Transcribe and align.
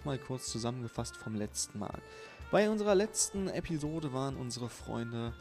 nochmal 0.00 0.18
kurz 0.18 0.46
zusammengefasst 0.46 1.14
vom 1.14 1.34
letzten 1.34 1.78
Mal. 1.78 2.00
Bei 2.50 2.70
unserer 2.70 2.94
letzten 2.94 3.48
Episode 3.48 4.14
waren 4.14 4.36
unsere 4.36 4.70
Freunde 4.70 5.34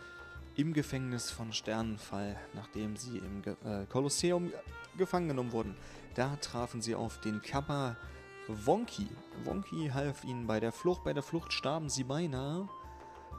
im 0.58 0.74
Gefängnis 0.74 1.32
von 1.32 1.54
Sternenfall, 1.54 2.36
nachdem 2.56 2.98
sie 2.98 3.20
im 3.20 3.42
Ge 3.42 3.56
äh, 3.64 3.86
Kolosseum 3.86 4.52
gefangen 4.98 5.30
genommen 5.30 5.54
wurden. 5.54 5.78
Da 6.16 6.36
trafen 6.36 6.82
sie 6.82 6.94
auf 6.94 7.22
den 7.22 7.42
Kappa 7.42 7.96
Wonky. 8.50 9.08
Wonky 9.46 9.92
half 9.94 10.26
ihnen 10.26 10.46
bei 10.46 10.60
der 10.60 10.74
Flucht. 10.74 11.06
Bei 11.06 11.14
der 11.14 11.24
Flucht 11.24 11.54
starben 11.54 11.90
sie 11.90 12.04
beinahe. 12.04 12.68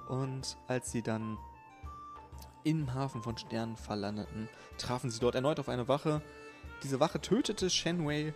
Und 0.09 0.57
als 0.68 0.91
sie 0.91 1.02
dann 1.02 1.37
im 2.64 2.95
Hafen 2.95 3.23
von 3.23 3.37
Sternenfall 3.37 3.98
landeten, 3.98 4.48
trafen 4.79 5.11
sie 5.11 5.21
dort 5.21 5.34
erneut 5.34 5.61
auf 5.61 5.68
eine 5.68 5.87
Wache. 5.87 6.23
Diese 6.82 6.98
Wache 6.98 7.21
tötete 7.21 7.68
Shenwei 7.68 8.32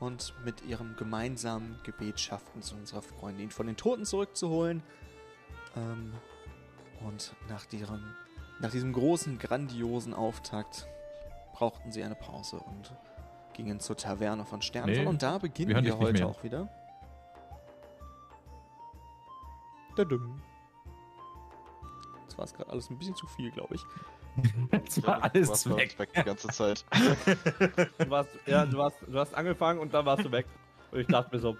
und 0.00 0.34
mit 0.44 0.64
ihrem 0.64 0.96
gemeinsamen 0.96 1.78
Gebet 1.84 2.20
schafften 2.20 2.60
es 2.60 2.72
unserer 2.72 3.02
Freunde, 3.02 3.42
ihn 3.42 3.50
von 3.50 3.66
den 3.66 3.76
Toten 3.76 4.04
zurückzuholen. 4.04 4.82
Ähm, 5.76 6.12
und 7.06 7.34
nach, 7.48 7.64
deren, 7.66 8.14
nach 8.60 8.70
diesem 8.70 8.92
großen, 8.92 9.38
grandiosen 9.38 10.14
Auftakt 10.14 10.86
brauchten 11.52 11.92
sie 11.92 12.02
eine 12.02 12.14
Pause 12.14 12.56
und 12.56 12.92
gingen 13.54 13.80
zur 13.80 13.96
Taverne 13.96 14.44
von 14.44 14.62
Sternfall. 14.62 15.04
Nee, 15.04 15.06
und 15.06 15.22
da 15.22 15.38
beginnen 15.38 15.74
wir 15.74 15.82
wir, 15.82 15.98
heute 15.98 16.26
auch 16.26 16.42
wieder. 16.44 16.68
Dadum. 19.96 20.40
Das 22.26 22.38
war 22.38 22.44
es 22.44 22.54
gerade 22.54 22.70
alles 22.70 22.88
ein 22.88 22.98
bisschen 22.98 23.16
zu 23.16 23.26
viel, 23.26 23.50
glaube 23.50 23.74
ich. 23.74 23.84
Jetzt 24.72 25.06
war 25.06 25.18
Ja, 25.18 25.22
alles 25.24 25.48
warst 25.48 25.68
bei 25.68 25.76
weg. 25.76 25.98
weg 25.98 26.10
die 26.14 26.22
ganze 26.22 26.48
Zeit. 26.48 26.84
Du 27.98 28.10
warst, 28.10 28.30
ja, 28.46 28.64
du 28.66 28.82
hast, 28.82 28.96
du 29.06 29.18
hast 29.18 29.34
angefangen 29.34 29.80
und 29.80 29.92
dann 29.94 30.06
warst 30.06 30.24
du 30.24 30.32
weg. 30.32 30.46
Und 30.90 31.00
ich 31.00 31.06
dachte 31.06 31.34
mir 31.34 31.40
so, 31.40 31.56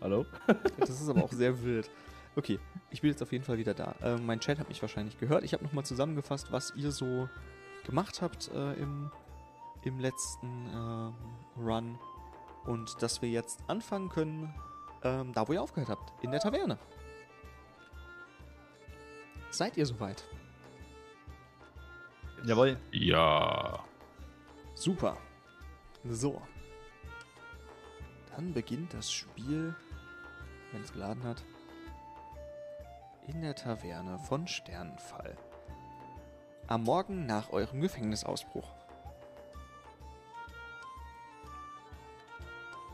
hallo? 0.00 0.24
Das 0.78 0.90
ist 0.90 1.08
aber 1.08 1.24
auch 1.24 1.32
sehr 1.32 1.62
wild. 1.62 1.90
Okay, 2.34 2.58
ich 2.90 3.00
bin 3.00 3.10
jetzt 3.10 3.22
auf 3.22 3.32
jeden 3.32 3.44
Fall 3.44 3.58
wieder 3.58 3.74
da. 3.74 3.94
Äh, 4.02 4.16
mein 4.18 4.40
Chat 4.40 4.58
hat 4.58 4.68
mich 4.68 4.80
wahrscheinlich 4.82 5.18
gehört. 5.18 5.42
Ich 5.44 5.52
habe 5.54 5.64
nochmal 5.64 5.84
zusammengefasst, 5.84 6.52
was 6.52 6.72
ihr 6.76 6.90
so 6.92 7.28
gemacht 7.86 8.20
habt 8.20 8.50
äh, 8.54 8.74
im, 8.74 9.10
im 9.84 9.98
letzten 10.00 10.66
ähm, 10.74 11.14
Run. 11.56 11.98
Und 12.66 13.00
dass 13.00 13.22
wir 13.22 13.28
jetzt 13.30 13.60
anfangen 13.68 14.08
können, 14.08 14.52
ähm, 15.02 15.32
da 15.32 15.46
wo 15.48 15.52
ihr 15.52 15.62
aufgehört 15.62 15.88
habt, 15.90 16.12
in 16.24 16.30
der 16.30 16.40
Taverne. 16.40 16.78
Seid 19.50 19.76
ihr 19.76 19.86
soweit? 19.86 20.24
Jawohl. 22.44 22.76
Ja. 22.92 23.84
Super. 24.74 25.16
So. 26.04 26.40
Dann 28.34 28.52
beginnt 28.52 28.92
das 28.94 29.10
Spiel, 29.10 29.74
wenn 30.72 30.82
es 30.82 30.92
geladen 30.92 31.24
hat, 31.24 31.42
in 33.26 33.40
der 33.40 33.54
Taverne 33.54 34.18
von 34.18 34.46
Sternenfall. 34.46 35.36
Am 36.68 36.84
Morgen 36.84 37.26
nach 37.26 37.50
eurem 37.50 37.80
Gefängnisausbruch. 37.80 38.72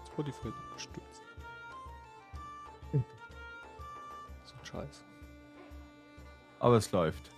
Spotify 0.06 0.44
wird 0.44 0.72
gestürzt. 0.74 1.22
So 2.92 4.54
ein 4.58 4.64
Scheiß. 4.64 5.04
Aber 6.60 6.76
es 6.76 6.92
läuft. 6.92 7.30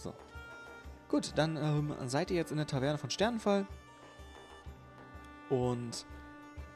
So. 0.00 0.14
Gut, 1.08 1.32
dann 1.36 1.56
ähm, 1.56 1.94
seid 2.06 2.30
ihr 2.30 2.36
jetzt 2.38 2.52
in 2.52 2.56
der 2.56 2.66
Taverne 2.66 2.96
von 2.96 3.10
Sternenfall. 3.10 3.66
Und 5.50 6.06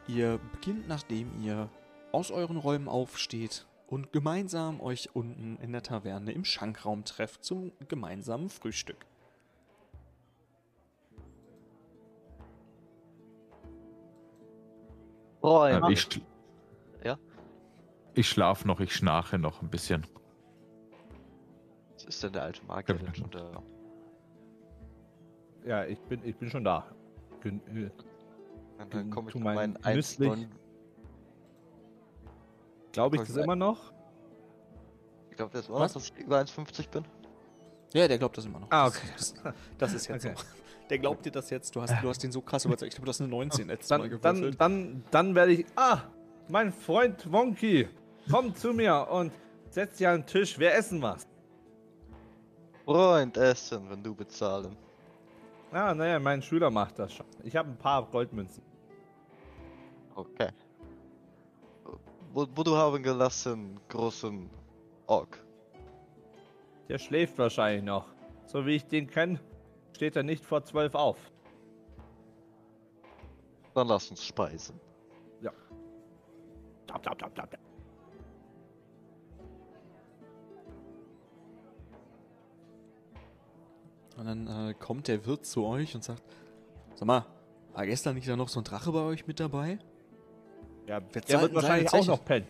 ihr 0.07 0.39
beginnt, 0.53 0.89
nachdem 0.89 1.43
ihr 1.43 1.71
aus 2.13 2.31
euren 2.31 2.59
Räumen 2.59 2.87
aufsteht 2.87 3.67
und 3.87 4.13
gemeinsam 4.13 4.81
euch 4.81 5.15
unten 5.15 5.57
in 5.63 5.73
der 5.73 5.83
Taverne 5.83 6.33
im 6.33 6.45
Schankraum 6.45 7.05
trefft 7.05 7.45
zum 7.45 7.73
gemeinsamen 7.89 8.51
Frühstück. 8.51 9.07
Freund. 15.41 15.85
Äh, 15.89 15.93
ich, 15.93 16.21
Ja? 17.05 17.19
ich 18.15 18.29
schlaf 18.29 18.65
noch, 18.65 18.81
ich 18.81 18.95
schnarche 18.95 19.39
noch 19.39 19.63
ein 19.63 19.71
bisschen. 19.71 20.07
Was 22.07 22.15
ist 22.17 22.23
denn 22.23 22.33
der 22.35 22.43
alte 22.43 22.65
Magier 22.67 22.95
denn 22.97 23.15
schon 23.15 23.31
da? 23.31 23.63
Ja, 25.65 25.85
ich 25.87 25.99
bin, 26.01 26.21
ich 26.25 26.37
bin 26.37 26.51
schon 26.51 26.65
da. 26.65 26.85
Gen 27.43 27.61
äh, 27.75 27.91
dann 28.91 28.91
Du- 29.09 29.11
komme 29.15 29.31
ich 29.31 29.35
mein 29.37 29.55
meinen 29.55 29.97
Nüsslich. 29.97 30.31
1,9. 30.31 30.47
Glaube 32.93 33.17
ich 33.17 33.23
das 33.23 33.37
immer 33.37 33.57
noch? 33.57 33.93
Ich 35.31 35.37
glaube, 35.37 35.53
das 35.53 35.69
war 35.71 35.81
Was? 35.81 35.95
dass 35.95 36.11
ich 36.11 36.17
über 36.19 36.39
1,50 36.41 36.91
bin. 36.91 37.05
Ja, 37.95 38.07
der 38.07 38.19
glaubt 38.19 38.37
das 38.37 38.45
immer 38.45 38.61
noch. 38.61 38.71
Ah, 38.71 38.85
Das- 38.87 38.99
okay. 38.99 39.09
Das, 39.17 39.35
das 39.79 39.95
ist 39.95 40.07
jetzt 40.09 40.27
Okay. 40.27 40.35
so. 40.37 40.45
Der 40.91 40.99
glaubt 40.99 41.25
dir 41.25 41.33
das 41.33 41.49
jetzt. 41.49 41.75
Du 41.75 41.81
hast, 41.81 41.95
du 42.03 42.09
hast 42.09 42.23
den 42.23 42.31
so 42.31 42.43
krass 42.43 42.67
überzeugt. 42.67 42.93
Ich 42.93 42.97
glaube, 42.97 43.07
du 43.07 43.11
hast 43.11 43.21
eine 43.23 43.31
19 43.31 43.69
letztes 43.69 43.89
Mal 43.89 44.01
Dann, 44.01 44.21
dann, 44.21 44.35
gewürfelt. 44.35 44.61
dann, 44.61 45.05
dann 45.11 45.35
werde 45.35 45.53
ich. 45.53 45.67
Ah, 45.77 46.03
mein 46.49 46.71
Freund 46.73 47.33
Wonky, 47.33 47.89
komm 48.31 48.55
zu 48.55 48.75
mir 48.75 49.09
und 49.11 49.33
setz 49.71 49.97
dich 49.97 50.07
an 50.07 50.21
den 50.21 50.27
Tisch. 50.27 50.59
Wir 50.59 50.75
essen 50.75 51.01
was. 51.01 51.27
Freund, 52.85 53.37
essen, 53.37 53.89
wenn 53.91 54.03
du 54.03 54.15
bezahlen. 54.15 54.77
Ah, 55.73 55.95
naja, 55.95 56.19
mein 56.19 56.43
Schüler 56.43 56.71
macht 56.71 56.99
das 56.99 57.13
schon. 57.13 57.27
Ich 57.43 57.57
habe 57.57 57.71
ein 57.71 57.77
paar 57.77 58.05
Goldmünzen. 58.05 58.63
Okay. 60.15 60.51
Wo, 62.33 62.47
wo 62.55 62.63
du 62.63 62.77
haben 62.77 63.03
gelassen, 63.03 63.81
großen 63.89 64.51
Ork. 65.07 65.43
Der 66.89 66.99
schläft 66.99 67.39
wahrscheinlich 67.39 67.83
noch. 67.85 68.07
So 68.47 68.67
wie 68.67 68.77
ich 68.77 68.87
den 68.87 69.09
kenne, 69.09 69.41
steht 69.93 70.17
er 70.17 70.23
nicht 70.23 70.45
vor 70.45 70.63
zwölf 70.65 70.95
auf. 70.95 71.19
Dann 73.75 73.89
lass 73.89 74.11
uns 74.11 74.25
speisen. 74.25 74.79
Tap, 76.95 77.03
tap, 77.03 77.19
tap, 77.19 77.35
tap, 77.35 77.59
Und 84.17 84.27
dann 84.27 84.47
äh, 84.47 84.75
kommt 84.75 85.09
der 85.09 85.27
Wirt 85.27 85.45
zu 85.45 85.65
euch 85.65 85.95
und 85.95 86.05
sagt: 86.05 86.23
Sag 86.95 87.07
mal, 87.07 87.27
war 87.73 87.87
gestern 87.87 88.15
nicht 88.15 88.29
da 88.29 88.37
noch 88.37 88.49
so 88.49 88.61
ein 88.61 88.65
Drache 88.65 88.93
bei 88.93 89.01
euch 89.01 89.27
mit 89.27 89.41
dabei? 89.41 89.79
Ja, 90.87 91.01
der 91.01 91.41
wird 91.41 91.55
wahrscheinlich 91.55 91.93
auch 91.93 92.07
noch 92.07 92.25
pennen. 92.25 92.47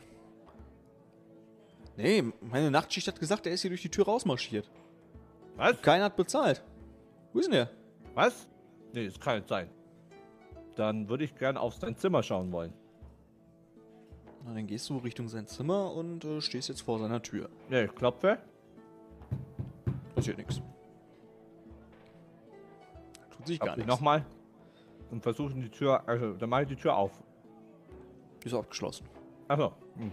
Nee, 1.96 2.24
meine 2.40 2.70
Nachtschicht 2.70 3.06
hat 3.06 3.20
gesagt, 3.20 3.46
er 3.46 3.52
ist 3.52 3.62
hier 3.62 3.70
durch 3.70 3.82
die 3.82 3.88
Tür 3.88 4.06
rausmarschiert. 4.06 4.68
Was? 5.56 5.80
Keiner 5.80 6.06
hat 6.06 6.16
bezahlt. 6.16 6.62
Wo 7.32 7.38
ist 7.38 7.46
denn 7.46 7.52
der? 7.52 7.70
Was? 8.14 8.48
Nee, 8.92 9.06
das 9.06 9.20
kann 9.20 9.36
nicht 9.36 9.48
sein. 9.48 9.70
Dann 10.74 11.08
würde 11.08 11.24
ich 11.24 11.36
gerne 11.36 11.60
auf 11.60 11.74
sein 11.74 11.96
Zimmer 11.96 12.22
schauen 12.22 12.50
wollen. 12.50 12.72
Na, 14.44 14.54
dann 14.54 14.66
gehst 14.66 14.90
du 14.90 14.98
Richtung 14.98 15.28
sein 15.28 15.46
Zimmer 15.46 15.92
und 15.92 16.24
äh, 16.24 16.40
stehst 16.40 16.68
jetzt 16.68 16.82
vor 16.82 16.98
seiner 16.98 17.22
Tür. 17.22 17.48
Nee, 17.70 17.84
ich 17.84 17.94
klopfe. 17.94 18.38
Passiert 20.14 20.38
nichts. 20.38 20.60
Sich 23.44 23.60
gar 23.60 23.76
nichts. 23.76 23.88
nochmal. 23.88 24.24
Und 25.10 25.22
versuche 25.22 25.54
die 25.54 25.68
Tür, 25.68 26.06
also 26.08 26.32
dann 26.34 26.48
mache 26.50 26.62
ich 26.62 26.68
die 26.68 26.76
Tür 26.76 26.96
auf. 26.96 27.12
Ist 28.44 28.54
abgeschlossen. 28.54 29.06
Achso. 29.48 29.72
Hm. 29.96 30.12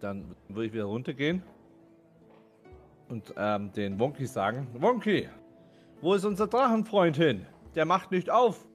Dann 0.00 0.34
würde 0.48 0.66
ich 0.66 0.72
wieder 0.72 0.84
runtergehen 0.84 1.42
und 3.08 3.34
ähm, 3.36 3.72
den 3.72 3.98
Wonky 3.98 4.26
sagen: 4.26 4.68
Wonky, 4.74 5.28
wo 6.00 6.14
ist 6.14 6.24
unser 6.24 6.46
Drachenfreund 6.46 7.16
hin? 7.16 7.46
Der 7.74 7.84
macht 7.84 8.10
nicht 8.10 8.30
auf. 8.30 8.66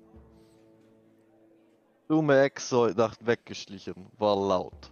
Dumme 2.08 2.42
Ex 2.42 2.72
heute 2.72 2.98
Nacht 2.98 3.26
weggeschlichen, 3.26 4.08
war 4.18 4.36
laut. 4.36 4.92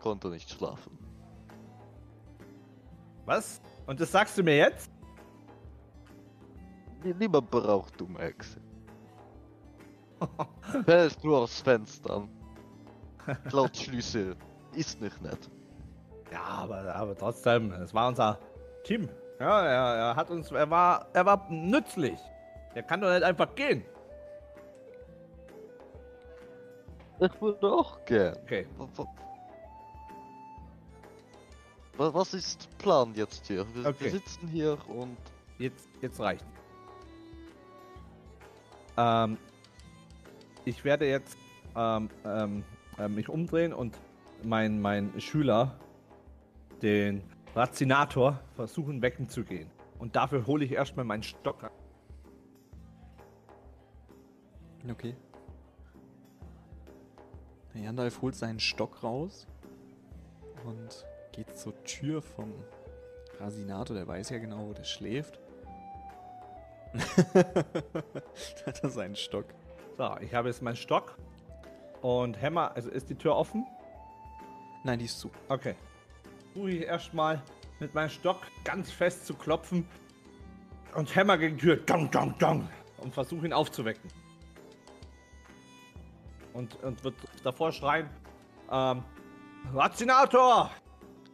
Konnte 0.00 0.28
nicht 0.28 0.50
schlafen. 0.50 0.98
Was? 3.24 3.60
Und 3.86 4.00
das 4.00 4.10
sagst 4.10 4.36
du 4.36 4.42
mir 4.42 4.56
jetzt? 4.56 4.90
Lieber 7.02 7.40
braucht 7.40 8.00
dumme 8.00 8.18
Ex. 8.18 8.56
Fällt 10.84 11.22
nur 11.24 11.38
aufs 11.40 11.60
Fenster 11.60 12.16
an. 12.16 12.28
Klaut 13.48 13.76
Schlüssel. 13.76 14.36
Ist 14.74 15.00
nicht 15.00 15.20
nett. 15.22 15.50
Ja, 16.30 16.42
aber, 16.42 16.94
aber 16.94 17.16
trotzdem, 17.16 17.72
es 17.72 17.92
war 17.94 18.08
unser 18.08 18.38
Team. 18.84 19.08
Ja, 19.40 19.62
er, 19.64 19.96
er 20.10 20.16
hat 20.16 20.30
uns, 20.30 20.50
er 20.52 20.68
war, 20.70 21.06
er 21.12 21.24
war 21.26 21.46
nützlich. 21.50 22.18
Der 22.74 22.82
kann 22.82 23.00
doch 23.00 23.10
nicht 23.10 23.22
einfach 23.22 23.54
gehen. 23.54 23.82
Ich 27.18 27.40
würde 27.40 27.66
auch 27.66 28.04
gern. 28.04 28.36
Okay. 28.44 28.66
Wa- 28.78 28.88
wa- 28.96 29.06
wa- 31.96 32.14
Was 32.14 32.32
ist 32.34 32.68
Plan 32.78 33.12
jetzt 33.14 33.46
hier? 33.46 33.66
Wir, 33.74 33.86
Okay. 33.86 34.04
wir 34.04 34.10
sitzen 34.12 34.48
hier 34.48 34.78
und 34.88 35.16
Jetzt, 35.58 35.88
jetzt 36.00 36.18
reicht. 36.20 36.44
Ähm, 39.00 39.38
ich 40.66 40.84
werde 40.84 41.08
jetzt 41.08 41.38
ähm, 41.74 42.10
ähm, 42.24 42.64
äh, 42.98 43.08
mich 43.08 43.28
umdrehen 43.28 43.72
und 43.72 43.98
mein, 44.42 44.80
mein 44.80 45.18
Schüler, 45.20 45.78
den 46.82 47.22
Razinator, 47.54 48.40
versuchen 48.54 49.00
wecken 49.00 49.28
zu 49.28 49.42
gehen. 49.42 49.70
Und 49.98 50.16
dafür 50.16 50.46
hole 50.46 50.64
ich 50.64 50.72
erstmal 50.72 51.04
meinen 51.04 51.22
Stock 51.22 51.62
ran. 51.62 51.70
Okay. 54.90 55.14
Der 57.74 57.82
Gandalf 57.82 58.20
holt 58.22 58.34
seinen 58.34 58.60
Stock 58.60 59.02
raus 59.02 59.46
und 60.64 61.06
geht 61.32 61.56
zur 61.56 61.74
Tür 61.84 62.20
vom 62.20 62.52
Rasinator. 63.38 63.96
Der 63.96 64.06
weiß 64.06 64.30
ja 64.30 64.38
genau, 64.38 64.68
wo 64.68 64.72
der 64.72 64.84
schläft. 64.84 65.39
hat 68.66 68.82
er 68.82 68.90
seinen 68.90 69.16
Stock. 69.16 69.46
So, 69.96 70.16
ich 70.20 70.34
habe 70.34 70.48
jetzt 70.48 70.62
meinen 70.62 70.76
Stock 70.76 71.16
und 72.02 72.40
Hämmer. 72.40 72.72
Also 72.74 72.90
ist 72.90 73.08
die 73.10 73.14
Tür 73.14 73.36
offen? 73.36 73.66
Nein, 74.84 74.98
die 74.98 75.04
ist 75.04 75.20
zu. 75.20 75.30
Okay. 75.48 75.74
Versuche 76.52 76.70
ich 76.70 76.82
erstmal 76.82 77.42
mit 77.78 77.94
meinem 77.94 78.10
Stock 78.10 78.38
ganz 78.64 78.90
fest 78.90 79.26
zu 79.26 79.34
klopfen 79.34 79.86
und 80.94 81.14
Hämmer 81.14 81.38
gegen 81.38 81.56
die 81.56 81.62
Tür. 81.62 81.76
Dong, 81.76 82.10
dong, 82.10 82.34
dong. 82.38 82.68
Und 82.98 83.14
versuche 83.14 83.46
ihn 83.46 83.52
aufzuwecken. 83.52 84.10
Und, 86.52 86.82
und 86.82 87.02
wird 87.04 87.14
davor 87.44 87.72
schreien: 87.72 88.10
ähm, 88.70 89.02
Razinator! 89.72 90.70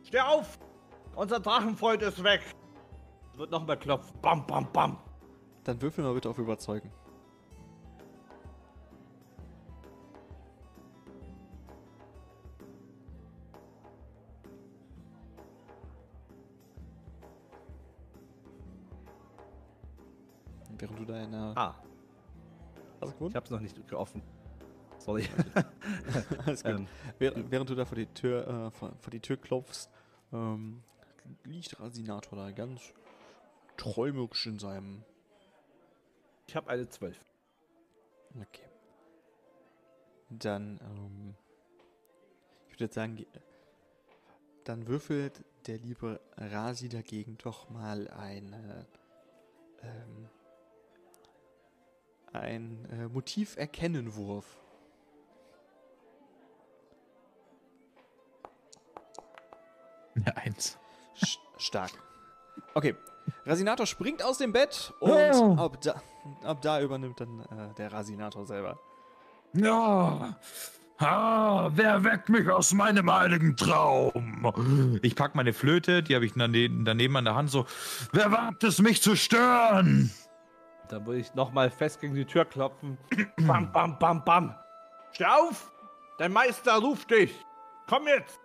Steh 0.05 0.21
auf! 0.21 0.59
Unser 1.15 1.41
Drachenfreund 1.41 2.03
ist 2.03 2.23
weg! 2.23 2.43
Wird 3.37 3.51
nochmal 3.51 3.79
klopfen. 3.79 4.21
Bam, 4.21 4.47
bam, 4.47 4.71
bam. 4.73 4.99
Dann 5.67 5.83
würfel 5.83 6.05
mal 6.05 6.15
bitte 6.15 6.31
auf 6.31 6.39
Überzeugen. 6.39 6.93
Während 20.79 21.01
du 21.01 21.05
da 21.05 21.21
in 21.21 21.33
der. 21.33 21.53
Ah, 21.57 21.75
Hast 23.01 23.11
du 23.11 23.15
gewonnen? 23.15 23.31
ich 23.31 23.35
hab's 23.35 23.51
noch 23.51 23.59
nicht 23.59 23.93
offen. 23.93 24.23
Sorry. 24.99 25.29
Alles 26.47 26.63
gut. 26.63 26.73
ähm, 26.77 26.87
Während, 27.19 27.51
während 27.51 27.71
du 27.71 27.75
da 27.75 27.85
vor 27.85 27.97
die 27.97 28.07
Tür, 28.07 28.47
äh, 28.47 28.71
vor, 28.71 28.93
vor 29.01 29.11
die 29.11 29.21
Tür 29.21 29.37
klopfst, 29.37 29.89
ähm, 30.33 30.85
liegt 31.43 31.81
Rasinator 31.81 32.39
da 32.39 32.53
ganz 32.53 32.95
träumerisch 33.77 34.47
in 34.47 34.61
seinem. 34.61 35.03
Ich 36.47 36.57
habe 36.57 36.71
eine 36.71 36.89
12. 36.89 37.19
Okay. 38.41 38.69
Dann, 40.31 40.79
ähm, 40.83 41.35
ich 42.69 42.75
würde 42.75 42.85
jetzt 42.85 42.95
sagen, 42.95 43.17
ge- 43.17 43.27
dann 44.65 44.87
würfelt 44.87 45.45
der 45.67 45.79
liebe 45.79 46.21
Rasi 46.37 46.89
dagegen 46.89 47.39
doch 47.39 47.71
mal 47.71 48.09
eine, 48.09 48.87
ähm, 49.83 50.29
ein 52.33 52.85
äh, 52.91 53.09
Motiv 53.09 53.57
erkennen 53.57 54.15
Wurf. 54.17 54.59
Ja, 60.25 60.33
eins. 60.35 60.79
Sch- 61.17 61.39
Stark. 61.59 61.93
Okay. 62.75 62.95
Rasinator 63.47 63.87
springt 63.87 64.23
aus 64.25 64.39
dem 64.39 64.53
Bett 64.53 64.93
und 65.01 65.11
Oh. 65.13 65.57
ab, 65.57 65.81
da, 65.81 65.95
ab 66.45 66.61
da 66.63 66.81
übernimmt 66.81 67.21
dann 67.21 67.41
äh, 67.41 67.75
der 67.79 67.93
Rasinator 67.93 68.45
selber. 68.45 68.79
Ja. 69.53 70.37
Ah, 70.99 71.71
wer 71.75 72.03
weckt 72.05 72.29
mich 72.31 72.49
aus 72.49 72.73
meinem 72.73 73.13
heiligen 73.13 73.55
Traum? 73.57 74.99
Ich 75.03 75.15
pack 75.15 75.35
meine 75.35 75.53
Flöte, 75.53 76.03
die 76.03 76.15
habe 76.15 76.25
ich 76.27 76.33
daneben, 76.35 76.85
daneben 76.85 77.17
an 77.17 77.27
der 77.27 77.35
Hand 77.35 77.51
so. 77.51 77.67
Wer 78.13 78.33
wagt 78.33 78.65
es, 78.65 78.81
mich 78.81 79.03
zu 79.03 79.15
stören? 79.15 80.11
Dann 80.89 81.07
würde 81.07 81.21
ich 81.21 81.35
nochmal 81.35 81.71
fest 81.71 82.01
gegen 82.01 82.15
die 82.15 82.25
Tür 82.25 82.45
klopfen. 82.47 82.97
bam, 83.47 83.71
bam, 83.73 83.99
bam, 83.99 84.25
bam. 84.25 84.55
Steh 85.13 85.27
auf! 85.27 85.71
Dein 86.19 86.33
Meister 86.33 86.77
ruft 86.79 87.11
dich! 87.11 87.45
Komm 87.89 88.07
jetzt! 88.09 88.41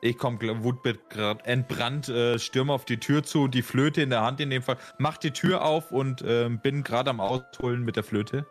Ich 0.00 0.16
komme 0.16 0.38
Wutbit 0.62 1.10
gerade 1.10 1.44
entbrannt, 1.44 2.08
äh, 2.08 2.38
stürme 2.38 2.72
auf 2.72 2.84
die 2.84 2.98
Tür 2.98 3.24
zu, 3.24 3.48
die 3.48 3.62
Flöte 3.62 4.00
in 4.00 4.10
der 4.10 4.22
Hand 4.22 4.40
in 4.40 4.50
dem 4.50 4.62
Fall, 4.62 4.76
mach 4.98 5.16
die 5.16 5.32
Tür 5.32 5.64
auf 5.64 5.90
und 5.90 6.22
ähm, 6.26 6.60
bin 6.60 6.84
gerade 6.84 7.10
am 7.10 7.20
Ausholen 7.20 7.84
mit 7.84 7.96
der 7.96 8.04
Flöte. 8.04 8.46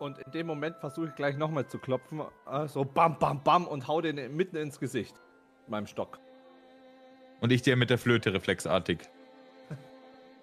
Und 0.00 0.18
in 0.18 0.32
dem 0.32 0.48
Moment 0.48 0.76
versuche 0.78 1.08
ich 1.08 1.14
gleich 1.14 1.36
nochmal 1.36 1.66
zu 1.68 1.78
klopfen. 1.78 2.22
Äh, 2.50 2.66
so 2.66 2.84
bam, 2.84 3.18
bam, 3.18 3.42
bam 3.44 3.66
und 3.68 3.86
hau 3.86 4.00
den 4.00 4.34
mitten 4.34 4.56
ins 4.56 4.80
Gesicht. 4.80 5.14
Mit 5.62 5.70
meinem 5.70 5.86
Stock. 5.86 6.18
Und 7.40 7.52
ich 7.52 7.62
dir 7.62 7.76
mit 7.76 7.90
der 7.90 7.98
Flöte 7.98 8.34
reflexartig. 8.34 8.98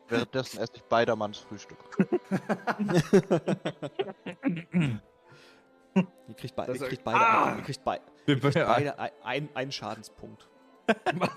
Währenddessen 0.07 0.59
esse 0.61 0.73
ich 0.75 0.83
beidermanns 0.83 1.39
Frühstück. 1.39 1.77
Ihr 6.27 6.33
kriegt, 6.35 6.55
be 6.55 6.65
ihr 6.67 6.88
kriegt 6.88 7.03
beide, 7.03 7.19
Ah! 7.19 7.55
ihr 7.57 7.63
kriegt 7.63 7.85
Wir 8.25 8.35
ihr 8.35 8.41
kriegt 8.41 8.53
beide 8.67 8.99
ein, 8.99 9.11
ein, 9.23 9.49
einen 9.53 9.71
Schadenspunkt. 9.71 10.47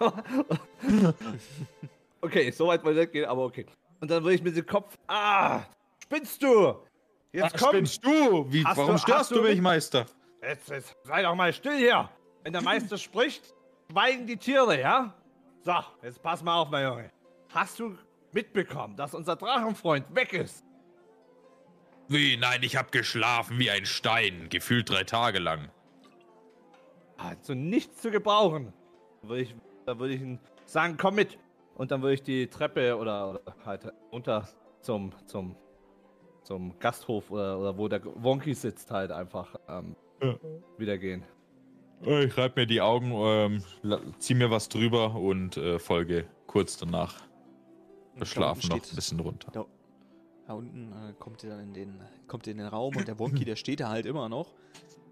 okay, 2.20 2.50
so 2.50 2.66
weit 2.68 2.84
wollte 2.84 3.00
ich 3.00 3.06
nicht 3.06 3.12
gehen, 3.12 3.24
aber 3.26 3.44
okay. 3.44 3.66
Und 4.00 4.10
dann 4.10 4.22
würde 4.22 4.34
ich 4.34 4.42
mit 4.42 4.56
dem 4.56 4.66
Kopf. 4.66 4.96
Ah! 5.06 5.62
Spinnst 6.02 6.42
du! 6.42 6.74
Jetzt 7.32 7.54
Ach, 7.54 7.58
komm! 7.60 7.68
spinnst 7.70 8.04
du? 8.04 8.46
Wie, 8.52 8.64
Hast 8.64 8.76
warum 8.76 8.92
du- 8.92 8.98
störst 8.98 9.30
du, 9.30 9.36
du 9.36 9.42
mich, 9.42 9.60
Meister? 9.60 10.06
Jetzt, 10.42 10.68
jetzt 10.70 10.96
sei 11.04 11.22
doch 11.22 11.34
mal 11.34 11.52
still 11.52 11.76
hier! 11.76 12.08
Wenn 12.42 12.52
der 12.52 12.62
Meister 12.62 12.96
spricht, 12.96 13.54
schweigen 13.90 14.26
die 14.26 14.36
Tiere, 14.36 14.80
ja? 14.80 15.14
So, 15.62 15.74
jetzt 16.02 16.22
pass 16.22 16.42
mal 16.42 16.56
auf, 16.60 16.70
mein 16.70 16.84
Junge. 16.86 17.10
Hast 17.52 17.78
du 17.78 17.96
mitbekommen, 18.32 18.96
dass 18.96 19.14
unser 19.14 19.36
Drachenfreund 19.36 20.12
weg 20.14 20.32
ist? 20.32 20.64
Wie? 22.10 22.36
Nein, 22.36 22.62
ich 22.62 22.76
hab 22.76 22.90
geschlafen 22.90 23.58
wie 23.60 23.70
ein 23.70 23.86
Stein, 23.86 24.48
gefühlt 24.50 24.90
drei 24.90 25.04
Tage 25.04 25.38
lang. 25.38 25.70
Also 27.16 27.54
nichts 27.54 28.02
zu 28.02 28.10
gebrauchen. 28.10 28.72
Da 29.22 29.28
würde 29.28 29.42
ich, 29.42 29.54
da 29.86 29.98
würde 29.98 30.14
ich 30.14 30.22
sagen, 30.66 30.96
komm 30.98 31.14
mit. 31.14 31.38
Und 31.76 31.92
dann 31.92 32.02
würde 32.02 32.14
ich 32.14 32.22
die 32.22 32.48
Treppe 32.48 32.96
oder, 32.96 33.30
oder 33.30 33.40
halt 33.64 33.92
runter 34.10 34.48
zum, 34.80 35.12
zum, 35.26 35.54
zum 36.42 36.76
Gasthof 36.80 37.30
oder, 37.30 37.58
oder 37.60 37.78
wo 37.78 37.86
der 37.86 38.00
Wonky 38.04 38.54
sitzt 38.54 38.90
halt 38.90 39.12
einfach 39.12 39.54
ähm, 39.68 39.94
Ja. 40.20 40.34
wieder 40.78 40.98
gehen. 40.98 41.24
Ich 42.02 42.36
reib 42.36 42.56
mir 42.56 42.66
die 42.66 42.80
Augen, 42.80 43.12
ähm, 43.12 43.62
zieh 44.18 44.34
mir 44.34 44.50
was 44.50 44.68
drüber 44.68 45.14
und 45.14 45.56
äh, 45.58 45.78
folge 45.78 46.26
kurz 46.48 46.76
danach. 46.76 47.14
Schlafen 48.22 48.68
noch 48.68 48.76
ein 48.76 48.94
bisschen 48.96 49.20
runter. 49.20 49.50
Da, 49.52 49.66
da 50.50 50.54
unten 50.54 50.92
äh, 50.92 51.12
kommt 51.20 51.44
ihr 51.44 51.50
dann 51.50 51.60
in 51.60 51.74
den, 51.74 52.00
kommt 52.26 52.46
ihr 52.48 52.50
in 52.50 52.58
den 52.58 52.66
Raum 52.66 52.96
und 52.96 53.06
der 53.06 53.18
Wonky, 53.20 53.44
der 53.44 53.54
steht 53.54 53.78
da 53.78 53.88
halt 53.88 54.04
immer 54.04 54.28
noch. 54.28 54.52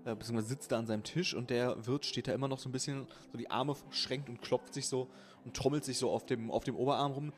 Äh, 0.04 0.16
beziehungsweise 0.16 0.48
sitzt 0.48 0.72
da 0.72 0.78
an 0.78 0.86
seinem 0.86 1.04
Tisch 1.04 1.32
und 1.32 1.50
der 1.50 1.86
Wirt 1.86 2.04
steht 2.06 2.26
da 2.26 2.32
immer 2.32 2.48
noch 2.48 2.58
so 2.58 2.68
ein 2.68 2.72
bisschen, 2.72 3.06
so 3.30 3.38
die 3.38 3.48
Arme 3.48 3.76
verschränkt 3.76 4.28
und 4.28 4.42
klopft 4.42 4.74
sich 4.74 4.88
so 4.88 5.08
und 5.44 5.54
trommelt 5.54 5.84
sich 5.84 5.96
so 5.96 6.10
auf 6.10 6.26
dem, 6.26 6.50
auf 6.50 6.64
dem 6.64 6.74
Oberarm 6.74 7.12
rum. 7.12 7.32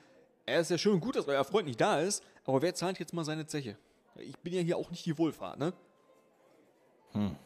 Er 0.47 0.61
ist 0.61 0.71
ja 0.71 0.79
schön 0.79 0.95
und 0.95 1.01
gut, 1.01 1.17
dass 1.17 1.29
euer 1.29 1.45
Freund 1.45 1.67
nicht 1.67 1.81
da 1.81 2.01
ist, 2.01 2.25
aber 2.47 2.63
wer 2.63 2.75
zahlt 2.75 2.99
jetzt 2.99 3.13
mal 3.13 3.25
seine 3.25 3.47
Zeche? 3.47 3.77
Ich 4.17 4.39
bin 4.39 4.55
ja 4.55 4.63
hier 4.63 4.79
auch 4.79 4.91
nicht 4.91 5.05
die 5.05 5.19
Wohlfahrt, 5.19 5.59
ne? 5.59 5.75
Hm. 7.13 7.37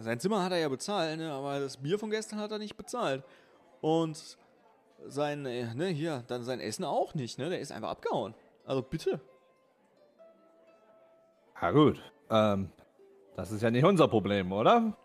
Sein 0.00 0.20
Zimmer 0.20 0.44
hat 0.44 0.52
er 0.52 0.58
ja 0.58 0.68
bezahlt, 0.68 1.18
ne? 1.18 1.32
aber 1.32 1.58
das 1.58 1.78
Bier 1.78 1.98
von 1.98 2.10
gestern 2.10 2.38
hat 2.38 2.50
er 2.50 2.58
nicht 2.58 2.76
bezahlt. 2.76 3.24
Und 3.80 4.36
sein, 5.06 5.46
äh, 5.46 5.74
ne, 5.74 5.86
hier, 5.86 6.22
dann 6.28 6.44
sein 6.44 6.60
Essen 6.60 6.84
auch 6.84 7.14
nicht, 7.14 7.38
ne? 7.38 7.48
Der 7.48 7.60
ist 7.60 7.72
einfach 7.72 7.90
abgehauen. 7.90 8.34
Also 8.64 8.82
bitte. 8.82 9.20
Ja 11.62 11.70
gut. 11.70 12.02
Ähm, 12.28 12.70
das 13.36 13.52
ist 13.52 13.62
ja 13.62 13.70
nicht 13.70 13.84
unser 13.84 14.08
Problem, 14.08 14.50
oder? 14.52 14.96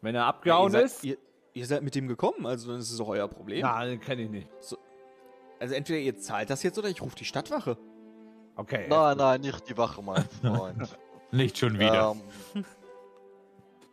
Wenn 0.00 0.14
er 0.14 0.24
abgehauen 0.24 0.68
ihr 0.68 0.70
seid, 0.70 0.84
ist? 0.84 1.04
Ihr, 1.04 1.18
ihr 1.52 1.66
seid 1.66 1.82
mit 1.82 1.94
dem 1.94 2.08
gekommen, 2.08 2.46
also 2.46 2.70
dann 2.70 2.80
ist 2.80 2.90
es 2.90 2.98
auch 2.98 3.08
euer 3.08 3.28
Problem. 3.28 3.60
Ja, 3.60 3.84
den 3.84 4.00
kenne 4.00 4.22
ich 4.22 4.30
nicht. 4.30 4.48
Also 5.60 5.74
entweder 5.74 5.98
ihr 5.98 6.16
zahlt 6.16 6.50
das 6.50 6.62
jetzt 6.62 6.78
oder 6.78 6.88
ich 6.88 7.00
rufe 7.02 7.16
die 7.16 7.24
Stadtwache. 7.24 7.76
Okay. 8.56 8.86
Nein, 8.88 9.18
nein, 9.18 9.40
nicht 9.42 9.68
die 9.68 9.76
Wache, 9.76 10.02
mein 10.02 10.24
Freund. 10.42 10.96
Nicht 11.30 11.58
schon 11.58 11.78
wieder. 11.78 12.14
Ähm, 12.54 12.64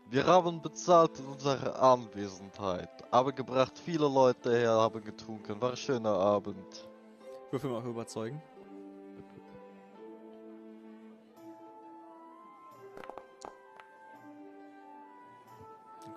wir 0.10 0.26
haben 0.26 0.62
bezahlt 0.62 1.20
in 1.20 1.26
unserer 1.26 1.82
Anwesenheit, 1.82 2.90
aber 3.12 3.34
gebracht 3.34 3.74
viele 3.84 4.08
Leute 4.08 4.58
her, 4.58 4.72
haben 4.72 5.04
getrunken. 5.04 5.60
War 5.60 5.72
ein 5.72 5.78
schöner 5.78 6.14
Abend. 6.14 6.88
Würfel 7.52 7.70
mal 7.70 7.86
überzeugen. 7.86 8.42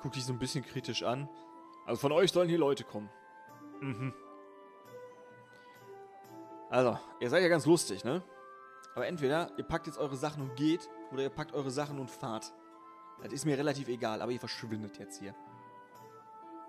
Guck 0.06 0.12
dich 0.12 0.24
so 0.24 0.32
ein 0.32 0.38
bisschen 0.38 0.64
kritisch 0.64 1.02
an. 1.02 1.28
Also 1.84 2.00
von 2.00 2.12
euch 2.12 2.30
sollen 2.30 2.48
hier 2.48 2.58
Leute 2.58 2.84
kommen. 2.84 3.10
Mhm. 3.80 4.14
Also, 6.70 6.96
ihr 7.18 7.28
seid 7.28 7.42
ja 7.42 7.48
ganz 7.48 7.66
lustig, 7.66 8.04
ne? 8.04 8.22
Aber 8.94 9.08
entweder 9.08 9.50
ihr 9.58 9.64
packt 9.64 9.88
jetzt 9.88 9.98
eure 9.98 10.14
Sachen 10.14 10.44
und 10.44 10.54
geht, 10.54 10.88
oder 11.10 11.24
ihr 11.24 11.28
packt 11.28 11.54
eure 11.54 11.72
Sachen 11.72 11.98
und 11.98 12.08
fahrt. 12.08 12.52
Das 13.20 13.32
ist 13.32 13.46
mir 13.46 13.58
relativ 13.58 13.88
egal, 13.88 14.22
aber 14.22 14.30
ihr 14.30 14.38
verschwindet 14.38 14.96
jetzt 14.96 15.18
hier. 15.18 15.34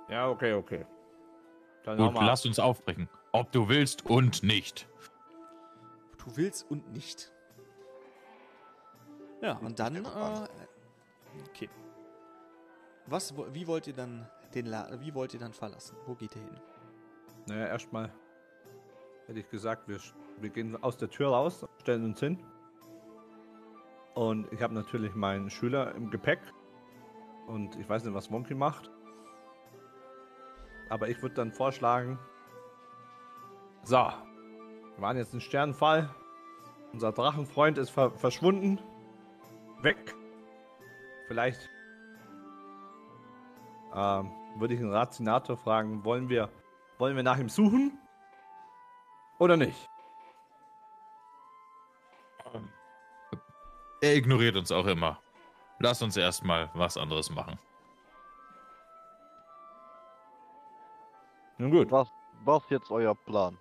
Ja, 0.10 0.30
okay, 0.30 0.54
okay. 0.54 0.88
Dann 1.84 1.98
Gut, 1.98 2.08
hau 2.08 2.12
mal. 2.14 2.26
lass 2.26 2.44
uns 2.44 2.58
aufbrechen. 2.58 3.08
Ob 3.34 3.52
du 3.52 3.70
willst 3.70 4.04
und 4.08 4.42
nicht. 4.42 4.90
Du 6.18 6.36
willst 6.38 6.72
und 6.72 6.92
nicht. 6.92 7.32
Ja, 9.44 9.58
und 9.58 9.78
dann, 9.78 9.98
äh, 9.98 10.48
okay. 11.52 11.70
Was, 13.08 13.34
wie 13.54 13.66
wollt 13.68 13.88
ihr 13.88 13.94
dann 13.94 14.28
den 14.54 14.66
La 14.66 14.90
wie 15.00 15.14
wollt 15.14 15.34
ihr 15.34 15.40
dann 15.40 15.54
verlassen? 15.54 15.96
Wo 16.06 16.14
geht 16.14 16.36
ihr 16.36 16.42
hin? 16.42 16.60
Naja, 17.48 17.68
erstmal 17.68 18.12
hätte 19.28 19.40
ich 19.40 19.50
gesagt, 19.50 19.88
wir, 19.88 19.98
wir 20.40 20.50
gehen 20.50 20.82
aus 20.84 20.98
der 20.98 21.10
Tür 21.10 21.30
raus, 21.30 21.66
stellen 21.82 22.04
uns 22.04 22.20
hin. 22.20 22.38
Und 24.14 24.52
ich 24.52 24.62
habe 24.62 24.74
natürlich 24.74 25.16
meinen 25.16 25.50
Schüler 25.50 25.96
im 25.96 26.10
Gepäck. 26.10 26.40
Und 27.46 27.78
ich 27.78 27.88
weiß 27.88 28.04
nicht, 28.04 28.14
was 28.14 28.32
Wonky 28.32 28.56
macht. 28.56 28.90
Aber 30.90 31.08
ich 31.08 31.22
würde 31.22 31.36
dann 31.36 31.52
vorschlagen: 31.52 32.20
So, 33.84 33.96
wir 33.98 35.02
waren 35.02 35.18
jetzt 35.18 35.34
ein 35.34 35.42
Sternenfall. 35.42 36.10
Unser 36.92 37.12
Drachenfreund 37.12 37.78
ist 37.78 37.92
ver 37.92 38.12
verschwunden. 38.12 38.80
Weg. 39.82 40.16
Vielleicht 41.28 41.70
ähm, 43.98 44.32
würde 44.56 44.76
ich 44.76 44.80
den 44.80 44.92
Ratinator 44.92 45.58
fragen: 45.58 46.06
Wollen 46.06 46.30
wir 46.30 46.50
wollen 46.98 47.16
wir 47.16 47.24
nach 47.24 47.38
ihm 47.38 47.50
suchen? 47.50 47.98
Oder 49.40 49.56
nicht? 49.56 49.90
Er 54.02 54.16
ignoriert 54.16 54.56
uns 54.56 54.72
auch 54.72 54.86
immer. 54.86 55.20
Lass 55.80 56.02
uns 56.02 56.18
erstmal 56.18 56.70
was 56.74 56.98
anderes 56.98 57.30
machen. 57.30 57.60
Nun 61.60 61.72
gut. 61.72 61.92
Was, 61.92 62.12
was 62.44 62.64
jetzt 62.70 62.92
euer 62.92 63.16
Plan? 63.16 63.58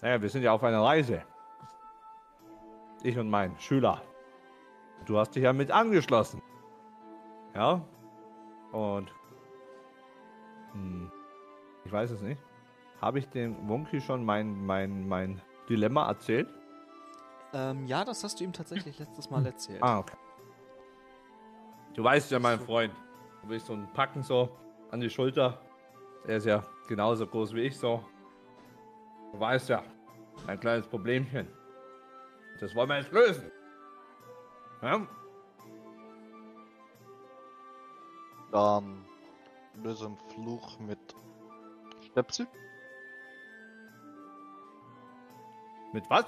Naja, 0.00 0.20
wir 0.20 0.28
sind 0.28 0.42
ja 0.42 0.52
auf 0.52 0.62
einer 0.62 0.82
Reise. 0.82 1.22
Ich 3.02 3.18
und 3.18 3.28
mein 3.28 3.58
Schüler. 3.58 4.02
Du 5.04 5.18
hast 5.18 5.34
dich 5.34 5.42
ja 5.42 5.52
mit 5.52 5.70
angeschlossen. 5.70 6.42
Ja? 7.54 7.82
Und. 8.74 9.14
Hm, 10.72 11.10
ich 11.84 11.92
weiß 11.92 12.10
es 12.10 12.22
nicht. 12.22 12.42
Habe 13.00 13.20
ich 13.20 13.28
dem 13.28 13.68
Wonky 13.68 14.00
schon 14.00 14.24
mein, 14.24 14.66
mein, 14.66 15.06
mein 15.06 15.40
Dilemma 15.68 16.08
erzählt? 16.08 16.48
Ähm, 17.52 17.86
ja, 17.86 18.04
das 18.04 18.24
hast 18.24 18.40
du 18.40 18.44
ihm 18.44 18.52
tatsächlich 18.52 18.98
letztes 18.98 19.30
Mal 19.30 19.46
erzählt. 19.46 19.80
Ah, 19.80 19.98
okay. 19.98 20.16
Du 21.94 22.02
weißt 22.02 22.32
ja, 22.32 22.40
mein 22.40 22.58
Freund. 22.58 22.92
Du 23.42 23.48
willst 23.48 23.66
so 23.66 23.74
ein 23.74 23.86
Packen 23.92 24.22
so 24.22 24.56
an 24.90 25.00
die 25.00 25.10
Schulter. 25.10 25.60
Er 26.26 26.38
ist 26.38 26.46
ja 26.46 26.64
genauso 26.88 27.26
groß 27.26 27.54
wie 27.54 27.60
ich 27.60 27.78
so. 27.78 28.04
Du 29.32 29.38
weißt 29.38 29.68
ja, 29.68 29.84
ein 30.48 30.58
kleines 30.58 30.88
Problemchen. 30.88 31.46
Das 32.58 32.74
wollen 32.74 32.88
wir 32.88 32.98
jetzt 32.98 33.12
lösen. 33.12 33.52
Ja? 34.82 35.06
Dann 38.54 39.04
lösen 39.82 40.16
Fluch 40.28 40.78
mit 40.78 41.00
Stöpsel. 42.06 42.46
Mit 45.92 46.08
was? 46.08 46.24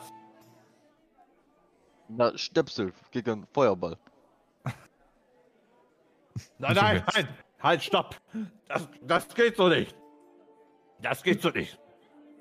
Na, 2.09 2.37
Stöpsel 2.37 2.93
gegen 3.13 3.47
Feuerball. 3.53 3.97
Nein, 6.59 6.75
nein, 6.75 7.05
nein! 7.15 7.29
Halt, 7.63 7.85
stopp! 7.85 8.17
Das, 8.67 8.89
das 9.03 9.33
geht 9.33 9.57
so 9.57 9.69
nicht! 9.69 9.95
Das 11.01 11.23
geht 11.23 11.41
so 11.41 11.51
nicht! 11.51 11.79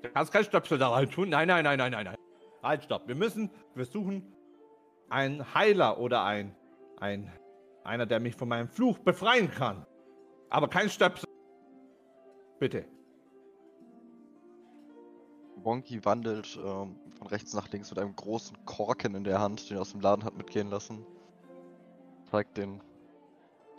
Du 0.02 0.10
kannst 0.10 0.32
kein 0.32 0.42
Stöpsel 0.42 0.78
da 0.78 0.88
rein 0.88 1.08
tun. 1.08 1.28
Nein, 1.28 1.46
nein, 1.46 1.62
nein, 1.62 1.78
nein, 1.78 1.92
nein, 1.92 2.04
nein. 2.06 2.16
Halt, 2.60 2.82
stopp. 2.82 3.06
Wir 3.06 3.14
müssen, 3.14 3.52
wir 3.76 3.84
suchen 3.84 4.34
einen 5.10 5.54
Heiler 5.54 5.98
oder 5.98 6.24
ein, 6.24 6.56
ein, 6.98 7.32
einer, 7.86 8.06
der 8.06 8.20
mich 8.20 8.34
von 8.36 8.48
meinem 8.48 8.68
Fluch 8.68 8.98
befreien 8.98 9.50
kann. 9.50 9.86
Aber 10.50 10.68
kein 10.68 10.88
Stöpsel. 10.90 11.26
Bitte. 12.58 12.84
Wonky 15.56 16.04
wandelt 16.04 16.58
ähm, 16.62 16.96
von 17.18 17.26
rechts 17.28 17.52
nach 17.54 17.68
links 17.70 17.90
mit 17.90 17.98
einem 17.98 18.14
großen 18.14 18.56
Korken 18.66 19.14
in 19.14 19.24
der 19.24 19.40
Hand, 19.40 19.68
den 19.68 19.76
er 19.78 19.80
aus 19.80 19.92
dem 19.92 20.00
Laden 20.00 20.24
hat 20.24 20.36
mitgehen 20.36 20.68
lassen. 20.70 21.04
Zeigt 22.30 22.56
den 22.56 22.80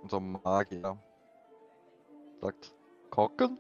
unserem 0.02 0.38
Magier. 0.44 0.98
Sagt, 2.42 2.74
Korken? 3.10 3.58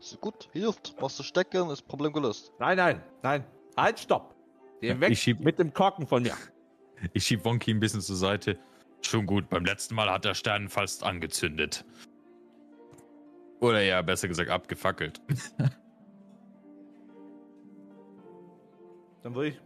Ist 0.00 0.20
gut, 0.20 0.48
hilft. 0.52 0.96
Brauchst 0.96 1.18
du 1.18 1.22
stecken, 1.22 1.70
ist 1.70 1.82
Problem 1.88 2.12
gelöst. 2.12 2.52
Nein, 2.58 2.76
nein, 2.76 3.02
nein. 3.22 3.44
Halt, 3.76 3.98
stopp. 3.98 4.34
Geh 4.80 4.98
weg 5.00 5.10
Ich 5.10 5.20
schieb- 5.20 5.40
mit 5.40 5.58
dem 5.58 5.72
Korken 5.72 6.06
von 6.06 6.22
mir. 6.22 6.34
Ich 7.12 7.24
schieb 7.26 7.44
Wonky 7.44 7.72
ein 7.72 7.80
bisschen 7.80 8.00
zur 8.00 8.16
Seite. 8.16 8.58
Schon 9.06 9.26
gut, 9.26 9.48
beim 9.48 9.64
letzten 9.64 9.94
Mal 9.94 10.10
hat 10.10 10.24
der 10.24 10.34
Stern 10.34 10.68
fast 10.68 11.04
angezündet. 11.04 11.84
Oder 13.60 13.82
ja, 13.82 14.02
besser 14.02 14.28
gesagt, 14.28 14.50
abgefackelt. 14.50 15.20
Dann 19.22 19.34
würde 19.34 19.48
ich, 19.48 19.60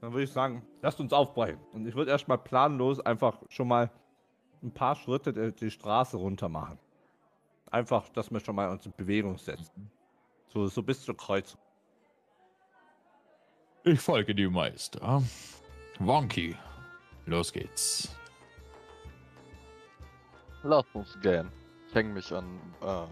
dann 0.00 0.12
würde 0.12 0.22
ich 0.22 0.30
sagen, 0.30 0.64
lasst 0.80 1.00
uns 1.00 1.12
aufbrechen. 1.12 1.58
Und 1.72 1.88
ich 1.88 1.96
würde 1.96 2.12
erstmal 2.12 2.38
planlos 2.38 3.00
einfach 3.00 3.42
schon 3.48 3.66
mal 3.66 3.90
ein 4.62 4.72
paar 4.72 4.94
Schritte 4.94 5.32
die, 5.32 5.52
die 5.52 5.72
Straße 5.72 6.16
runter 6.16 6.48
machen. 6.48 6.78
Einfach, 7.68 8.08
dass 8.10 8.30
wir 8.30 8.38
schon 8.38 8.54
mal 8.54 8.70
uns 8.70 8.86
in 8.86 8.92
Bewegung 8.96 9.38
setzen. 9.38 9.90
So, 10.46 10.68
so 10.68 10.84
bis 10.84 11.02
zur 11.02 11.16
Kreuzung. 11.16 11.60
Ich 13.82 13.98
folge 13.98 14.36
dir, 14.36 14.48
Meister. 14.48 15.20
Wonky, 15.98 16.54
los 17.26 17.52
geht's. 17.52 18.14
Lass 20.64 20.86
uns 20.92 21.18
gehen. 21.20 21.50
Ich 21.88 21.94
hänge 21.94 22.12
mich 22.14 22.32
an 22.32 22.58
das 22.80 23.08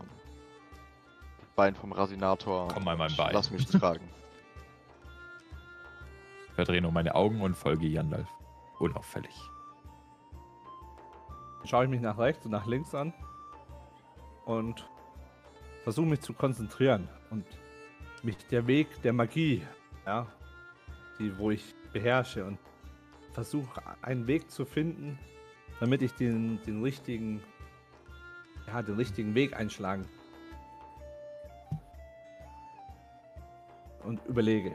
Bein 1.56 1.74
vom 1.74 1.92
Rasinator. 1.92 2.68
Komm 2.68 2.84
mal, 2.84 2.96
mein 2.96 3.14
Bein. 3.16 3.32
Lass 3.32 3.50
mich 3.50 3.66
tragen. 3.66 4.08
Ich 6.48 6.54
verdrehe 6.54 6.80
nur 6.80 6.92
meine 6.92 7.14
Augen 7.14 7.40
und 7.42 7.56
folge 7.56 7.86
Jandalf. 7.86 8.28
Unauffällig. 8.78 9.34
Dann 11.58 11.68
schaue 11.68 11.84
ich 11.84 11.90
mich 11.90 12.00
nach 12.00 12.18
rechts 12.18 12.44
und 12.46 12.52
nach 12.52 12.66
links 12.66 12.94
an 12.94 13.12
und 14.46 14.88
versuche 15.82 16.06
mich 16.06 16.20
zu 16.20 16.32
konzentrieren 16.32 17.08
und 17.30 17.44
mich 18.22 18.36
der 18.48 18.66
Weg 18.66 19.02
der 19.02 19.12
Magie, 19.12 19.66
ja, 20.06 20.26
die 21.18 21.36
wo 21.36 21.50
ich 21.50 21.74
beherrsche 21.92 22.44
und 22.44 22.58
versuche 23.32 23.82
einen 24.02 24.26
Weg 24.26 24.50
zu 24.50 24.64
finden, 24.64 25.18
damit 25.80 26.02
ich 26.02 26.12
den, 26.12 26.62
den 26.62 26.82
richtigen, 26.82 27.42
ja, 28.66 28.82
den 28.82 28.96
richtigen 28.96 29.34
Weg 29.34 29.56
einschlagen 29.56 30.06
und 34.04 34.24
überlege. 34.26 34.74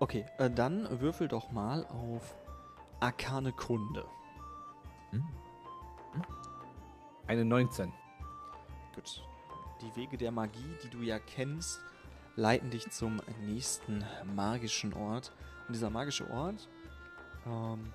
Okay, 0.00 0.24
äh, 0.38 0.50
dann 0.50 1.00
würfel 1.00 1.28
doch 1.28 1.50
mal 1.50 1.84
auf 1.86 2.34
Arkane 3.00 3.52
Kunde. 3.52 4.04
Eine 7.26 7.44
19. 7.44 7.92
Gut. 8.94 9.22
Die 9.82 9.94
Wege 9.96 10.16
der 10.16 10.32
Magie, 10.32 10.76
die 10.82 10.88
du 10.88 11.02
ja 11.02 11.18
kennst, 11.18 11.80
leiten 12.36 12.70
dich 12.70 12.90
zum 12.90 13.20
nächsten 13.42 14.04
magischen 14.34 14.94
Ort. 14.94 15.32
Und 15.66 15.74
dieser 15.74 15.90
magische 15.90 16.28
Ort, 16.30 16.68
ähm, 17.46 17.92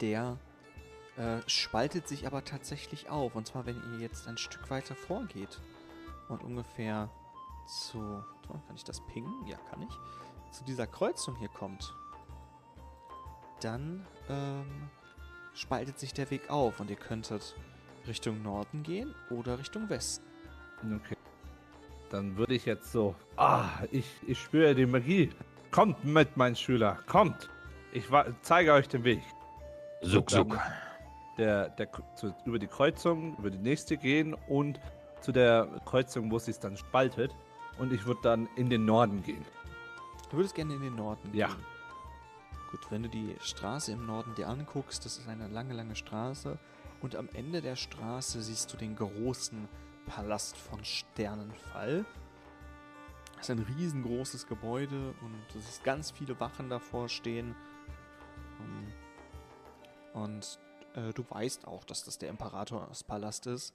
der 0.00 0.38
äh, 1.16 1.40
spaltet 1.46 2.08
sich 2.08 2.26
aber 2.26 2.44
tatsächlich 2.44 3.08
auf. 3.08 3.34
Und 3.34 3.46
zwar, 3.46 3.66
wenn 3.66 3.80
ihr 3.92 4.00
jetzt 4.00 4.26
ein 4.26 4.36
Stück 4.36 4.70
weiter 4.70 4.94
vorgeht 4.94 5.60
und 6.28 6.42
ungefähr 6.42 7.10
zu. 7.66 7.98
So, 8.46 8.52
kann 8.66 8.76
ich 8.76 8.84
das 8.84 9.00
pingen? 9.06 9.46
Ja, 9.46 9.56
kann 9.70 9.82
ich. 9.82 9.94
Zu 10.50 10.64
dieser 10.64 10.86
Kreuzung 10.86 11.36
hier 11.36 11.48
kommt, 11.48 11.94
dann 13.60 14.06
ähm, 14.28 14.90
spaltet 15.54 15.98
sich 15.98 16.12
der 16.12 16.30
Weg 16.30 16.50
auf 16.50 16.80
und 16.80 16.90
ihr 16.90 16.96
könntet 16.96 17.56
Richtung 18.06 18.42
Norden 18.42 18.82
gehen 18.82 19.14
oder 19.30 19.58
Richtung 19.58 19.88
Westen. 19.88 20.24
Okay. 20.82 21.16
Dann 22.10 22.36
würde 22.36 22.54
ich 22.54 22.66
jetzt 22.66 22.92
so. 22.92 23.14
Ah, 23.36 23.68
ich, 23.90 24.06
ich 24.26 24.38
spüre 24.38 24.74
die 24.74 24.86
Magie. 24.86 25.30
Kommt 25.70 26.04
mit, 26.04 26.36
mein 26.36 26.54
Schüler. 26.54 26.98
Kommt. 27.06 27.48
Ich 27.92 28.04
zeige 28.42 28.72
euch 28.72 28.88
den 28.88 29.04
Weg. 29.04 29.22
Suck, 30.02 30.28
Dann 30.28 30.50
suck. 30.50 30.60
Der, 31.38 31.68
der, 31.70 31.88
zu, 32.14 32.32
über 32.44 32.58
die 32.58 32.68
Kreuzung, 32.68 33.36
über 33.38 33.50
die 33.50 33.58
nächste 33.58 33.96
gehen 33.96 34.34
und 34.48 34.80
zu 35.20 35.32
der 35.32 35.68
Kreuzung, 35.84 36.30
wo 36.30 36.36
es 36.36 36.44
sich 36.44 36.58
dann 36.58 36.76
spaltet. 36.76 37.34
Und 37.78 37.92
ich 37.92 38.06
würde 38.06 38.20
dann 38.22 38.48
in 38.56 38.70
den 38.70 38.84
Norden 38.84 39.22
gehen. 39.22 39.44
Du 40.30 40.36
würdest 40.36 40.54
gerne 40.54 40.74
in 40.74 40.80
den 40.80 40.94
Norden 40.94 41.34
Ja. 41.34 41.48
gehen. 41.48 41.64
Gut, 42.70 42.90
wenn 42.90 43.02
du 43.02 43.08
die 43.08 43.36
Straße 43.40 43.92
im 43.92 44.06
Norden 44.06 44.34
dir 44.34 44.48
anguckst, 44.48 45.04
das 45.04 45.18
ist 45.18 45.28
eine 45.28 45.48
lange, 45.48 45.74
lange 45.74 45.96
Straße. 45.96 46.58
Und 47.00 47.16
am 47.16 47.28
Ende 47.34 47.60
der 47.62 47.76
Straße 47.76 48.40
siehst 48.42 48.72
du 48.72 48.76
den 48.76 48.96
großen 48.96 49.68
Palast 50.06 50.56
von 50.56 50.84
Sternenfall. 50.84 52.04
Das 53.36 53.48
ist 53.48 53.50
ein 53.50 53.66
riesengroßes 53.76 54.46
Gebäude 54.46 55.14
und 55.20 55.34
du 55.52 55.60
siehst 55.60 55.84
ganz 55.84 56.10
viele 56.10 56.38
Wachen 56.40 56.70
davor 56.70 57.08
stehen. 57.08 57.54
Um, 60.14 60.22
Und 60.22 60.58
äh, 60.94 61.12
du 61.12 61.24
weißt 61.28 61.66
auch, 61.66 61.84
dass 61.84 62.04
das 62.04 62.18
der 62.18 62.30
Imperatorspalast 62.30 63.46
ist. 63.46 63.74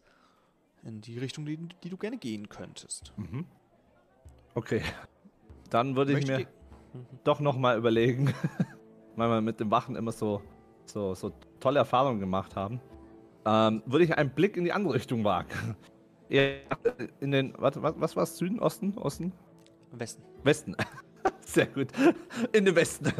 In 0.84 1.02
die 1.02 1.20
Richtung, 1.20 1.46
die, 1.46 1.58
die 1.84 1.90
du 1.90 1.98
gerne 1.98 2.18
gehen 2.18 2.48
könntest. 2.48 3.12
Mhm. 3.18 3.46
Okay. 4.56 4.82
Dann 5.70 5.96
würde 5.96 6.18
ich 6.18 6.26
mir 6.26 6.48
doch 7.24 7.40
nochmal 7.40 7.78
überlegen, 7.78 8.34
weil 9.16 9.30
wir 9.30 9.42
mit 9.42 9.60
den 9.60 9.70
Wachen 9.70 9.96
immer 9.96 10.12
so, 10.12 10.42
so, 10.86 11.14
so 11.16 11.34
tolle 11.60 11.80
Erfahrungen 11.80 12.20
gemacht 12.20 12.56
haben, 12.56 12.80
ähm, 13.46 13.84
würde 13.86 14.06
ich 14.06 14.18
einen 14.18 14.30
Blick 14.30 14.58
in 14.58 14.64
die 14.64 14.72
andere 14.72 14.96
Richtung 14.96 15.24
wagen. 15.24 15.76
In 16.30 17.32
den, 17.32 17.56
warte, 17.58 17.82
was, 17.82 17.96
was 17.98 18.16
war 18.16 18.22
es? 18.22 18.38
Süden, 18.38 18.60
Osten, 18.60 18.96
Osten? 19.00 19.34
Westen. 19.94 20.22
Westen. 20.44 20.76
Sehr 21.42 21.66
gut. 21.66 21.88
In 22.52 22.66
den 22.66 22.76
Westen. 22.76 23.12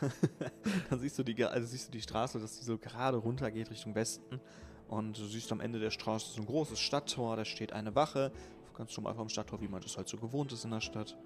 Dann 0.90 0.98
siehst 0.98 1.18
du 1.18 1.22
die, 1.22 1.44
also 1.44 1.66
siehst 1.66 1.88
du 1.88 1.92
die 1.92 2.02
Straße, 2.02 2.38
dass 2.38 2.58
die 2.58 2.64
so 2.64 2.78
gerade 2.78 3.16
runter 3.16 3.50
geht 3.50 3.70
Richtung 3.70 3.94
Westen. 3.94 4.40
Und 4.88 5.18
du 5.18 5.24
siehst 5.24 5.50
am 5.52 5.60
Ende 5.60 5.78
der 5.78 5.90
Straße 5.90 6.32
so 6.32 6.40
ein 6.40 6.46
großes 6.46 6.78
Stadttor, 6.78 7.36
da 7.36 7.44
steht 7.44 7.72
eine 7.72 7.94
Wache. 7.94 8.32
Ganz 8.76 8.96
normal 8.96 9.14
vom 9.14 9.28
Stadttor, 9.28 9.60
wie 9.60 9.68
man 9.68 9.80
das 9.80 9.96
halt 9.96 10.08
so 10.08 10.16
gewohnt 10.16 10.52
ist 10.52 10.64
in 10.64 10.70
der 10.70 10.80
Stadt. 10.80 11.16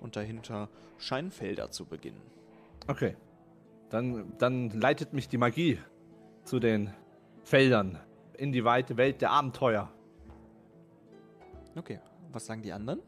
Und 0.00 0.16
dahinter 0.16 0.68
scheinen 0.98 1.30
Felder 1.30 1.70
zu 1.70 1.84
beginnen. 1.84 2.20
Okay. 2.86 3.16
Dann, 3.90 4.32
dann 4.38 4.70
leitet 4.70 5.12
mich 5.12 5.28
die 5.28 5.38
Magie 5.38 5.78
zu 6.44 6.58
den 6.58 6.92
Feldern 7.44 8.00
in 8.36 8.52
die 8.52 8.64
weite 8.64 8.96
Welt 8.96 9.20
der 9.20 9.30
Abenteuer. 9.30 9.92
Okay, 11.76 12.00
was 12.32 12.46
sagen 12.46 12.62
die 12.62 12.72
anderen? 12.72 13.00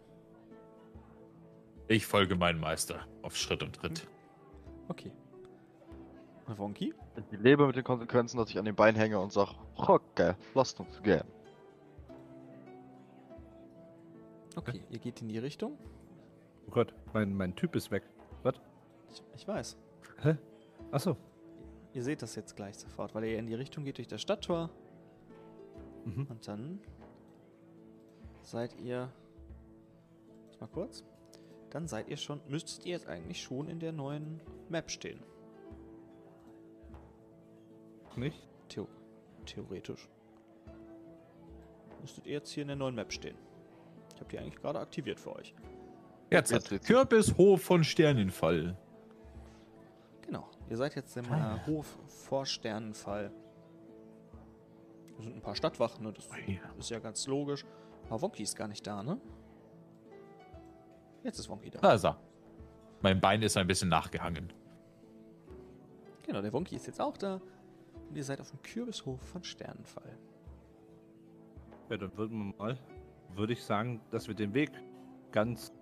Ich 1.89 2.07
folge 2.07 2.35
meinem 2.35 2.61
Meister 2.61 3.07
auf 3.23 3.37
Schritt 3.37 3.63
und 3.63 3.77
Tritt. 3.77 4.07
Okay. 4.89 5.13
Und 6.47 6.59
Wonky? 6.59 6.95
Ich 7.17 7.41
lebe 7.41 7.67
mit 7.67 7.77
den 7.77 7.85
Konsequenzen, 7.85 8.39
dass 8.39 8.51
ich 8.51 8.59
an 8.59 8.65
den 8.65 8.77
Bein 8.77 8.95
hänge 8.95 9.19
und 9.19 9.33
sag, 9.33 9.55
okay, 9.77 10.35
lasst 10.55 10.79
uns 10.79 11.03
gehen. 11.03 11.25
Okay, 14.55 14.81
ihr 14.89 14.99
geht 14.99 15.21
in 15.21 15.29
die 15.29 15.39
Richtung. 15.39 15.77
Oh 16.67 16.71
Gott, 16.71 16.95
mein, 17.13 17.35
mein 17.35 17.55
Typ 17.55 17.77
ist 17.77 17.91
weg. 17.91 18.05
Was? 18.43 18.55
Ich, 19.11 19.23
ich 19.35 19.49
weiß. 19.49 19.77
Achso. 20.91 21.17
Ihr 21.93 22.03
seht 22.03 22.23
das 22.23 22.35
jetzt 22.37 22.57
gleich 22.57 22.77
sofort, 22.79 23.15
weil 23.15 23.25
ihr 23.25 23.39
in 23.39 23.47
die 23.47 23.55
Richtung 23.55 23.85
geht 23.85 23.99
durch 23.99 24.09
das 24.09 24.21
Stadttor. 24.21 24.71
Mhm. 26.05 26.27
Und 26.29 26.47
dann 26.47 26.81
seid 28.43 28.79
ihr. 28.81 29.11
Warte 30.49 30.61
Mal 30.61 30.69
kurz. 30.69 31.05
Dann 31.77 31.87
seid 31.89 32.09
ihr 32.09 32.17
schon. 32.17 32.41
Müsstet 32.49 32.87
ihr 32.87 32.93
jetzt 32.93 33.07
eigentlich 33.07 33.43
schon 33.43 33.69
in 33.69 33.79
der 33.81 33.93
neuen 33.93 34.41
Map 34.71 34.91
stehen. 34.91 35.21
Nicht? 38.17 38.49
Theo 38.71 38.89
theoretisch. 39.45 40.09
Müsstet 42.01 42.25
ihr 42.25 42.33
jetzt 42.33 42.49
hier 42.51 42.63
in 42.63 42.69
der 42.69 42.77
neuen 42.79 42.95
Map 42.95 43.13
stehen. 43.13 43.37
Ich 44.15 44.21
habe 44.23 44.31
die 44.31 44.39
eigentlich 44.39 44.57
gerade 44.57 44.81
aktiviert 44.81 45.21
für 45.21 45.37
euch. 45.37 45.55
Jetzt, 46.31 46.51
wird's- 46.51 46.87
Kürbishof 46.87 47.61
von 47.61 47.85
Sternenfall. 47.85 48.75
Genau. 50.23 50.49
Ihr 50.71 50.79
seid 50.79 50.95
jetzt 50.97 51.15
im 51.19 51.31
Ah. 51.31 51.57
äh, 51.57 51.67
Hof 51.71 51.99
vor 52.09 52.47
Sternenfall. 52.47 53.31
Da 55.19 55.23
sind 55.23 55.35
ein 55.37 55.43
paar 55.43 55.55
Stadtwachen, 55.55 56.05
ne? 56.07 56.15
Das 56.15 56.27
Ui. 56.31 56.59
ist 56.79 56.89
ja 56.89 57.01
ganz 57.01 57.27
logisch. 57.27 57.67
Aber 58.09 58.23
Wonky 58.23 58.45
ist 58.45 58.57
gar 58.57 58.67
nicht 58.67 58.87
da, 58.87 59.03
ne? 59.03 59.21
Jetzt 61.27 61.41
ist 61.41 61.49
Wonky 61.49 61.71
da. 61.71 61.81
Da 61.81 61.95
ist 61.95 62.05
er. 62.05 62.21
Mein 63.03 63.21
Bein 63.21 63.43
ist 63.43 63.57
ein 63.57 63.67
bisschen 63.67 63.89
nachgehangen. 63.89 64.53
Genau, 66.25 66.41
der 66.41 66.53
Wonky 66.53 66.77
ist 66.77 66.87
jetzt 66.87 67.01
auch 67.01 67.17
da. 67.17 67.41
Und 68.09 68.17
ihr 68.17 68.23
seid 68.23 68.41
auf 68.41 68.51
dem 68.51 68.63
Kürbishof 68.63 69.21
von 69.21 69.43
Sternenfall. 69.43 70.17
Ja, 71.91 71.97
dann 71.97 72.17
würden 72.17 72.39
wir 72.39 72.57
mal, 72.57 72.79
würde 73.35 73.55
ich 73.55 73.65
sagen, 73.65 74.01
dass 74.13 74.29
wir 74.29 74.37
den 74.37 74.55
Weg 74.55 74.71
ganz, 75.33 75.73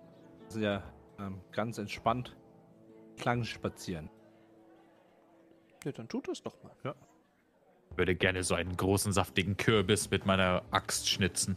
sehr, 0.47 0.81
ähm, 1.19 1.39
ganz 1.51 1.77
entspannt 1.77 2.35
klang 3.15 3.43
spazieren. 3.43 4.09
Ja, 5.83 5.91
dann 5.91 6.07
tut 6.07 6.27
das 6.27 6.41
doch 6.41 6.57
mal. 6.63 6.95
Würde 7.95 8.15
gerne 8.15 8.41
so 8.41 8.55
einen 8.55 8.75
großen, 8.75 9.13
saftigen 9.13 9.57
Kürbis 9.57 10.09
mit 10.09 10.25
meiner 10.25 10.63
Axt 10.71 11.07
schnitzen. 11.07 11.55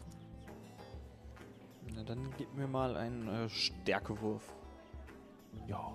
Dann 2.09 2.31
gib 2.38 2.55
mir 2.55 2.66
mal 2.66 2.97
einen 2.97 3.29
äh, 3.29 3.51
Stärkewurf. 3.51 4.42
Ja. 5.66 5.92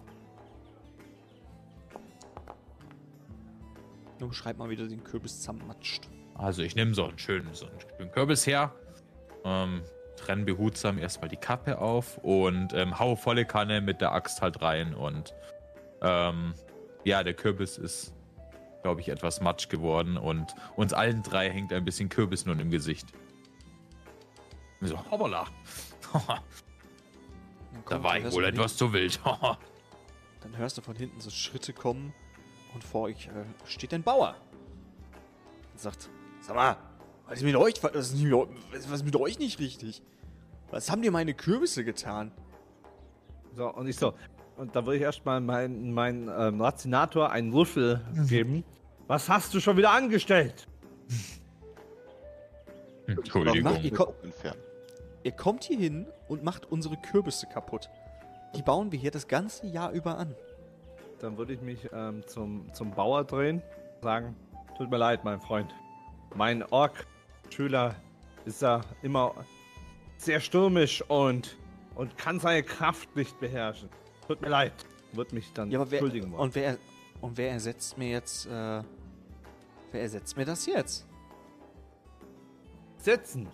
Nur 4.20 4.30
beschreib 4.30 4.60
mal, 4.60 4.70
wie 4.70 4.76
du 4.76 4.88
den 4.88 5.04
Kürbis 5.04 5.42
zermatscht. 5.42 6.08
Also 6.36 6.62
ich 6.62 6.76
nehme 6.76 6.94
so 6.94 7.06
einen 7.06 7.18
schönen, 7.18 7.52
so 7.56 7.66
einen 7.98 8.12
Kürbis 8.12 8.46
her, 8.46 8.72
ähm, 9.44 9.82
trenne 10.16 10.44
behutsam 10.44 11.00
erstmal 11.00 11.30
die 11.30 11.38
Kappe 11.38 11.80
auf 11.80 12.20
und 12.20 12.74
ähm, 12.74 13.00
hau 13.00 13.16
volle 13.16 13.46
Kanne 13.46 13.82
mit 13.82 14.00
der 14.00 14.12
Axt 14.12 14.44
halt 14.44 14.62
rein 14.62 14.94
und 14.94 15.34
ähm, 16.04 16.54
ja, 17.06 17.24
der 17.24 17.34
Kürbis 17.34 17.80
ist, 17.80 18.14
glaube 18.84 19.02
ich, 19.02 19.10
etwas 19.10 19.42
matsch 19.42 19.68
geworden 19.68 20.18
und 20.18 20.54
uns 20.76 20.94
allen 20.94 21.24
drei 21.24 21.50
hängt 21.50 21.74
ein 21.74 21.86
bisschen 21.86 22.10
Kürbis 22.10 22.46
nun 22.46 22.60
im 22.60 22.70
Gesicht. 22.70 23.08
So, 24.82 25.00
hoppala. 25.10 25.48
Da 27.90 28.04
war 28.04 28.18
ich 28.18 28.32
wohl 28.32 28.46
etwas 28.46 28.78
zu 28.78 28.94
wild. 28.94 29.20
Dann 30.42 30.58
hörst 30.58 30.78
du 30.78 30.82
von 30.82 30.96
hinten 30.96 31.20
so 31.20 31.30
Schritte 31.30 31.74
kommen 31.74 32.14
und 32.74 32.84
vor 32.84 33.04
euch 33.04 33.28
äh, 33.28 33.46
steht 33.66 33.94
ein 33.94 34.04
Bauer. 34.04 34.36
Und 35.72 35.80
sagt, 35.80 36.10
sag 36.42 36.56
mal, 36.56 36.78
was 37.26 37.38
ist 37.38 37.44
mit 37.44 37.56
euch, 37.56 37.82
was 37.82 38.12
ist 38.12 38.16
mit, 38.16 38.34
was 38.34 38.86
ist 38.86 39.06
mit 39.06 39.16
euch 39.16 39.40
nicht 39.40 39.60
richtig? 39.60 40.02
Was 40.70 40.90
haben 40.92 41.02
dir 41.02 41.12
meine 41.12 41.34
Kürbisse 41.34 41.84
getan? 41.84 42.32
So, 43.56 43.72
und 43.72 43.88
ich 43.88 43.96
so, 43.96 44.14
und 44.58 44.76
da 44.76 44.86
würde 44.86 44.98
ich 44.98 45.04
erstmal 45.04 45.42
meinen 45.42 45.94
mein, 45.94 46.30
ähm, 46.36 46.62
Racinator 46.62 47.32
einen 47.32 47.54
Würfel 47.54 48.02
geben. 48.28 48.64
Was 49.08 49.30
hast 49.30 49.54
du 49.54 49.60
schon 49.60 49.78
wieder 49.78 49.92
angestellt? 49.92 50.68
Entschuldigung. 53.08 53.82
Ihr 53.82 53.94
ko-. 53.94 54.14
Ihr 55.24 55.32
kommt 55.32 55.64
hier 55.64 55.78
hin 55.78 56.06
und 56.28 56.44
macht 56.44 56.72
unsere 56.72 56.98
Kürbisse 56.98 57.48
kaputt. 57.48 57.90
Die 58.56 58.62
bauen 58.62 58.92
wir 58.92 59.00
hier 59.00 59.12
das 59.12 59.28
ganze 59.28 59.68
Jahr 59.68 59.92
über 59.92 60.18
an. 60.18 60.36
Dann 61.20 61.38
würde 61.38 61.54
ich 61.54 61.62
mich 61.62 61.90
ähm, 61.94 62.24
zum, 62.28 62.72
zum 62.74 62.92
Bauer 62.92 63.24
drehen, 63.24 63.62
sagen, 64.02 64.36
tut 64.78 64.90
mir 64.92 64.98
leid, 64.98 65.24
mein 65.24 65.40
Freund. 65.40 65.74
Mein 66.36 66.64
Ork-Schüler 66.64 67.96
ist 68.46 68.62
ja 68.62 68.82
immer 69.02 69.34
sehr 70.18 70.40
stürmisch 70.42 71.02
und, 71.10 71.58
und 71.96 72.18
kann 72.18 72.40
seine 72.40 72.64
Kraft 72.64 73.16
nicht 73.16 73.40
beherrschen. 73.40 73.90
Tut 74.28 74.42
mir 74.42 74.50
leid. 74.50 74.74
Wird 75.14 75.32
mich 75.32 75.54
dann 75.54 75.72
Ja, 75.72 75.80
aber 75.80 75.92
wer, 75.92 76.00
entschuldigen 76.00 76.32
wollen. 76.32 76.42
und 76.42 76.56
wer 76.56 76.78
und 77.22 77.38
wer 77.38 77.52
ersetzt 77.52 77.98
mir 77.98 78.10
jetzt 78.10 78.46
äh, 78.48 78.50
wer 79.92 80.02
ersetzt 80.02 80.36
mir 80.36 80.44
das 80.46 80.66
jetzt? 80.66 81.06
Setzen. 82.98 83.48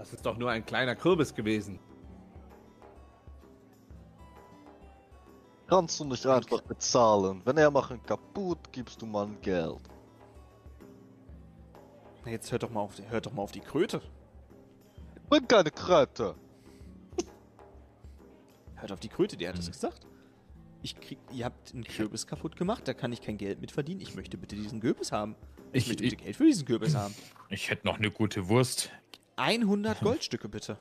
Das 0.00 0.14
ist 0.14 0.24
doch 0.24 0.38
nur 0.38 0.50
ein 0.50 0.64
kleiner 0.64 0.96
Kürbis 0.96 1.34
gewesen. 1.34 1.78
Kannst 5.66 6.00
du 6.00 6.04
nicht 6.06 6.24
einfach 6.26 6.62
bezahlen? 6.62 7.42
Wenn 7.44 7.58
er 7.58 7.70
machen 7.70 8.02
kaputt, 8.02 8.72
gibst 8.72 9.02
du 9.02 9.04
mal 9.06 9.28
Geld. 9.42 9.78
Na, 12.24 12.30
jetzt 12.30 12.50
hört 12.50 12.62
doch 12.62 12.70
mal 12.70 12.80
auf, 12.80 12.94
die- 12.96 13.06
hört 13.10 13.26
doch 13.26 13.32
mal 13.34 13.42
auf 13.42 13.52
die 13.52 13.60
Kröte. 13.60 14.00
Bring 15.28 15.46
keine 15.46 15.70
Kröte. 15.70 16.34
Hört 18.76 18.92
auf 18.92 19.00
die 19.00 19.10
Kröte, 19.10 19.36
die 19.36 19.46
hat 19.46 19.56
Mhm. 19.56 19.60
es 19.60 19.70
gesagt. 19.70 20.06
Ich 20.82 20.98
krieg, 20.98 21.18
ihr 21.30 21.44
habt 21.44 21.74
einen 21.74 21.84
Kürbis 21.84 22.26
kaputt 22.26 22.56
gemacht, 22.56 22.88
da 22.88 22.94
kann 22.94 23.12
ich 23.12 23.20
kein 23.20 23.36
Geld 23.36 23.60
mit 23.60 23.70
verdienen. 23.70 24.00
Ich 24.00 24.14
möchte 24.14 24.38
bitte 24.38 24.56
diesen 24.56 24.80
Kürbis 24.80 25.12
haben. 25.12 25.36
Ich, 25.74 25.82
Ich- 25.82 25.88
möchte 25.88 26.04
ich- 26.04 26.10
bitte 26.12 26.24
Geld 26.24 26.36
für 26.36 26.44
diesen 26.46 26.64
Kürbis 26.66 26.94
haben. 26.94 27.14
Ich 27.50 27.68
hätte 27.68 27.86
noch 27.86 27.98
eine 27.98 28.10
gute 28.10 28.48
Wurst. 28.48 28.90
100 29.40 30.00
Goldstücke 30.00 30.48
bitte. 30.48 30.76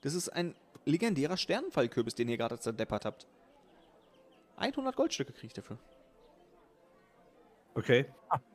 Das 0.00 0.14
ist 0.14 0.30
ein 0.30 0.54
legendärer 0.86 1.36
Sternenfallkürbis, 1.36 2.14
den 2.14 2.28
ihr 2.28 2.38
gerade 2.38 2.58
zerdeppert 2.58 3.04
habt. 3.04 3.26
100 4.56 4.96
Goldstücke 4.96 5.32
kriege 5.32 5.48
ich 5.48 5.52
dafür. 5.52 5.78
Okay. 7.74 8.06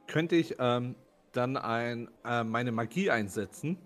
Könnte 0.08 0.36
ich 0.36 0.56
ähm, 0.60 0.96
dann 1.32 1.58
ein, 1.58 2.10
äh, 2.26 2.44
meine 2.44 2.72
Magie 2.72 3.10
einsetzen? 3.12 3.78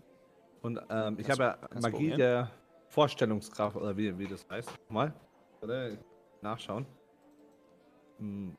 Und 0.61 0.79
ähm, 0.89 1.17
ich 1.19 1.29
habe 1.29 1.43
ja 1.43 1.57
Magie 1.81 2.11
der 2.11 2.51
Vorstellungskraft, 2.87 3.75
oder 3.75 3.95
wie, 3.95 4.17
wie 4.17 4.27
das 4.27 4.45
heißt. 4.49 4.69
Mal. 4.89 5.13
Nachschauen. 6.41 6.85
Hm. 8.17 8.57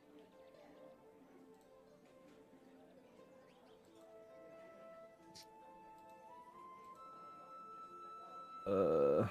Äh, 8.70 9.24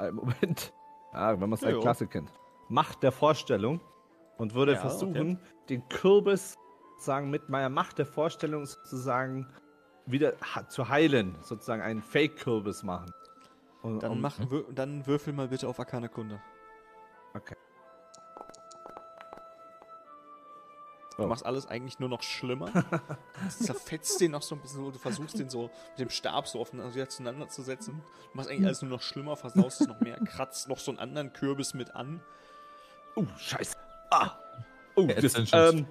einen 0.00 0.16
Moment. 0.16 0.72
Ah, 1.12 1.32
wenn 1.32 1.40
man 1.40 1.52
es 1.52 1.62
Ja, 1.62 1.70
ja. 1.70 1.80
Klasse 1.80 2.06
kennt. 2.06 2.30
Macht 2.68 3.02
der 3.02 3.12
Vorstellung 3.12 3.80
und 4.38 4.54
würde 4.54 4.72
Ja, 4.74 4.78
versuchen, 4.80 5.40
den 5.68 5.88
Kürbis 5.88 6.56
sozusagen 6.94 7.30
mit 7.30 7.48
meiner 7.48 7.68
Macht 7.70 7.98
der 7.98 8.06
Vorstellung 8.06 8.66
sozusagen 8.66 9.46
wieder 10.06 10.34
zu 10.68 10.88
heilen. 10.88 11.36
Sozusagen 11.42 11.82
einen 11.82 12.02
Fake-Kürbis 12.02 12.82
machen. 12.82 13.10
Und, 13.82 14.02
Dann, 14.02 14.12
und- 14.12 14.20
mach, 14.20 14.38
dann 14.74 15.06
würfel 15.06 15.32
mal 15.32 15.48
bitte 15.48 15.68
auf 15.68 15.78
Arkane 15.78 16.08
Kunde. 16.08 16.40
Okay. 17.34 17.56
Du 21.16 21.22
Oh. 21.22 21.26
machst 21.28 21.46
alles 21.46 21.66
eigentlich 21.66 21.98
nur 21.98 22.08
noch 22.10 22.22
schlimmer. 22.22 22.66
Du 22.70 23.64
zerfetzt 23.64 24.20
den 24.20 24.32
noch 24.32 24.42
so 24.42 24.54
ein 24.54 24.60
bisschen, 24.60 24.84
so, 24.84 24.90
du 24.90 24.98
versuchst 24.98 25.38
den 25.38 25.48
so 25.48 25.62
mit 25.92 25.98
dem 25.98 26.10
Stab 26.10 26.46
so 26.46 26.60
zueinander 27.08 27.48
zu 27.48 27.62
setzen. 27.62 28.02
Du 28.32 28.36
machst 28.36 28.50
eigentlich 28.50 28.66
alles 28.66 28.82
nur 28.82 28.90
noch 28.90 29.00
schlimmer, 29.02 29.34
versaust 29.36 29.80
es 29.80 29.86
noch 29.88 30.00
mehr, 30.00 30.18
kratzt 30.20 30.68
noch 30.68 30.78
so 30.78 30.90
einen 30.90 30.98
anderen 31.00 31.32
Kürbis 31.32 31.72
mit 31.72 31.94
an. 31.94 32.20
Oh, 33.14 33.24
scheiße. 33.38 33.74
Ah. 34.10 34.32
Oh, 34.94 35.02
Jetzt 35.08 35.36
das, 35.38 35.50
ähm, 35.54 35.86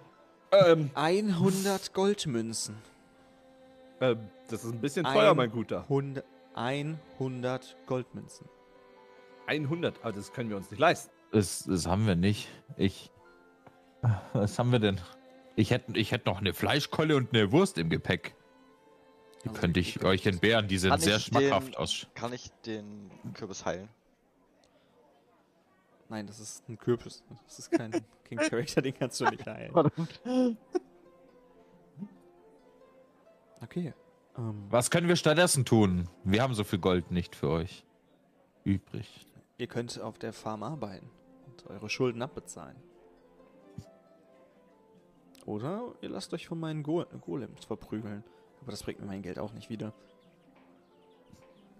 ähm, 0.51 0.91
100 0.93 1.93
Goldmünzen. 1.93 2.75
ähm, 4.01 4.29
das 4.49 4.63
ist 4.63 4.71
ein 4.71 4.79
bisschen 4.81 5.05
teuer, 5.05 5.31
Ein- 5.31 5.37
mein 5.37 5.51
Guter. 5.51 5.85
100, 5.89 6.23
100 6.55 7.75
Goldmünzen. 7.87 8.47
100, 9.47 9.99
aber 10.03 10.13
das 10.13 10.33
können 10.33 10.49
wir 10.49 10.57
uns 10.57 10.69
nicht 10.69 10.79
leisten. 10.79 11.11
Das, 11.31 11.63
das 11.63 11.87
haben 11.87 12.05
wir 12.07 12.15
nicht. 12.15 12.47
Ich. 12.77 13.11
Was 14.33 14.59
haben 14.59 14.71
wir 14.71 14.79
denn? 14.79 14.99
Ich 15.55 15.71
hätte 15.71 15.97
ich 15.97 16.11
hätt 16.11 16.25
noch 16.25 16.39
eine 16.39 16.53
Fleischkolle 16.53 17.15
und 17.15 17.33
eine 17.33 17.51
Wurst 17.51 17.77
im 17.77 17.89
Gepäck. 17.89 18.35
Die 19.43 19.49
Also, 19.49 19.61
könnte 19.61 19.79
ich 19.79 20.03
euch 20.03 20.25
entbehren. 20.25 20.67
Die 20.67 20.77
sind 20.77 20.89
Kann 20.91 20.99
sehr 20.99 21.19
schmackhaft 21.19 21.67
den- 21.69 21.75
aus. 21.75 22.07
Kann 22.15 22.33
ich 22.33 22.51
den 22.65 23.09
Kürbis 23.33 23.65
heilen? 23.65 23.89
Nein, 26.09 26.27
das 26.27 26.39
ist 26.39 26.67
ein 26.69 26.77
Kürbis. 26.77 27.23
Das 27.45 27.59
ist 27.59 27.71
kein 27.71 27.91
King 28.25 28.37
Character, 28.49 28.81
den 28.81 28.93
kannst 28.93 29.19
du 29.21 29.25
nicht 29.25 29.45
heilen. 29.45 29.73
Okay. 33.61 33.93
Ähm, 34.37 34.65
Was 34.69 34.91
können 34.91 35.07
wir 35.07 35.15
stattdessen 35.15 35.65
tun? 35.65 36.09
Wir 36.23 36.41
haben 36.41 36.53
so 36.53 36.63
viel 36.63 36.79
Gold 36.79 37.11
nicht 37.11 37.35
für 37.35 37.49
euch 37.49 37.85
übrig. 38.63 39.25
ihr 39.57 39.67
könnt 39.67 39.99
auf 40.01 40.17
der 40.19 40.33
Farm 40.33 40.63
arbeiten 40.63 41.09
und 41.47 41.65
eure 41.67 41.89
Schulden 41.89 42.21
abbezahlen. 42.21 42.75
Oder 45.45 45.93
ihr 46.01 46.09
lasst 46.09 46.33
euch 46.33 46.47
von 46.47 46.59
meinen 46.59 46.83
Go 46.83 47.05
Golems 47.21 47.65
verprügeln. 47.65 48.23
Aber 48.61 48.71
das 48.71 48.83
bringt 48.83 48.99
mir 48.99 49.05
mein 49.05 49.21
Geld 49.21 49.37
auch 49.37 49.53
nicht 49.53 49.69
wieder. 49.69 49.93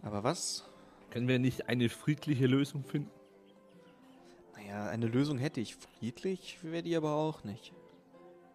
Aber 0.03 0.23
was? 0.23 0.69
Können 1.09 1.27
wir 1.27 1.39
nicht 1.39 1.67
eine 1.67 1.89
friedliche 1.89 2.45
Lösung 2.45 2.83
finden? 2.83 3.09
Naja, 4.55 4.87
eine 4.87 5.07
Lösung 5.07 5.37
hätte 5.37 5.61
ich. 5.61 5.75
Friedlich 5.75 6.59
wäre 6.63 6.83
die 6.83 6.95
aber 6.95 7.15
auch 7.15 7.43
nicht. 7.43 7.73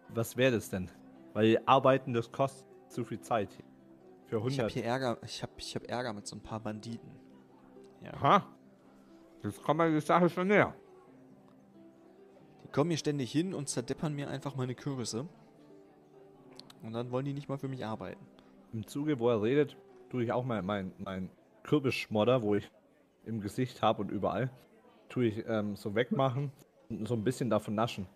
Was 0.09 0.37
wäre 0.37 0.53
das 0.53 0.69
denn? 0.69 0.89
Weil 1.33 1.61
Arbeiten, 1.65 2.13
das 2.13 2.31
kostet 2.31 2.65
zu 2.87 3.03
viel 3.03 3.19
Zeit. 3.21 3.49
Für 4.27 4.37
Ich 4.37 4.59
habe 4.59 4.67
100. 4.67 4.71
hier 4.71 4.85
Ärger. 4.85 5.17
Ich 5.25 5.43
habe 5.43 5.53
ich 5.57 5.75
hab 5.75 5.89
Ärger 5.89 6.13
mit 6.13 6.27
so 6.27 6.35
ein 6.35 6.41
paar 6.41 6.59
Banditen. 6.59 7.11
Ja. 8.03 8.13
Aha. 8.13 8.47
Das 9.41 9.61
kommt 9.61 9.79
mir 9.79 9.91
die 9.91 9.99
Sache 9.99 10.29
schon 10.29 10.47
näher. 10.47 10.73
Kommen 12.71 12.89
hier 12.89 12.97
ständig 12.97 13.31
hin 13.31 13.53
und 13.53 13.67
zerdeppern 13.67 14.13
mir 14.13 14.29
einfach 14.29 14.55
meine 14.55 14.75
Kürbisse. 14.75 15.27
Und 16.83 16.93
dann 16.93 17.11
wollen 17.11 17.25
die 17.25 17.33
nicht 17.33 17.49
mal 17.49 17.57
für 17.57 17.67
mich 17.67 17.85
arbeiten. 17.85 18.25
Im 18.73 18.87
Zuge, 18.87 19.19
wo 19.19 19.29
er 19.29 19.41
redet, 19.41 19.75
tue 20.09 20.23
ich 20.23 20.31
auch 20.31 20.45
mein, 20.45 20.65
mein, 20.65 20.93
mein 20.97 21.29
Kürbisschmodder, 21.63 22.41
wo 22.41 22.55
ich 22.55 22.71
im 23.25 23.41
Gesicht 23.41 23.81
habe 23.81 24.01
und 24.01 24.09
überall, 24.09 24.49
tue 25.09 25.25
ich 25.25 25.45
ähm, 25.47 25.75
so 25.75 25.95
wegmachen 25.95 26.51
und 26.89 27.07
so 27.07 27.13
ein 27.13 27.23
bisschen 27.23 27.49
davon 27.49 27.75
naschen. 27.75 28.07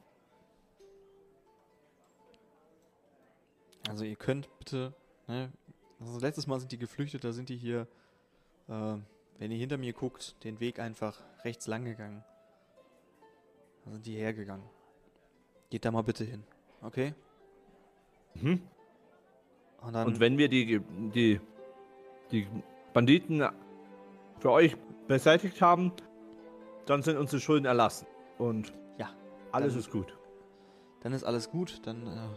Also 3.89 4.04
ihr 4.04 4.15
könnt 4.15 4.50
bitte, 4.58 4.94
ne, 5.28 5.52
also 6.00 6.20
letztes 6.20 6.48
Mal 6.48 6.60
sind 6.60 6.72
die 6.72 6.78
geflüchtet, 6.78 7.24
da 7.24 7.34
sind 7.34 7.50
die 7.50 7.58
hier, 7.58 7.88
äh, 8.68 8.96
wenn 9.38 9.52
ihr 9.52 9.58
hinter 9.58 9.78
mir 9.78 9.94
guckt, 9.94 10.44
den 10.44 10.60
Weg 10.60 10.80
einfach 10.80 11.22
rechts 11.44 11.68
lang 11.68 11.86
gegangen. 11.86 12.24
Da 13.86 13.91
sind 13.91 14.06
die 14.06 14.15
hergegangen. 14.15 14.65
Geht 15.69 15.86
da 15.86 15.91
mal 15.91 16.02
bitte 16.04 16.24
hin, 16.24 16.43
okay? 16.82 17.13
Mhm. 18.36 18.62
Und 19.82 19.93
dann, 19.93 20.08
Und 20.08 20.19
wenn 20.19 20.38
wir 20.38 20.50
die, 20.50 20.80
die, 21.13 21.39
die 22.32 22.48
Banditen 22.93 23.43
für 24.39 24.52
euch 24.52 24.76
beseitigt 25.08 25.62
haben, 25.62 25.91
dann 26.86 27.02
sind 27.04 27.17
unsere 27.17 27.39
Schulden 27.39 27.65
erlassen. 27.65 28.08
Und 28.38 28.74
Ja, 28.98 29.10
alles 29.52 29.74
dann- 29.74 29.80
ist 29.80 29.91
gut. 29.91 30.17
dann 31.02 31.13
ist 31.13 31.24
alles 31.24 31.50
gut, 31.50 31.82
dann, 31.86 32.08
äh, 32.08 32.28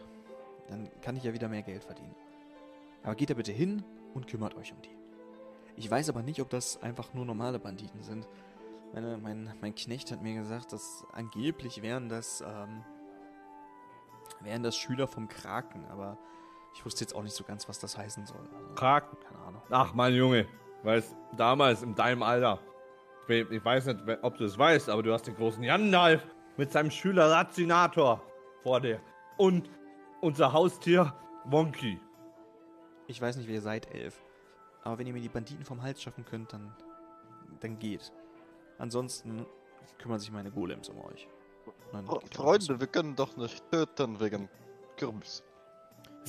dann 0.69 0.91
kann 1.01 1.17
ich 1.17 1.25
ja 1.25 1.33
wieder 1.33 1.49
mehr 1.49 1.63
Geld 1.63 1.85
verdienen. 1.85 2.15
Aber 3.03 3.15
geht 3.15 3.31
da 3.31 3.35
bitte 3.35 3.53
hin 3.53 3.83
und 4.15 4.27
kümmert 4.27 4.55
euch 4.57 4.73
um 4.73 4.83
die. 4.83 4.97
Ich 5.77 5.91
weiß 5.91 6.09
aber 6.11 6.23
nicht, 6.23 6.41
ob 6.41 6.51
das 6.51 6.83
einfach 6.83 7.15
nur 7.15 7.25
normale 7.25 7.59
Banditen 7.59 8.03
sind. 8.03 8.29
Meine, 8.93 9.19
mein, 9.19 9.53
mein 9.61 9.75
Knecht 9.75 10.11
hat 10.11 10.23
mir 10.23 10.35
gesagt, 10.35 10.73
dass 10.73 11.05
angeblich 11.13 11.83
wären 11.83 12.09
das, 12.09 12.41
ähm, 12.41 12.85
wären 14.41 14.63
das 14.63 14.77
Schüler 14.77 15.07
vom 15.07 15.29
Kraken, 15.29 15.85
aber 15.89 16.17
ich 16.75 16.85
wusste 16.85 17.03
jetzt 17.05 17.15
auch 17.15 17.23
nicht 17.23 17.35
so 17.35 17.45
ganz, 17.45 17.69
was 17.69 17.79
das 17.79 17.97
heißen 17.99 18.27
soll. 18.27 18.41
Also, 18.55 18.75
Kraken. 18.75 19.17
keine 19.21 19.39
Ahnung. 19.41 19.63
Ach, 19.71 19.93
mein 19.95 20.15
Junge, 20.15 20.47
weißt 20.85 21.15
damals 21.37 21.83
in 21.83 21.95
deinem 21.95 22.23
Alter, 22.23 22.61
ich 23.25 23.29
we- 23.29 23.57
ich 23.57 23.65
weiß 23.65 23.87
nicht, 23.87 24.01
ob 24.23 24.37
du 24.39 24.45
es 24.45 24.57
weißt, 24.59 24.89
aber 24.89 25.03
du 25.03 25.13
hast 25.13 25.27
den 25.27 25.35
großen 25.37 25.63
Gandalf 25.63 26.27
mit 26.57 26.73
seinem 26.73 26.91
Schüler 26.91 27.31
Razinator 27.31 28.23
vor 28.63 28.81
dir. 28.81 29.01
Und 29.37 29.71
unser 30.23 30.53
Haustier 30.53 31.15
Wonky. 31.45 32.01
Ich 33.07 33.21
weiß 33.21 33.37
nicht, 33.37 33.47
wer 33.47 33.55
ihr 33.57 33.61
seid, 33.61 33.95
elf. 33.95 34.23
Aber 34.83 34.99
wenn 34.99 35.07
ihr 35.07 35.13
mir 35.13 35.21
die 35.21 35.29
Banditen 35.29 35.65
vom 35.65 35.83
Hals 35.83 36.03
schaffen 36.03 36.25
könnt, 36.25 36.53
dann, 36.53 36.75
dann 37.61 37.79
geht. 37.79 38.13
Ansonsten 38.79 39.45
kümmern 39.99 40.19
sich 40.21 40.31
meine 40.31 40.51
Golems 40.51 40.89
um 40.89 41.01
euch. 41.05 41.29
Freunde, 42.33 42.79
wir 42.81 42.87
können 42.87 43.17
doch 43.17 43.37
nicht 43.37 43.63
töten 43.71 44.21
wegen 44.21 44.49
Kürbis. 44.97 45.43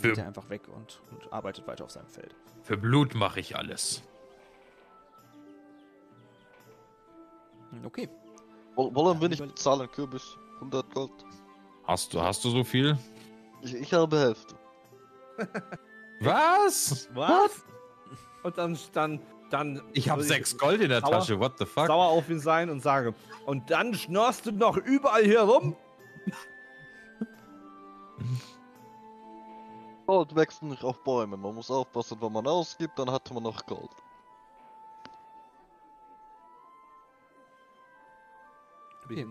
Geht 0.01 0.17
er 0.17 0.27
einfach 0.27 0.49
weg 0.49 0.67
und, 0.67 1.01
und 1.11 1.31
arbeitet 1.33 1.67
weiter 1.67 1.83
auf 1.83 1.91
seinem 1.91 2.07
Feld. 2.07 2.35
Für 2.63 2.77
Blut 2.77 3.13
mache 3.15 3.39
ich 3.39 3.55
alles. 3.55 4.01
Okay. 7.83 8.09
Woll- 8.75 8.93
Wollen 8.95 9.15
Ja, 9.15 9.21
wir 9.21 9.29
nicht 9.29 9.41
bezahlen, 9.41 9.89
Kürbis? 9.91 10.37
100 10.55 10.93
Gold. 10.93 11.11
Hast 11.85 12.13
du, 12.13 12.21
hast 12.21 12.43
du 12.45 12.49
so 12.49 12.63
viel? 12.63 12.97
Ich, 13.61 13.73
ich 13.75 13.93
habe 13.93 14.17
Hälfte. 14.17 14.55
Was? 16.21 17.09
Was? 17.13 17.63
Und 18.43 18.57
dann, 18.57 18.77
dann, 18.93 19.21
dann. 19.49 19.81
Ich 19.93 20.09
habe 20.09 20.21
würde 20.21 20.29
sechs 20.29 20.57
Gold 20.57 20.81
in 20.81 20.89
der 20.89 21.01
sauer- 21.01 21.11
Tasche. 21.11 21.39
What 21.39 21.57
the 21.59 21.65
fuck? 21.65 21.87
Sauer 21.87 22.07
auf 22.09 22.29
ihn 22.29 22.39
sein 22.39 22.69
und 22.69 22.81
sage, 22.81 23.13
und 23.45 23.69
dann 23.71 23.93
schnorst 23.93 24.45
du 24.45 24.51
noch 24.51 24.77
überall 24.77 25.23
hier 25.23 25.41
rum? 25.41 25.75
Gold 30.07 30.35
wächst 30.35 30.63
nicht 30.63 30.83
auf 30.83 31.03
Bäumen. 31.03 31.39
Man 31.39 31.53
muss 31.53 31.69
aufpassen, 31.69 32.17
wenn 32.21 32.31
man 32.33 32.47
ausgibt, 32.47 32.97
dann 32.97 33.11
hat 33.11 33.31
man 33.33 33.43
noch 33.43 33.65
Gold. 33.65 33.91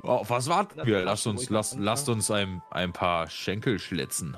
Oh, 0.02 0.08
auf 0.08 0.30
was 0.30 0.48
warten 0.48 0.84
wir? 0.84 0.98
lass 1.04 1.24
Lasst 1.24 1.26
uns, 1.28 1.50
lasst, 1.50 1.76
lasst 1.78 2.08
uns 2.08 2.30
ein, 2.32 2.62
ein 2.70 2.92
paar 2.92 3.28
Schenkel 3.30 3.78
schlitzen. 3.78 4.36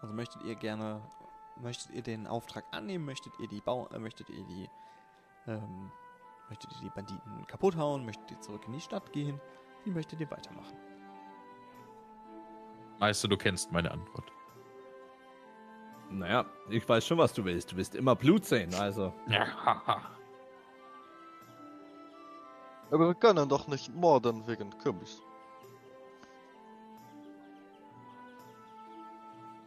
Also 0.00 0.12
möchtet 0.14 0.42
ihr 0.42 0.56
gerne, 0.56 1.00
möchtet 1.56 1.90
ihr 1.92 2.02
den 2.02 2.26
Auftrag 2.26 2.64
annehmen? 2.70 3.04
Möchtet 3.04 3.32
ihr 3.38 3.48
die 3.48 3.60
Bau, 3.60 3.88
äh, 3.88 3.98
möchtet 3.98 4.30
ihr 4.30 4.44
die, 4.44 4.70
ähm, 5.46 5.90
möchtet 6.48 6.70
ihr 6.72 6.88
die 6.88 6.90
Banditen 6.90 7.46
kaputt 7.46 7.76
hauen? 7.76 8.04
Möchtet 8.04 8.30
ihr 8.30 8.40
zurück 8.40 8.62
in 8.66 8.72
die 8.72 8.80
Stadt 8.80 9.12
gehen? 9.12 9.40
Wie 9.84 9.90
möchtet 9.90 10.20
ihr 10.20 10.30
weitermachen? 10.30 10.76
Meister, 12.98 13.28
du 13.28 13.36
kennst 13.36 13.72
meine 13.72 13.90
Antwort. 13.90 14.30
Naja, 16.10 16.44
ich 16.68 16.86
weiß 16.88 17.06
schon, 17.06 17.18
was 17.18 17.32
du 17.32 17.44
willst. 17.44 17.72
Du 17.72 17.76
willst 17.76 17.94
immer 17.94 18.14
Blut 18.14 18.44
sehen, 18.44 18.72
also. 18.74 19.12
Ja, 19.28 19.46
haha. 19.64 20.02
Aber 22.90 23.06
wir 23.08 23.14
können 23.14 23.48
doch 23.48 23.66
nicht 23.68 23.92
morden 23.94 24.46
wegen 24.46 24.70
Kürbis. 24.78 25.22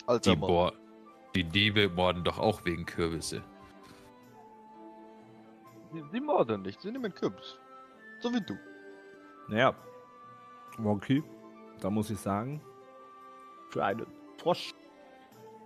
Alter 0.05 0.35
Die, 0.35 0.39
Mann. 0.39 0.71
Die 1.35 1.43
Diebe 1.43 1.89
morden 1.89 2.23
doch 2.23 2.39
auch 2.39 2.63
wegen 2.63 2.85
Kürbisse. 2.85 3.43
Die, 5.93 6.01
die 6.13 6.21
morden 6.21 6.61
nicht, 6.61 6.79
sie 6.81 6.91
nehmen 6.91 7.13
Kürbis. 7.13 7.59
So 8.21 8.33
wie 8.33 8.39
du. 8.39 8.57
Naja. 9.49 9.75
Wonky, 10.77 11.23
da 11.81 11.89
muss 11.89 12.09
ich 12.09 12.19
sagen, 12.19 12.61
für 13.69 13.83
einen 13.83 14.07
Frosch 14.37 14.73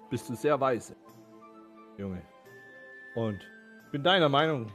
bist 0.10 0.30
du 0.30 0.36
sehr 0.36 0.60
weise, 0.60 0.96
Junge. 1.98 2.22
Und 3.16 3.42
ich 3.86 3.92
bin 3.92 4.04
deiner 4.04 4.30
Meinung. 4.30 4.72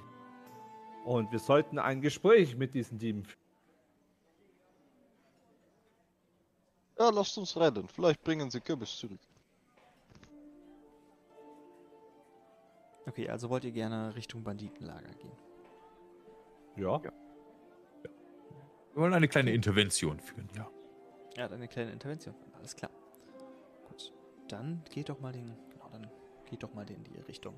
Und 1.04 1.30
wir 1.30 1.38
sollten 1.38 1.78
ein 1.78 2.00
Gespräch 2.00 2.56
mit 2.56 2.72
diesen 2.72 2.98
Dieben 2.98 3.24
führen. 3.24 3.38
Ja, 6.98 7.10
lasst 7.10 7.36
uns 7.36 7.56
rennen. 7.56 7.88
Vielleicht 7.88 8.22
bringen 8.22 8.50
sie 8.50 8.60
Kürbis 8.60 8.96
zurück. 8.96 9.20
Okay, 13.06 13.28
also 13.28 13.50
wollt 13.50 13.64
ihr 13.64 13.72
gerne 13.72 14.14
Richtung 14.14 14.42
Banditenlager 14.42 15.12
gehen. 15.14 15.36
Ja. 16.76 17.02
Wir 17.02 17.12
wollen 18.94 19.12
eine 19.12 19.28
kleine 19.28 19.52
Intervention 19.52 20.20
führen, 20.20 20.48
ja. 20.56 20.68
Ja, 21.36 21.50
eine 21.50 21.68
kleine 21.68 21.92
Intervention. 21.92 22.34
Alles 22.56 22.74
klar. 22.74 22.90
Gut. 23.88 24.12
Dann 24.48 24.82
geht 24.90 25.08
doch 25.08 25.20
mal 25.20 25.32
den. 25.32 25.54
Genau, 25.70 25.88
dann 25.90 26.08
geht 26.48 26.62
doch 26.62 26.72
mal 26.74 26.88
in 26.88 27.04
die 27.04 27.18
Richtung. 27.20 27.54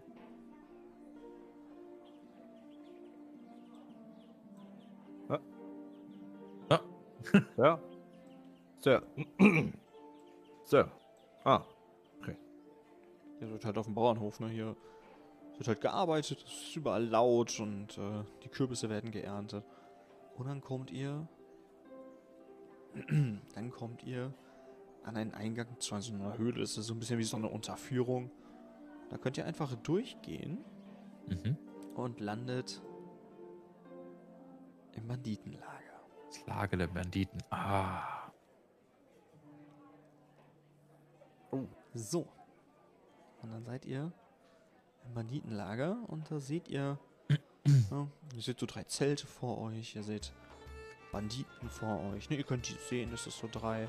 Ja. 7.57 7.79
Sir. 8.79 9.03
Sir. 10.65 10.91
Ah. 11.45 11.63
Ihr 13.41 13.49
seid 13.49 13.65
halt 13.67 13.79
auf 13.79 13.87
dem 13.87 13.95
Bauernhof, 13.95 14.41
ne? 14.41 14.49
Hier 14.49 14.75
wird 15.59 15.69
halt 15.69 15.81
gearbeitet, 15.81 16.45
es 16.47 16.69
ist 16.69 16.77
überall 16.77 17.05
laut 17.05 17.59
und 17.61 17.97
äh, 17.99 18.25
die 18.43 18.49
Kürbisse 18.49 18.89
werden 18.89 19.11
geerntet. 19.11 19.65
Und 20.37 20.47
dann 20.47 20.61
kommt 20.61 20.91
ihr. 20.91 21.27
dann 23.55 23.71
kommt 23.71 24.05
ihr 24.05 24.33
an 25.05 25.17
einen 25.17 25.35
Eingang 25.35 25.79
zu 25.79 25.99
so 26.01 26.13
einer 26.15 26.37
Höhle. 26.37 26.61
Das 26.61 26.77
ist 26.77 26.87
so 26.87 26.95
ein 26.95 26.99
bisschen 26.99 27.19
wie 27.19 27.25
so 27.25 27.37
eine 27.37 27.49
Unterführung. 27.49 28.31
Da 29.11 29.19
könnt 29.19 29.39
ihr 29.39 29.45
einfach 29.45 29.75
durchgehen 29.77 30.65
Mhm. 31.29 31.57
und 31.97 32.21
landet 32.21 32.81
im 34.93 35.09
Banditenlager. 35.09 36.01
Das 36.29 36.47
Lager 36.47 36.77
der 36.77 36.87
Banditen. 36.87 37.43
Ah. 37.51 38.31
So. 41.95 42.29
Und 43.43 43.51
dann 43.53 43.65
seid 43.65 43.87
ihr 43.87 44.13
im 45.07 45.15
Banditenlager 45.15 45.97
und 46.09 46.31
da 46.31 46.41
seht 46.41 46.69
ihr, 46.69 46.99
ja, 47.29 48.09
ihr 48.35 48.43
seht 48.43 48.59
so 48.59 48.67
drei 48.67 48.85
Zelte 48.85 49.27
vor 49.27 49.59
euch, 49.59 49.97
ihr 49.97 50.03
seht 50.03 50.33
Banditen 51.13 51.69
vor 51.71 52.03
euch. 52.13 52.29
Ne, 52.31 52.37
ihr 52.37 52.45
könnt 52.45 52.69
die 52.69 52.77
sehen, 52.89 53.11
dass 53.11 53.27
es 53.27 53.39
so 53.39 53.49
drei, 53.51 53.89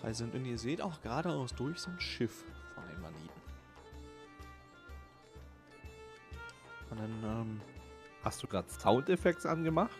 drei 0.00 0.12
sind. 0.12 0.34
Und 0.34 0.44
ihr 0.44 0.58
seht 0.58 0.80
auch 0.80 1.00
geradeaus 1.02 1.54
durch 1.54 1.78
so 1.78 1.90
ein 1.90 2.00
Schiff 2.00 2.44
von 2.74 2.84
den 2.88 3.00
Banditen. 3.00 3.42
Und 6.90 7.00
dann, 7.00 7.24
ähm, 7.24 7.60
Hast 8.22 8.42
du 8.42 8.46
gerade 8.46 8.68
Soundeffekte 8.70 9.50
angemacht? 9.50 9.90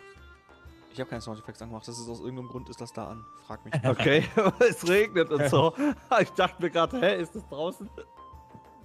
ich 0.94 1.00
habe 1.00 1.10
keine 1.10 1.20
Soundeffekte 1.20 1.64
angemacht, 1.64 1.86
das 1.88 1.98
ist 1.98 2.08
aus 2.08 2.20
irgendeinem 2.20 2.48
Grund 2.48 2.68
ist 2.68 2.80
das 2.80 2.92
da 2.92 3.08
an. 3.08 3.24
Frag 3.46 3.64
mich. 3.64 3.74
Okay, 3.84 4.24
es 4.60 4.88
regnet 4.88 5.30
und 5.30 5.48
so. 5.48 5.74
Ich 6.20 6.30
dachte 6.30 6.62
mir 6.62 6.70
gerade, 6.70 7.00
hä, 7.00 7.20
ist 7.20 7.34
das 7.34 7.46
draußen? 7.48 7.90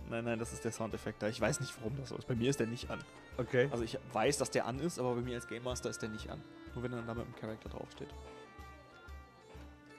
Nein, 0.10 0.26
nein, 0.26 0.39
das 0.39 0.54
ist 0.54 0.63
der 0.65 0.72
Soundeffekt 0.72 1.22
da. 1.22 1.28
Ich 1.28 1.39
weiß 1.39 1.60
nicht, 1.60 1.74
warum 1.80 1.95
das 1.98 2.10
so 2.10 2.17
ist. 2.17 2.28
Bei 2.28 2.36
mir 2.36 2.50
ist 2.50 2.60
der 2.60 2.67
nicht 2.67 2.89
an. 2.89 3.00
Okay. 3.38 3.69
Also 3.72 3.84
ich 3.84 3.98
weiß, 4.13 4.38
dass 4.38 4.52
der 4.52 4.65
an 4.65 4.80
ist, 4.80 5.00
aber 5.00 5.15
bei 5.15 5.22
mir 5.22 5.36
als 5.36 5.48
Game 5.48 5.63
Master 5.63 5.89
ist 5.89 6.02
der 6.02 6.10
nicht 6.10 6.30
an. 6.30 6.41
Nur 6.74 6.84
wenn 6.84 6.91
er 6.91 6.98
dann 6.98 7.08
da 7.08 7.13
mit 7.13 7.26
dem 7.26 7.36
Charakter 7.36 7.69
draufsteht. 7.69 8.10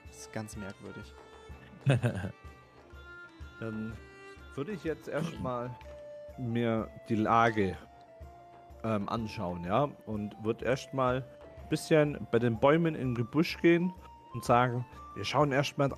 Das 0.07 0.19
ist 0.19 0.33
ganz 0.33 0.55
merkwürdig. 0.55 1.13
Dann 3.59 3.93
würde 4.55 4.71
ich 4.71 4.83
jetzt 4.83 5.07
erstmal 5.07 5.75
mir 6.37 6.89
die 7.09 7.15
Lage 7.15 7.77
ähm, 8.83 9.07
anschauen, 9.09 9.63
ja? 9.63 9.89
Und 10.05 10.35
würde 10.43 10.65
erstmal 10.65 11.17
ein 11.17 11.69
bisschen 11.69 12.27
bei 12.31 12.39
den 12.39 12.59
Bäumen 12.59 12.95
im 12.95 13.15
Gebüsch 13.15 13.57
gehen 13.61 13.93
und 14.33 14.43
sagen, 14.43 14.85
wir 15.15 15.25
schauen 15.25 15.51
erstmal, 15.51 15.91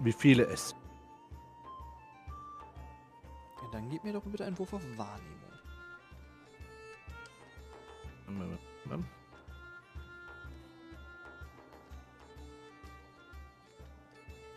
wie 0.00 0.12
viele 0.12 0.44
es 0.44 0.74
gib 3.92 4.02
mir 4.04 4.12
doch 4.14 4.22
bitte 4.22 4.46
einen 4.46 4.58
Wurf 4.58 4.72
auf 4.72 4.82
Wahrnehmung. 4.96 5.52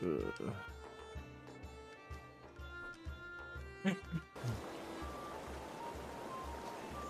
Äh. 0.02 0.06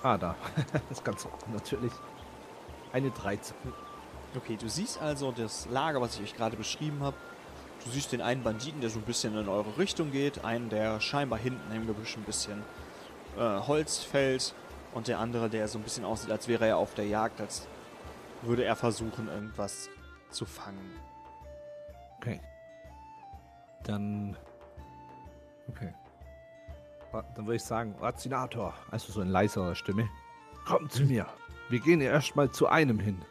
Ah, 0.01 0.17
da. 0.17 0.35
Das 0.71 0.81
ist 0.89 1.05
ganz 1.05 1.27
offen, 1.27 1.53
natürlich. 1.53 1.93
Eine 2.91 3.11
13. 3.11 3.55
Okay, 4.35 4.57
du 4.57 4.67
siehst 4.67 4.99
also 4.99 5.31
das 5.31 5.67
Lager, 5.67 6.01
was 6.01 6.15
ich 6.15 6.23
euch 6.23 6.35
gerade 6.35 6.57
beschrieben 6.57 7.03
habe. 7.03 7.17
Du 7.85 7.91
siehst 7.91 8.11
den 8.11 8.21
einen 8.21 8.41
Banditen, 8.41 8.81
der 8.81 8.89
so 8.89 8.97
ein 8.99 9.05
bisschen 9.05 9.37
in 9.37 9.47
eure 9.47 9.77
Richtung 9.77 10.11
geht, 10.11 10.43
einen, 10.43 10.69
der 10.69 10.99
scheinbar 10.99 11.37
hinten 11.37 11.71
im 11.71 11.85
Gebüsch 11.85 12.17
ein 12.17 12.23
bisschen 12.23 12.63
äh, 13.37 13.59
Holz 13.59 13.99
fällt 13.99 14.55
und 14.95 15.07
der 15.07 15.19
andere, 15.19 15.49
der 15.49 15.67
so 15.67 15.77
ein 15.77 15.83
bisschen 15.83 16.03
aussieht, 16.03 16.31
als 16.31 16.47
wäre 16.47 16.65
er 16.65 16.77
auf 16.77 16.95
der 16.95 17.05
Jagd, 17.05 17.39
als 17.39 17.67
würde 18.41 18.63
er 18.63 18.75
versuchen, 18.75 19.27
irgendwas 19.27 19.89
zu 20.31 20.45
fangen. 20.45 20.99
Okay. 22.17 22.41
Dann. 23.83 24.35
Okay. 25.67 25.93
Dann 27.11 27.45
würde 27.45 27.55
ich 27.55 27.63
sagen, 27.63 27.95
Razinator, 27.99 28.73
also 28.91 29.13
so 29.13 29.21
in 29.21 29.29
leiserer 29.29 29.75
Stimme, 29.75 30.09
komm 30.65 30.89
zu 30.89 31.03
mir. 31.03 31.27
Wir 31.69 31.79
gehen 31.79 32.01
erstmal 32.01 32.51
zu 32.51 32.67
einem 32.67 32.99
hin 32.99 33.23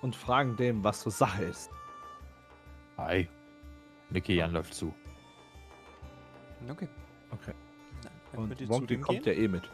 und 0.00 0.16
fragen 0.16 0.56
dem, 0.56 0.82
was 0.84 1.00
zur 1.00 1.12
Sache 1.12 1.44
ist. 1.44 1.70
Hi. 2.96 3.28
Nicky 4.14 4.36
Jan 4.36 4.52
läuft 4.52 4.72
zu. 4.74 4.94
Okay. 6.70 6.88
Okay. 7.32 7.52
Könnt 8.30 8.60
Und 8.60 8.68
Wonky 8.68 8.96
kommt 8.98 9.24
gehen. 9.24 9.36
ja 9.36 9.42
eh 9.42 9.48
mit. 9.48 9.68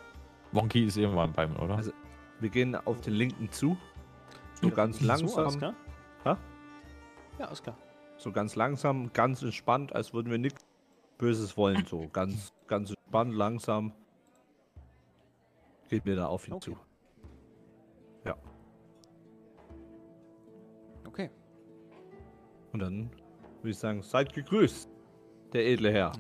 Wonky 0.53 0.85
ist 0.87 0.97
irgendwann 0.97 1.33
beim, 1.33 1.55
oder? 1.57 1.77
Also- 1.77 1.93
Wir 2.41 2.49
gehen 2.49 2.75
auf 2.75 3.01
den 3.03 3.13
linken 3.15 3.53
zu. 3.53 3.77
So 4.55 4.69
Ja, 4.69 4.75
ganz 4.75 4.99
so, 4.99 5.07
langsam. 5.07 5.59
klar? 5.59 5.75
Ha? 6.25 6.39
Ja, 7.39 7.47
alles 7.47 7.63
klar. 7.63 7.77
So 8.17 8.33
ganz 8.33 8.57
langsam, 8.57 9.13
ganz 9.13 9.43
entspannt, 9.43 9.95
als 9.95 10.13
würden 10.15 10.31
wir 10.31 10.39
nichts 10.39 10.67
Böses 11.19 11.57
wollen. 11.59 11.85
So 11.85 12.09
ganz, 12.09 12.53
ganz 12.67 12.91
entspannt, 12.91 13.35
langsam. 13.35 13.93
Geht 15.91 16.07
mir 16.07 16.17
da 16.17 16.27
auf 16.27 16.49
ihn 16.49 16.55
Okay. 16.55 16.73
zu. 16.73 16.79
Okay. 21.07 21.29
Und 22.73 22.81
dann 22.81 23.11
würde 23.61 23.71
ich 23.71 23.79
sagen, 23.79 24.03
seid 24.03 24.33
gegrüßt, 24.33 24.89
der 25.53 25.67
edle 25.67 25.93
Herr. 25.93 26.13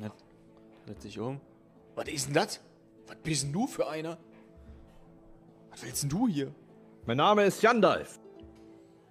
Dreht 0.86 1.02
sich 1.02 1.18
um. 1.18 1.40
Was 1.94 2.08
ist 2.08 2.26
denn 2.26 2.34
das? 2.34 2.60
Was 3.06 3.16
bist 3.16 3.42
denn 3.44 3.52
du 3.52 3.66
für 3.66 3.88
einer? 3.88 4.18
Was 5.70 5.82
willst 5.82 6.02
denn 6.02 6.10
du 6.10 6.28
hier? 6.28 6.54
Mein 7.06 7.16
Name 7.16 7.44
ist 7.44 7.62
Jandalf. 7.62 8.20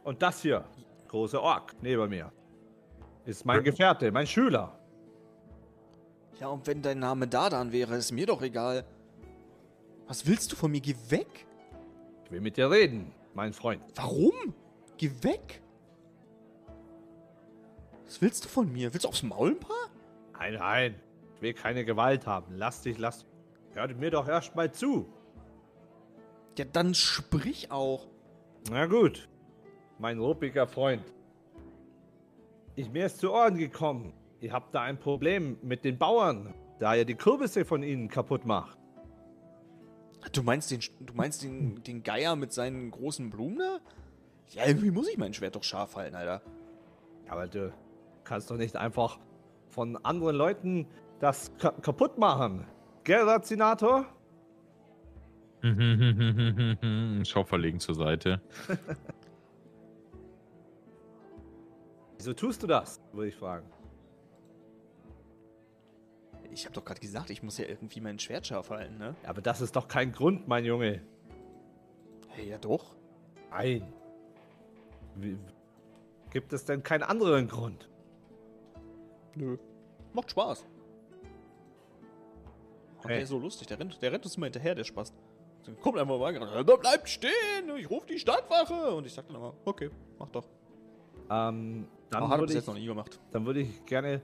Und 0.04 0.22
das 0.22 0.42
hier, 0.42 0.64
große 1.08 1.42
Ork, 1.42 1.76
neben 1.82 2.10
mir, 2.10 2.32
ist 3.26 3.46
mein 3.46 3.64
Gefährte, 3.64 4.12
mein 4.12 4.28
Schüler. 4.28 4.78
Ja, 6.40 6.48
und 6.48 6.66
wenn 6.68 6.82
dein 6.82 7.00
Name 7.00 7.28
Dadan 7.28 7.72
wäre, 7.72 7.96
ist 7.96 8.12
mir 8.12 8.26
doch 8.26 8.42
egal. 8.42 8.86
Was 10.08 10.26
willst 10.26 10.52
du 10.52 10.56
von 10.56 10.72
mir? 10.72 10.80
Geh 10.80 10.96
weg! 11.10 11.46
Ich 12.26 12.32
will 12.32 12.42
mit 12.42 12.58
dir 12.58 12.72
reden, 12.72 13.12
mein 13.34 13.54
Freund. 13.54 13.84
Warum? 13.96 14.54
Geh 14.98 15.12
weg! 15.22 15.62
Was 18.10 18.24
willst 18.24 18.46
du 18.46 18.50
von 18.50 18.74
mir? 18.74 18.92
Willst 18.92 19.06
du 19.06 19.10
aufs 19.10 19.22
Maul 19.22 19.52
ein 19.52 19.60
paar? 19.60 19.88
Nein, 20.40 20.56
nein, 20.56 20.96
ich 21.36 21.44
will 21.44 21.54
keine 21.54 21.86
Gewalt 21.86 22.26
haben. 22.26 22.56
Lass 22.56 22.82
dich, 22.82 22.98
lass. 22.98 23.28
Hör 23.74 23.88
mir 23.94 24.10
doch 24.10 24.28
erst 24.28 24.56
mal 24.56 24.72
zu. 24.72 25.08
Ja, 26.58 26.66
dann 26.66 26.96
sprich 26.96 27.72
auch. 27.72 28.08
Na 28.72 28.88
gut, 28.88 29.30
mein 30.00 30.18
ruppiger 30.18 30.66
Freund. 30.66 31.04
Ich 32.76 32.90
mir 32.90 33.06
ist 33.06 33.20
zu 33.20 33.32
Ohren 33.32 33.60
gekommen. 33.60 34.12
Ihr 34.42 34.54
habt 34.54 34.74
da 34.74 34.82
ein 34.82 34.98
Problem 34.98 35.60
mit 35.62 35.86
den 35.86 36.00
Bauern, 36.00 36.56
da 36.80 36.96
ihr 36.96 37.06
die 37.06 37.14
Kürbisse 37.14 37.64
von 37.64 37.84
ihnen 37.84 38.08
kaputt 38.08 38.44
macht. 38.44 38.80
Du 40.32 40.42
meinst 40.42 40.72
den, 40.72 40.80
du 41.00 41.14
meinst 41.14 41.44
den, 41.44 41.84
den 41.84 42.02
Geier 42.02 42.36
mit 42.36 42.54
seinen 42.54 42.90
großen 42.90 43.30
Blumen 43.30 43.60
da? 43.60 43.78
Ja, 44.48 44.66
irgendwie 44.66 44.90
muss 44.90 45.08
ich 45.08 45.20
mein 45.20 45.36
Schwert 45.36 45.56
doch 45.56 45.64
scharf 45.64 45.96
halten, 45.96 46.16
Alter. 46.16 46.42
Aber 47.28 47.48
du 47.48 47.72
kannst 48.24 48.50
doch 48.52 48.58
nicht 48.58 48.76
einfach 48.76 49.20
von 49.70 49.98
anderen 49.98 50.36
Leuten 50.36 50.88
das 51.20 51.56
ka 51.58 51.72
kaputt 51.72 52.18
machen. 52.18 52.66
Gell, 53.04 53.24
Razinator? 53.24 54.06
Schau 57.26 57.44
verlegen 57.44 57.80
zur 57.80 57.96
Seite. 57.96 58.42
Wieso 62.18 62.34
tust 62.34 62.64
du 62.64 62.68
das? 62.68 63.02
Würde 63.14 63.30
ich 63.30 63.36
fragen. 63.36 63.66
Ich 66.52 66.66
habe 66.66 66.74
doch 66.74 66.84
gerade 66.84 67.00
gesagt, 67.00 67.30
ich 67.30 67.44
muss 67.44 67.58
ja 67.58 67.66
irgendwie 67.66 68.02
mein 68.02 68.20
Schwert 68.20 68.48
scharf 68.48 68.70
halten, 68.70 68.98
ne? 68.98 69.16
Ja, 69.24 69.30
aber 69.30 69.42
das 69.42 69.62
ist 69.62 69.76
doch 69.76 69.88
kein 69.88 70.12
Grund, 70.12 70.48
mein 70.48 70.66
Junge. 70.66 71.02
Hey, 72.30 72.50
ja 72.50 72.58
doch. 72.58 72.96
Nein. 73.52 73.94
Wie, 75.16 75.38
gibt 76.32 76.54
es 76.54 76.66
denn 76.66 76.84
keinen 76.84 77.04
anderen 77.04 77.48
Grund? 77.48 77.89
Nö. 79.36 79.58
Macht 80.14 80.32
Spaß. 80.32 80.66
Hey. 83.02 83.08
der 83.08 83.22
ist 83.22 83.30
so 83.30 83.40
lustig, 83.40 83.68
der 83.68 83.80
rennt, 83.80 84.02
der 84.02 84.12
rennt 84.12 84.26
uns 84.26 84.36
immer 84.36 84.48
hinterher, 84.48 84.76
der 84.76 84.84
Spaß. 84.84 85.14
Dann 85.66 85.80
kommt 85.80 85.98
einfach 85.98 86.18
mal 86.18 86.36
rein, 86.36 86.66
da 86.66 86.76
bleibt 86.76 87.08
stehen, 87.08 87.32
ich 87.78 87.90
rufe 87.90 88.08
die 88.08 88.20
Stadtwache. 88.20 88.96
Und 88.96 89.06
ich 89.06 89.14
sag 89.14 89.28
dann 89.28 89.38
immer, 89.38 89.54
okay, 89.66 89.90
mach 90.18 90.30
doch. 90.30 90.46
Ähm, 91.30 91.88
dann 92.10 92.24
Aber 92.24 92.30
hat 92.30 92.38
er 92.38 92.40
würde 92.40 92.46
bis 92.48 92.52
ich, 92.52 92.56
jetzt 92.56 92.68
noch 92.68 92.74
nie 92.74 92.86
gemacht. 92.86 93.20
dann 93.32 93.46
würde 93.46 93.62
ich 93.62 93.86
gerne 93.86 94.22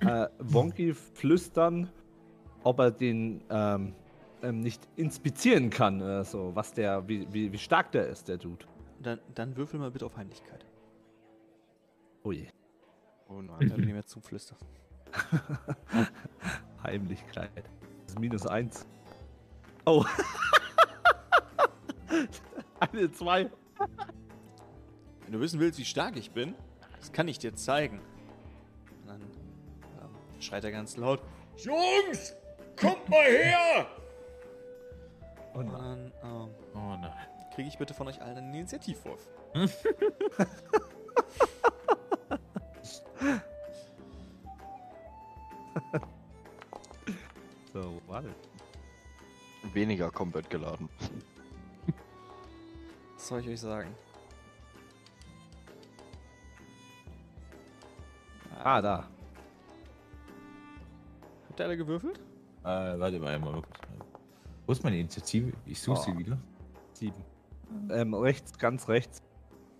äh, 0.00 0.26
Wonky 0.38 0.92
flüstern, 0.92 1.90
ob 2.62 2.78
er 2.78 2.90
den 2.90 3.42
ähm, 3.48 3.94
ähm, 4.42 4.60
nicht 4.60 4.86
inspizieren 4.96 5.70
kann, 5.70 6.00
äh, 6.00 6.24
so, 6.24 6.54
was 6.54 6.72
der, 6.72 7.08
wie, 7.08 7.32
wie, 7.32 7.52
wie 7.52 7.58
stark 7.58 7.92
der 7.92 8.08
ist, 8.08 8.28
der 8.28 8.36
Dude. 8.36 8.66
Dann, 9.00 9.18
dann 9.34 9.56
würfel 9.56 9.80
mal 9.80 9.90
bitte 9.90 10.06
auf 10.06 10.16
Heimlichkeit. 10.16 10.64
Ui. 12.24 12.48
Oh 13.32 13.40
nein. 13.40 13.56
Wenn 13.60 13.68
du 13.68 13.76
mir 13.78 13.94
mehr 13.94 14.06
zuflüsterst. 14.06 14.64
Heimlichkeit. 16.82 17.50
Das 18.02 18.12
ist 18.14 18.18
minus 18.18 18.46
eins. 18.46 18.86
Oh. 19.86 20.04
Eine 22.80 23.10
zwei. 23.12 23.50
Wenn 25.24 25.32
du 25.32 25.40
wissen 25.40 25.60
willst, 25.60 25.78
wie 25.78 25.84
stark 25.84 26.16
ich 26.16 26.32
bin, 26.32 26.54
das 26.98 27.12
kann 27.12 27.26
ich 27.28 27.38
dir 27.38 27.54
zeigen. 27.54 28.00
Und 29.00 29.08
dann 29.08 29.20
ähm, 29.22 30.40
schreit 30.40 30.64
er 30.64 30.72
ganz 30.72 30.96
laut: 30.96 31.22
Jungs, 31.56 32.34
kommt 32.76 33.08
mal 33.08 33.24
her! 33.24 33.86
Und 35.54 35.68
Und 35.68 35.72
dann 35.72 36.12
ähm, 36.22 36.48
Oh 36.74 36.96
nein. 37.00 37.12
kriege 37.54 37.68
ich 37.68 37.78
bitte 37.78 37.94
von 37.94 38.08
euch 38.08 38.20
allen 38.20 38.36
einen 38.38 38.54
Initiativwurf. 38.54 39.26
Weniger 49.72 50.10
Combat 50.10 50.48
geladen. 50.50 50.88
Was 53.16 53.28
soll 53.28 53.40
ich 53.40 53.48
euch 53.48 53.60
sagen? 53.60 53.94
Ah, 58.62 58.80
da. 58.80 59.08
Habt 61.48 61.60
ihr 61.60 61.64
alle 61.66 61.76
gewürfelt? 61.76 62.18
Äh, 62.64 62.98
warte 62.98 63.18
mal, 63.18 63.38
mal. 63.38 63.62
Wo 64.66 64.72
ist 64.72 64.84
meine 64.84 64.98
Initiative? 64.98 65.52
Ich 65.66 65.80
suche 65.80 65.98
Oh. 65.98 66.02
sie 66.02 66.18
wieder. 66.18 66.38
Sieben. 66.92 67.24
Ähm, 67.90 68.14
rechts, 68.14 68.56
ganz 68.58 68.88
rechts. 68.88 69.22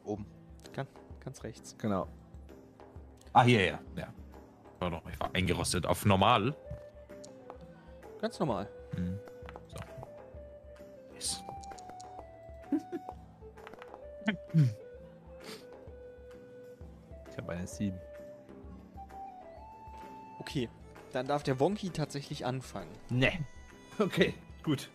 Oben. 0.05 0.27
Ganz, 0.73 0.89
ganz 1.21 1.45
rechts. 1.45 1.77
Genau. 1.79 2.09
Ah, 3.33 3.45
hier, 3.45 3.65
ja. 3.65 3.79
ja. 3.97 4.09
War 4.81 4.91
doch, 4.91 5.03
ich 5.09 5.21
war 5.21 5.31
eingerostet 5.35 5.87
auf 5.87 6.05
normal. 6.05 6.55
Ganz 8.21 8.39
normal. 8.41 8.69
Hm. 8.97 9.19
Yes. 11.23 11.45
Ich 17.31 17.39
habe 17.39 17.53
eine 17.53 17.67
sieben. 17.67 17.99
Okay, 20.41 20.69
dann 21.13 21.27
darf 21.29 21.45
der 21.45 21.61
Wonky 21.61 21.91
tatsächlich 21.91 22.45
anfangen. 22.45 22.91
Ne. 23.09 23.33
Okay, 23.99 24.35
gut. 24.65 24.91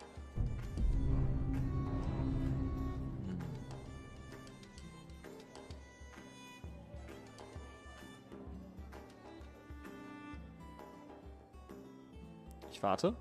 Ich 12.70 12.82
warte. 12.82 13.16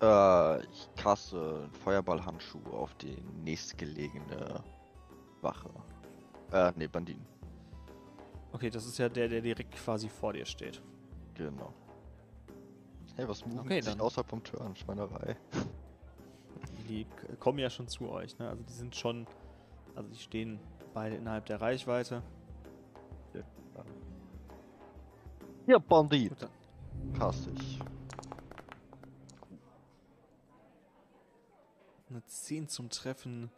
Äh, 0.00 0.62
ich 0.64 0.88
caste 1.02 1.60
einen 1.62 1.72
Feuerballhandschuh 1.72 2.62
auf 2.72 2.94
die 2.94 3.16
nächstgelegene 3.44 4.62
Wache. 5.40 5.70
Äh, 6.52 6.72
ne, 6.76 6.88
Banditen. 6.88 7.24
Okay, 8.52 8.68
das 8.70 8.84
ist 8.86 8.98
ja 8.98 9.08
der, 9.08 9.28
der 9.28 9.40
direkt 9.40 9.74
quasi 9.76 10.08
vor 10.08 10.32
dir 10.32 10.44
steht. 10.44 10.82
Genau. 11.34 11.72
Hey, 13.16 13.26
was 13.28 13.44
moved 13.46 13.60
Okay, 13.60 13.80
sich 13.80 13.92
dann. 13.92 14.00
außerhalb 14.00 14.28
vom 14.28 14.42
Turn? 14.42 14.74
Schweinerei. 14.76 15.36
Die 16.88 17.04
k- 17.04 17.36
kommen 17.38 17.58
ja 17.60 17.70
schon 17.70 17.86
zu 17.88 18.10
euch, 18.10 18.36
ne? 18.38 18.48
Also 18.48 18.62
die 18.64 18.72
sind 18.72 18.94
schon. 18.96 19.26
Also 19.94 20.08
die 20.10 20.18
stehen 20.18 20.58
beide 20.92 21.16
innerhalb 21.16 21.46
der 21.46 21.60
Reichweite. 21.60 22.22
Ja, 25.66 25.78
Bandit. 25.78 26.30
Gut, 26.30 26.42
dann. 26.42 26.50
Cast 27.18 27.46
ich. 27.54 27.78
Eine 32.08 32.24
10 32.50 32.66
zum 32.66 32.90
Treffen. 32.90 33.48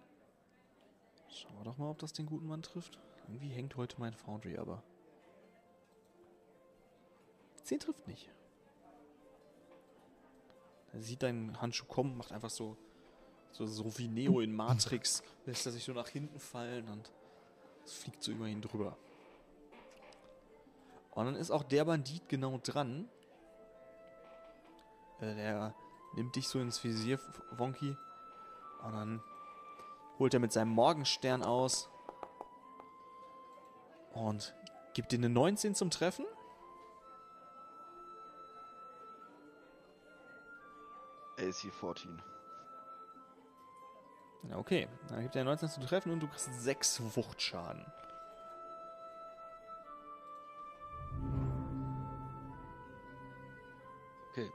Schauen 1.30 1.56
wir 1.56 1.64
doch 1.64 1.78
mal, 1.78 1.88
ob 1.88 1.98
das 2.00 2.12
den 2.12 2.26
guten 2.26 2.46
Mann 2.46 2.60
trifft. 2.60 2.98
Irgendwie 3.26 3.48
hängt 3.48 3.74
heute 3.76 3.98
mein 3.98 4.12
Foundry, 4.12 4.58
aber. 4.58 4.82
10 7.62 7.80
trifft 7.80 8.06
nicht. 8.06 8.28
Er 10.92 11.00
sieht 11.00 11.22
deinen 11.22 11.58
Handschuh 11.62 11.86
kommen, 11.86 12.18
macht 12.18 12.32
einfach 12.32 12.50
so. 12.50 12.76
So, 13.52 13.64
so 13.64 13.96
wie 13.96 14.08
Neo 14.08 14.40
in 14.40 14.54
Matrix. 14.54 15.22
lässt 15.46 15.64
er 15.64 15.72
sich 15.72 15.84
so 15.84 15.92
nach 15.92 16.08
hinten 16.08 16.38
fallen 16.38 16.86
und 16.90 17.10
es 17.86 17.94
fliegt 17.94 18.22
so 18.22 18.30
über 18.30 18.46
ihn 18.46 18.60
drüber. 18.60 18.98
Und 21.12 21.24
dann 21.24 21.36
ist 21.36 21.50
auch 21.50 21.62
der 21.62 21.86
Bandit 21.86 22.28
genau 22.28 22.60
dran. 22.62 23.08
Äh, 25.20 25.34
der 25.34 25.74
nimmt 26.14 26.36
dich 26.36 26.46
so 26.46 26.60
ins 26.60 26.84
Visier, 26.84 27.18
Wonky. 27.52 27.96
Und 28.82 28.92
dann 28.92 29.22
holt 30.18 30.34
er 30.34 30.40
mit 30.40 30.52
seinem 30.52 30.70
Morgenstern 30.70 31.42
aus. 31.42 31.88
Und 34.12 34.54
gibt 34.94 35.12
dir 35.12 35.18
eine 35.18 35.28
19 35.28 35.74
zum 35.74 35.90
Treffen. 35.90 36.26
AC 41.38 41.72
14. 41.72 42.22
Ja, 44.48 44.56
okay. 44.56 44.88
Dann 45.08 45.22
gibt 45.22 45.36
er 45.36 45.44
19 45.44 45.68
zum 45.68 45.86
Treffen 45.86 46.12
und 46.12 46.20
du 46.20 46.28
kriegst 46.28 46.52
6 46.52 47.16
Wuchtschaden. 47.16 47.86
Okay. 54.30 54.50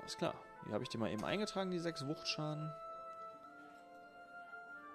Alles 0.00 0.16
klar. 0.16 0.34
Die 0.68 0.72
habe 0.72 0.82
ich 0.82 0.88
dir 0.88 0.98
mal 0.98 1.10
eben 1.10 1.24
eingetragen, 1.24 1.70
die 1.70 1.78
6 1.78 2.06
Wuchtschaden. 2.06 2.72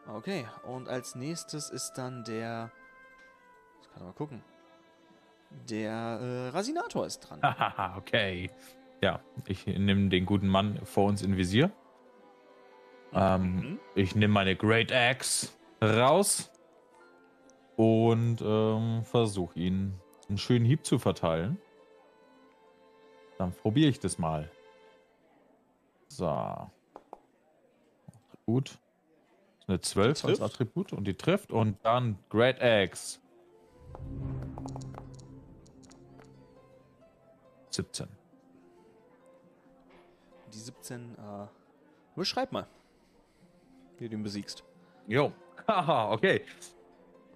Okay, 0.07 0.47
und 0.63 0.87
als 0.87 1.15
nächstes 1.15 1.69
ist 1.69 1.93
dann 1.97 2.23
der. 2.23 2.71
Ich 3.81 3.89
kann 3.93 4.03
mal 4.03 4.13
gucken. 4.13 4.41
Der 5.69 5.91
äh, 6.21 6.47
Rasinator 6.49 7.05
ist 7.05 7.19
dran. 7.19 7.41
Hahaha, 7.43 7.97
okay. 7.97 8.49
Ja, 9.01 9.19
ich 9.45 9.65
nehme 9.67 10.09
den 10.09 10.25
guten 10.25 10.47
Mann 10.47 10.79
vor 10.85 11.05
uns 11.05 11.21
in 11.21 11.37
Visier. 11.37 11.71
Ähm, 13.13 13.55
Mhm. 13.55 13.79
ich 13.95 14.15
nehme 14.15 14.33
meine 14.33 14.55
Great 14.55 14.91
Axe 14.91 15.49
raus 15.81 16.51
und 17.77 18.41
ähm, 18.41 19.03
versuche 19.03 19.57
ihn 19.59 19.99
einen 20.27 20.37
schönen 20.37 20.65
Hieb 20.65 20.85
zu 20.85 20.99
verteilen. 20.99 21.57
Dann 23.37 23.53
probiere 23.53 23.89
ich 23.89 23.99
das 23.99 24.17
mal. 24.17 24.51
So. 26.07 26.69
Gut. 28.45 28.77
Eine 29.67 29.81
12 29.81 30.25
als. 30.25 30.41
Attribut 30.41 30.93
und 30.93 31.03
die 31.05 31.13
trifft 31.13 31.51
und 31.51 31.77
dann 31.83 32.17
Great 32.29 32.61
Axe. 32.61 33.19
17. 37.71 38.07
Die 40.53 40.57
17, 40.57 41.15
äh. 41.15 41.47
Beschreib 42.15 42.51
mal. 42.51 42.65
Wie 43.99 44.09
du 44.09 44.15
ihn 44.15 44.23
besiegst. 44.23 44.63
Jo. 45.07 45.31
Haha, 45.67 46.11
okay. 46.13 46.41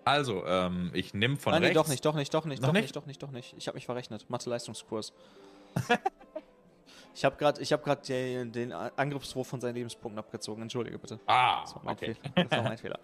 Also, 0.03 0.45
ähm, 0.45 0.89
ich 0.93 1.13
nehme 1.13 1.38
von 1.38 1.53
Ah, 1.53 1.59
nee, 1.59 1.67
rechts. 1.67 1.76
doch 1.82 1.88
nicht, 1.88 2.03
doch 2.05 2.15
nicht, 2.15 2.34
doch 2.34 2.45
nicht, 2.45 2.61
Noch 2.61 2.69
doch 2.69 2.74
nicht? 2.74 2.84
nicht, 2.84 2.95
doch 2.95 3.05
nicht, 3.05 3.22
doch 3.22 3.32
nicht. 3.32 3.53
Ich 3.57 3.67
habe 3.67 3.76
mich 3.76 3.86
verrechnet. 3.86 4.28
Mathe-Leistungskurs. 4.30 5.13
ich 7.14 7.26
habe 7.26 7.36
gerade 7.38 7.62
ich 7.62 7.72
hab 7.74 7.84
grad 7.84 8.07
den, 8.07 8.51
den 8.51 8.72
Angriffswurf 8.72 9.47
von 9.47 9.59
seinen 9.62 9.76
Lebenspunkten 9.76 10.20
abgezogen. 10.20 10.62
Entschuldige 10.62 10.97
bitte. 10.99 11.20
Ah, 11.26 11.62
Das 11.62 11.76
war 11.76 11.84
mein, 11.84 11.95
okay. 11.95 12.14
Fehler. 12.16 12.45
Das 12.47 12.51
war 12.57 12.64
mein 12.64 12.78
Fehler. 12.78 12.99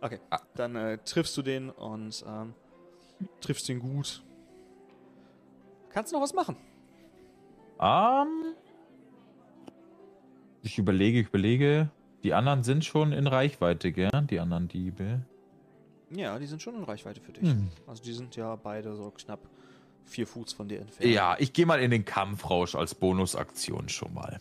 Okay, 0.00 0.18
Ah. 0.30 0.40
dann 0.54 0.76
äh, 0.76 0.98
triffst 0.98 1.36
du 1.36 1.42
den 1.42 1.68
und 1.70 2.24
ähm, 2.26 2.54
triffst 3.40 3.68
ihn 3.68 3.80
gut. 3.80 4.22
Kannst 5.90 6.12
du 6.12 6.16
noch 6.16 6.22
was 6.22 6.32
machen? 6.32 6.56
Ähm, 7.80 8.54
ich 10.62 10.78
überlege, 10.78 11.20
ich 11.20 11.28
überlege. 11.28 11.90
Die 12.22 12.34
anderen 12.34 12.62
sind 12.62 12.84
schon 12.84 13.12
in 13.12 13.26
Reichweite, 13.26 13.92
gell? 13.92 14.10
Die 14.30 14.38
anderen 14.40 14.68
Diebe. 14.68 15.20
Ja, 16.10 16.38
die 16.38 16.46
sind 16.46 16.60
schon 16.60 16.74
in 16.76 16.84
Reichweite 16.84 17.20
für 17.20 17.32
dich. 17.32 17.48
Hm. 17.48 17.68
Also 17.86 18.02
die 18.02 18.12
sind 18.12 18.36
ja 18.36 18.56
beide 18.56 18.94
so 18.94 19.10
knapp 19.10 19.40
vier 20.10 20.26
Fuß 20.26 20.52
von 20.52 20.68
dir 20.68 20.80
entfernt. 20.80 21.12
Ja, 21.12 21.36
ich 21.38 21.52
gehe 21.52 21.66
mal 21.66 21.80
in 21.80 21.90
den 21.90 22.04
Kampfrausch 22.04 22.74
als 22.74 22.94
Bonusaktion 22.94 23.88
schon 23.88 24.12
mal. 24.12 24.40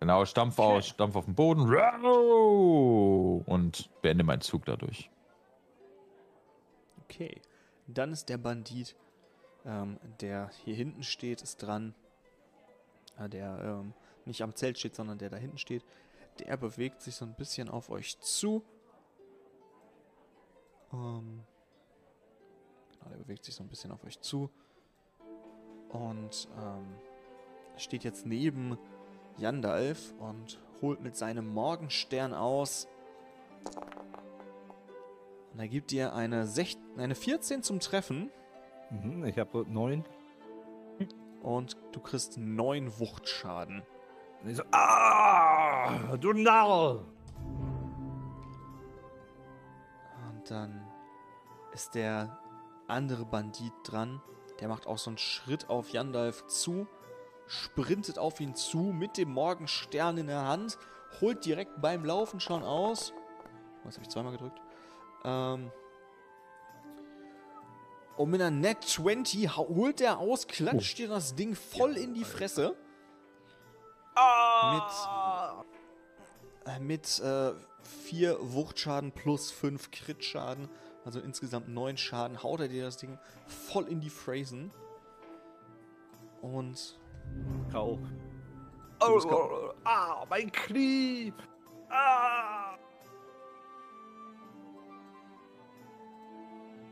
Genau, 0.00 0.24
Stampf, 0.24 0.58
Okay. 0.58 0.76
aus, 0.78 0.88
Stampf 0.88 1.14
auf 1.14 1.26
den 1.26 1.34
Boden. 1.34 1.62
Und 3.46 3.90
beende 4.02 4.24
meinen 4.24 4.40
Zug 4.40 4.64
dadurch. 4.64 5.10
Okay. 7.04 7.40
Dann 7.86 8.12
ist 8.12 8.28
der 8.28 8.38
Bandit, 8.38 8.96
ähm, 9.64 9.98
der 10.20 10.50
hier 10.64 10.74
hinten 10.74 11.02
steht, 11.02 11.42
ist 11.42 11.58
dran. 11.58 11.94
Äh, 13.18 13.28
der 13.28 13.60
ähm, 13.62 13.92
nicht 14.24 14.42
am 14.42 14.54
Zelt 14.54 14.78
steht, 14.78 14.94
sondern 14.94 15.18
der 15.18 15.30
da 15.30 15.36
hinten 15.36 15.58
steht. 15.58 15.84
Der 16.38 16.56
bewegt 16.56 17.02
sich 17.02 17.14
so 17.14 17.24
ein 17.24 17.34
bisschen 17.34 17.68
auf 17.68 17.90
euch 17.90 18.18
zu. 18.20 18.64
Ähm, 20.92 21.44
der 23.10 23.18
bewegt 23.18 23.44
sich 23.44 23.54
so 23.54 23.62
ein 23.62 23.68
bisschen 23.68 23.92
auf 23.92 24.04
euch 24.04 24.20
zu. 24.20 24.50
Und 25.88 26.48
ähm, 26.58 26.86
steht 27.76 28.04
jetzt 28.04 28.26
neben 28.26 28.78
Jandalf 29.36 30.14
und 30.18 30.60
holt 30.80 31.00
mit 31.00 31.16
seinem 31.16 31.48
Morgenstern 31.48 32.34
aus. 32.34 32.88
Und 35.52 35.60
er 35.60 35.68
gibt 35.68 35.90
dir 35.90 36.14
eine, 36.14 36.46
sech 36.46 36.78
eine 36.96 37.14
14 37.14 37.62
zum 37.62 37.80
Treffen 37.80 38.30
Mhm, 38.92 39.24
ich 39.24 39.38
habe 39.38 39.64
neun. 39.68 40.04
und 41.42 41.76
du 41.92 42.00
kriegst 42.00 42.36
9 42.36 43.00
Wuchtschaden. 43.00 43.82
Und 44.42 44.50
ich 44.50 44.56
so, 44.56 44.62
ah, 44.70 46.16
du 46.18 46.32
Narr! 46.34 47.04
Und 50.28 50.50
dann 50.50 50.86
ist 51.72 51.94
der 51.94 52.38
andere 52.92 53.24
Bandit 53.24 53.72
dran. 53.84 54.22
Der 54.60 54.68
macht 54.68 54.86
auch 54.86 54.98
so 54.98 55.10
einen 55.10 55.18
Schritt 55.18 55.68
auf 55.68 55.90
Jandalf 55.90 56.46
zu, 56.46 56.86
sprintet 57.46 58.18
auf 58.18 58.38
ihn 58.40 58.54
zu 58.54 58.78
mit 58.78 59.16
dem 59.16 59.30
Morgenstern 59.32 60.18
in 60.18 60.28
der 60.28 60.46
Hand, 60.46 60.78
holt 61.20 61.44
direkt 61.44 61.80
beim 61.82 62.04
Laufen 62.04 62.38
schon 62.38 62.62
aus. 62.62 63.12
Was 63.84 63.94
habe 63.96 64.04
ich 64.04 64.10
zweimal 64.10 64.32
gedrückt? 64.32 64.60
Ähm. 65.24 65.72
Und 68.16 68.30
mit 68.30 68.40
einer 68.40 68.50
Net 68.50 68.84
20 68.84 69.56
hau- 69.56 69.68
holt 69.68 70.00
er 70.00 70.18
aus, 70.18 70.46
klatscht 70.46 70.98
dir 70.98 71.08
das 71.08 71.34
Ding 71.34 71.56
voll 71.56 71.96
in 71.96 72.14
die 72.14 72.24
Fresse. 72.24 72.76
Ah! 74.14 75.64
Äh, 76.66 76.78
Mit 76.78 77.18
äh, 77.20 77.52
4 78.04 78.36
Wuchtschaden 78.52 79.12
plus 79.12 79.50
5 79.50 79.90
Crit-Schaden, 79.90 80.68
also 81.04 81.20
insgesamt 81.20 81.68
9 81.68 81.96
Schaden, 81.96 82.42
haut 82.42 82.60
er 82.60 82.68
dir 82.68 82.84
das 82.84 82.96
Ding 82.96 83.18
voll 83.46 83.88
in 83.88 84.00
die 84.00 84.10
Phrasen. 84.10 84.70
Und 86.40 86.98
K.O. 87.70 87.98
Oh, 89.00 89.20
oh, 89.30 89.72
ah, 89.84 90.24
mein 90.28 90.50
Knie! 90.52 91.32
Ah! 91.88 92.76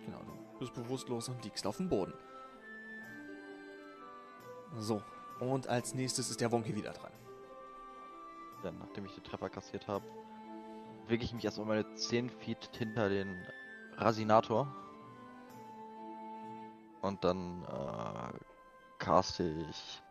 genau, 0.04 0.20
du 0.20 0.58
bist 0.58 0.74
bewusstlos 0.74 1.28
und 1.28 1.44
liegst 1.44 1.66
auf 1.66 1.76
dem 1.76 1.88
Boden. 1.88 2.14
So, 4.78 5.02
und 5.40 5.68
als 5.68 5.94
nächstes 5.94 6.30
ist 6.30 6.40
der 6.40 6.52
Wonky 6.52 6.74
wieder 6.74 6.92
dran. 6.92 7.12
Dann, 8.62 8.78
nachdem 8.78 9.04
ich 9.06 9.14
den 9.14 9.24
Treffer 9.24 9.48
kassiert 9.48 9.88
habe, 9.88 10.04
bewege 11.06 11.24
ich 11.24 11.32
mich 11.32 11.44
erstmal 11.44 11.66
meine 11.66 11.94
10 11.94 12.30
Feet 12.30 12.70
hinter 12.76 13.08
den 13.08 13.46
Rasinator. 14.00 14.66
Und 17.02 17.22
dann 17.22 17.62
äh, 17.64 18.38
caste 18.98 19.44
ich 19.44 20.02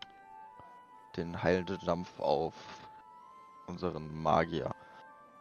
den 1.15 1.41
heilenden 1.41 1.79
Dampf 1.85 2.19
auf 2.19 2.53
unseren 3.67 4.21
Magier. 4.21 4.71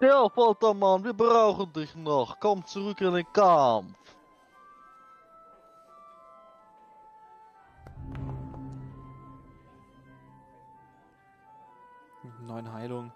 Ja, 0.01 0.29
Foltermann, 0.29 1.05
wir 1.05 1.13
brauchen 1.13 1.73
dich 1.73 1.95
noch. 1.95 2.39
Komm 2.41 2.65
zurück 2.65 3.01
in 3.01 3.15
den 3.15 3.33
Kampf. 3.33 3.97
Neun 12.41 12.73
Heilung. 12.73 13.13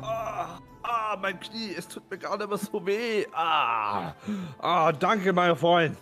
Ah, 0.00 0.31
ah, 1.12 1.18
mein 1.20 1.38
Knie, 1.38 1.74
es 1.76 1.88
tut 1.88 2.10
mir 2.10 2.16
nicht 2.16 2.48
mehr 2.48 2.58
so 2.58 2.86
weh. 2.86 3.26
Ah, 3.32 4.14
ah 4.58 4.92
danke, 4.92 5.32
mein 5.32 5.56
Freund. 5.56 5.96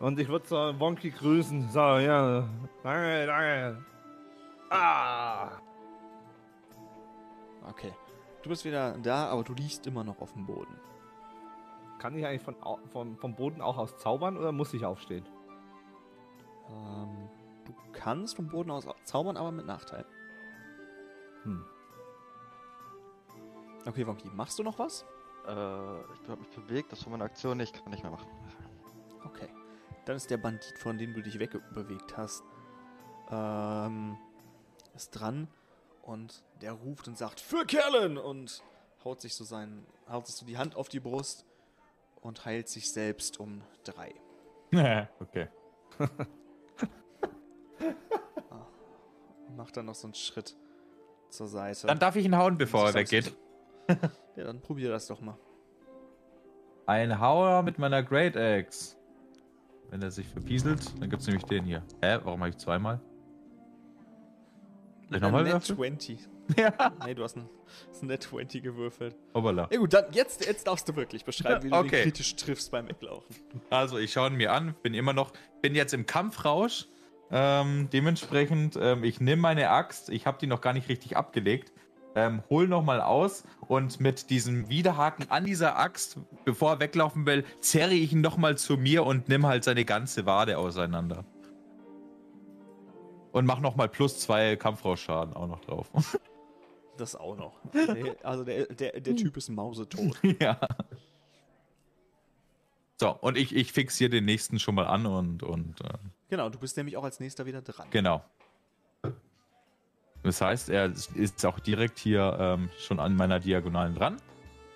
Und 0.00 0.18
ich 0.18 0.28
würde 0.28 0.46
so 0.46 0.56
Wonky 0.78 1.10
grüßen. 1.10 1.70
So, 1.70 1.98
ja, 1.98 2.48
danke, 2.82 3.26
danke. 3.26 3.84
Ah, 4.70 5.48
Okay. 7.66 7.92
Du 8.42 8.50
bist 8.50 8.64
wieder 8.66 8.98
da, 8.98 9.28
aber 9.28 9.42
du 9.42 9.54
liegst 9.54 9.86
immer 9.86 10.04
noch 10.04 10.20
auf 10.20 10.32
dem 10.34 10.44
Boden. 10.44 10.78
kann 11.98 12.14
ich 12.14 12.26
eigentlich 12.26 12.42
von, 12.42 12.56
vom, 12.92 13.16
vom 13.16 13.34
Boden 13.34 13.62
auch 13.62 13.78
aus 13.78 13.96
zaubern 13.96 14.36
oder 14.36 14.52
muss 14.52 14.74
ich 14.74 14.84
aufstehen? 14.84 15.24
Ähm, 16.68 17.30
du 17.64 17.72
kannst 17.92 18.36
vom 18.36 18.48
Boden 18.48 18.70
aus 18.70 18.86
zaubern, 19.04 19.38
aber 19.38 19.50
mit 19.50 19.64
Nachteil. 19.64 20.04
Hm. 21.44 21.64
Okay, 23.86 24.06
Wonky, 24.06 24.28
machst 24.30 24.58
du 24.58 24.62
noch 24.62 24.78
was? 24.78 25.04
Äh, 25.46 25.50
ich 25.50 26.28
habe 26.28 26.38
mich 26.38 26.48
bewegt, 26.50 26.90
das 26.92 27.04
war 27.04 27.10
meine 27.10 27.24
Aktion 27.24 27.58
nicht, 27.58 27.74
kann 27.74 27.90
nicht 27.90 28.02
mehr 28.02 28.12
machen. 28.12 28.28
Okay. 29.24 29.48
Dann 30.06 30.16
ist 30.16 30.30
der 30.30 30.38
Bandit, 30.38 30.78
von 30.78 30.96
dem 30.98 31.12
du 31.14 31.22
dich 31.22 31.38
wegbewegt 31.38 32.16
hast, 32.16 32.44
ähm, 33.30 34.16
ist 34.94 35.10
dran 35.10 35.48
und 36.02 36.42
der 36.60 36.72
ruft 36.72 37.08
und 37.08 37.18
sagt, 37.18 37.40
für 37.40 37.66
Kerlen! 37.66 38.18
Und 38.18 38.62
haut 39.04 39.20
sich 39.20 39.34
so 39.34 39.44
seinen, 39.44 39.86
haut 40.08 40.26
sich 40.26 40.36
so 40.36 40.46
die 40.46 40.56
Hand 40.56 40.76
auf 40.76 40.88
die 40.88 41.00
Brust 41.00 41.44
und 42.20 42.44
heilt 42.44 42.68
sich 42.68 42.90
selbst 42.90 43.38
um 43.40 43.62
drei. 43.84 44.14
okay. 45.20 45.48
Macht 49.56 49.76
dann 49.76 49.86
noch 49.86 49.94
so 49.94 50.08
einen 50.08 50.14
Schritt 50.14 50.56
zur 51.28 51.48
Seite. 51.48 51.86
Dann 51.86 51.98
darf 51.98 52.16
ich 52.16 52.24
ihn 52.24 52.36
hauen, 52.36 52.58
bevor 52.58 52.86
er 52.88 52.94
weggeht. 52.94 53.36
Ja, 54.36 54.44
dann 54.44 54.60
probier 54.60 54.90
das 54.90 55.06
doch 55.06 55.20
mal. 55.20 55.36
Ein 56.86 57.18
Hauer 57.20 57.62
mit 57.62 57.78
meiner 57.78 58.02
Great 58.02 58.36
Axe. 58.36 58.96
Wenn 59.90 60.02
er 60.02 60.10
sich 60.10 60.26
verpieselt, 60.28 61.00
dann 61.00 61.08
gibt 61.08 61.22
es 61.22 61.28
nämlich 61.28 61.44
den 61.44 61.64
hier. 61.64 61.82
Hä? 62.02 62.18
Warum 62.24 62.40
habe 62.40 62.50
ich 62.50 62.58
zweimal? 62.58 63.00
Soll 65.08 65.16
ich 65.16 65.22
nochmal 65.22 65.44
Net 65.44 65.52
würfeln? 65.52 65.76
20. 65.98 66.18
Ja. 66.58 66.92
Nee, 67.06 67.14
du 67.14 67.22
hast 67.22 67.36
ein, 67.36 67.48
hast 67.88 68.02
ein 68.02 68.06
Net 68.08 68.22
20 68.24 68.62
gewürfelt. 68.62 69.16
Hoppala. 69.34 69.68
Ja 69.70 69.78
gut, 69.78 69.92
dann 69.94 70.12
jetzt, 70.12 70.44
jetzt 70.46 70.66
darfst 70.66 70.86
du 70.88 70.96
wirklich 70.96 71.24
beschreiben, 71.24 71.62
wie 71.62 71.70
du 71.70 71.76
Okay. 71.76 71.88
den 71.90 72.02
kritisch 72.04 72.36
triffst 72.36 72.70
beim 72.70 72.88
Weglaufen. 72.88 73.34
Also, 73.70 73.96
ich 73.98 74.12
schaue 74.12 74.28
ihn 74.28 74.36
mir 74.36 74.52
an, 74.52 74.74
bin 74.82 74.92
immer 74.94 75.12
noch, 75.14 75.32
bin 75.62 75.74
jetzt 75.74 75.94
im 75.94 76.04
Kampfrausch. 76.06 76.86
Ähm, 77.30 77.88
dementsprechend, 77.92 78.76
ähm, 78.80 79.04
ich 79.04 79.20
nehme 79.20 79.40
meine 79.40 79.70
Axt, 79.70 80.10
ich 80.10 80.26
habe 80.26 80.36
die 80.38 80.46
noch 80.46 80.60
gar 80.60 80.74
nicht 80.74 80.88
richtig 80.90 81.16
abgelegt, 81.16 81.72
ähm, 82.14 82.42
hol 82.48 82.68
nochmal 82.68 83.00
aus 83.00 83.44
und 83.66 84.00
mit 84.00 84.30
diesem 84.30 84.68
Widerhaken 84.68 85.30
an 85.30 85.44
dieser 85.44 85.78
Axt, 85.78 86.18
bevor 86.44 86.72
er 86.72 86.80
weglaufen 86.80 87.26
will, 87.26 87.44
zerre 87.60 87.94
ich 87.94 88.12
ihn 88.12 88.20
nochmal 88.20 88.56
zu 88.56 88.76
mir 88.76 89.04
und 89.04 89.28
nimm 89.28 89.46
halt 89.46 89.64
seine 89.64 89.84
ganze 89.84 90.26
Wade 90.26 90.58
auseinander. 90.58 91.24
Und 93.32 93.46
mach 93.46 93.60
nochmal 93.60 93.88
plus 93.88 94.20
zwei 94.20 94.54
Kampfrauschschaden 94.56 95.34
auch 95.34 95.48
noch 95.48 95.60
drauf. 95.60 95.90
Das 96.96 97.16
auch 97.16 97.36
noch. 97.36 97.54
Also 98.22 98.44
der, 98.44 98.66
der, 98.66 99.00
der 99.00 99.16
Typ 99.16 99.36
ist 99.36 99.48
mausetot. 99.48 100.16
ja. 100.40 100.60
So, 103.00 103.10
und 103.10 103.36
ich, 103.36 103.52
ich 103.52 103.72
fixiere 103.72 104.10
den 104.10 104.24
nächsten 104.24 104.60
schon 104.60 104.76
mal 104.76 104.86
an 104.86 105.04
und, 105.06 105.42
und 105.42 105.80
äh, 105.80 105.88
Genau, 106.28 106.48
du 106.48 106.58
bist 106.58 106.76
nämlich 106.76 106.96
auch 106.96 107.04
als 107.04 107.18
nächster 107.18 107.46
wieder 107.46 107.62
dran. 107.62 107.88
Genau. 107.90 108.22
Das 110.24 110.40
heißt, 110.40 110.70
er 110.70 110.90
ist 111.14 111.44
auch 111.44 111.60
direkt 111.60 111.98
hier 111.98 112.36
ähm, 112.40 112.70
schon 112.78 112.98
an 112.98 113.14
meiner 113.14 113.40
Diagonalen 113.40 113.94
dran. 113.94 114.16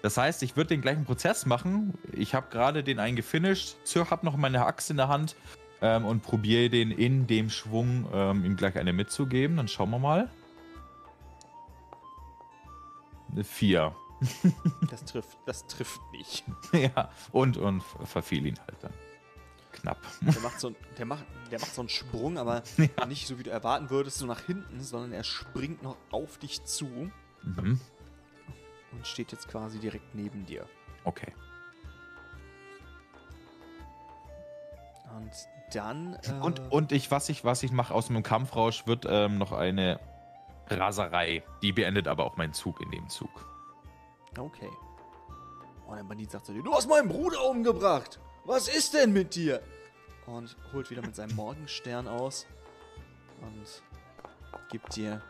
Das 0.03 0.17
heißt, 0.17 0.43
ich 0.43 0.57
würde 0.57 0.69
den 0.69 0.83
gleichen 0.83 1.05
Prozess 1.05 1.47
machen. 1.47 1.99
Ich 2.13 2.35
habe 2.35 2.49
gerade 2.51 2.85
den 2.85 3.01
einen 3.01 3.17
gefinisht, 3.17 3.77
habe 3.97 4.25
noch 4.25 4.37
meine 4.37 4.65
Axt 4.65 4.91
in 4.91 4.99
der 4.99 5.09
Hand 5.09 5.37
ähm, 5.81 6.05
und 6.05 6.23
probiere 6.23 6.69
den 6.69 6.91
in 6.91 7.27
dem 7.27 7.51
Schwung 7.51 8.07
ähm, 8.13 8.45
ihm 8.45 8.57
gleich 8.57 8.77
eine 8.77 8.93
mitzugeben. 8.93 9.57
Dann 9.57 9.69
schauen 9.69 9.91
wir 9.91 9.99
mal. 9.99 10.31
Eine 13.33 13.45
Vier. 13.45 13.97
Das 14.91 15.05
trifft, 15.05 15.39
das 15.47 15.67
trifft 15.67 16.01
nicht. 16.13 16.45
ja, 16.73 17.11
und, 17.33 17.57
und 17.57 17.83
verfiel 18.05 18.47
ihn 18.47 18.59
halt 18.67 18.77
dann. 18.83 18.93
Knapp. 19.73 19.99
Der 20.23 20.41
macht 20.41 20.61
so, 20.61 20.75
der 20.97 21.07
macht, 21.07 21.25
der 21.51 21.61
macht 21.61 21.75
so 21.75 21.83
einen 21.83 21.89
Sprung, 21.89 22.39
aber 22.39 22.63
Ja. 22.77 23.07
nicht 23.07 23.27
so, 23.27 23.39
wie 23.39 23.43
du 23.43 23.51
erwarten 23.51 23.91
würdest, 23.91 24.19
so 24.19 24.27
nach 24.27 24.41
hinten, 24.41 24.81
sondern 24.83 25.13
er 25.13 25.25
springt 25.25 25.83
noch 25.83 25.97
auf 26.11 26.39
dich 26.39 26.65
zu 26.65 27.11
Mhm. 27.43 27.81
und 28.93 29.07
steht 29.07 29.31
jetzt 29.33 29.49
quasi 29.49 29.79
direkt 29.79 30.15
neben 30.15 30.45
dir. 30.47 30.67
Okay. 31.05 31.33
Und 35.17 35.31
dann. 35.73 36.15
Äh, 36.23 36.33
Und, 36.43 36.61
und 36.73 36.93
ich, 36.93 37.11
was 37.11 37.29
ich, 37.29 37.45
was 37.45 37.63
ich 37.63 37.73
mache 37.73 37.95
aus 37.95 38.11
meinem 38.11 38.23
Kampfrausch, 38.23 38.87
wird 38.87 39.07
ähm, 39.09 39.39
noch 39.39 39.53
eine 39.53 40.01
Raserei. 40.69 41.43
Die 41.63 41.73
beendet 41.73 42.09
aber 42.09 42.25
auch 42.25 42.37
meinen 42.37 42.53
Zug 42.53 42.81
in 42.81 42.91
dem 42.91 43.09
Zug. 43.09 43.31
Okay. 44.39 44.69
Und 45.87 45.97
der 45.97 46.05
Bandit 46.05 46.31
sagt 46.31 46.47
zu 46.47 46.53
dir: 46.53 46.63
Du 46.63 46.73
hast 46.75 46.89
meinen 46.89 47.09
Bruder 47.09 47.45
umgebracht! 47.49 48.21
Was 48.45 48.69
ist 48.69 48.95
denn 48.95 49.13
mit 49.13 49.35
dir? 49.35 49.63
Und 50.27 50.57
holt 50.73 50.91
wieder 50.91 51.03
mit 51.03 51.17
seinem 51.17 51.35
Morgenstern 51.37 52.07
aus 52.07 52.47
und 53.41 53.83
gibt 54.71 54.97
dir 54.97 55.23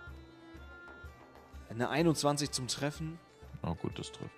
eine 1.68 1.88
21 1.88 2.50
zum 2.50 2.66
Treffen 2.66 3.18
Oh 3.62 3.74
gut, 3.74 3.98
das 3.98 4.12
trifft. 4.12 4.34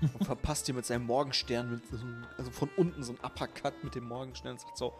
und 0.00 0.24
verpasst 0.24 0.68
dir 0.68 0.74
mit 0.74 0.86
seinem 0.86 1.06
Morgenstern, 1.06 1.70
mit 1.70 1.86
so 1.88 1.96
einem, 1.98 2.26
also 2.38 2.50
von 2.50 2.68
unten 2.76 3.02
so 3.02 3.12
ein 3.12 3.18
Uppercut 3.22 3.84
mit 3.84 3.94
dem 3.94 4.08
Morgenstern 4.08 4.52
und 4.52 4.60
sagt 4.60 4.76
so, 4.76 4.92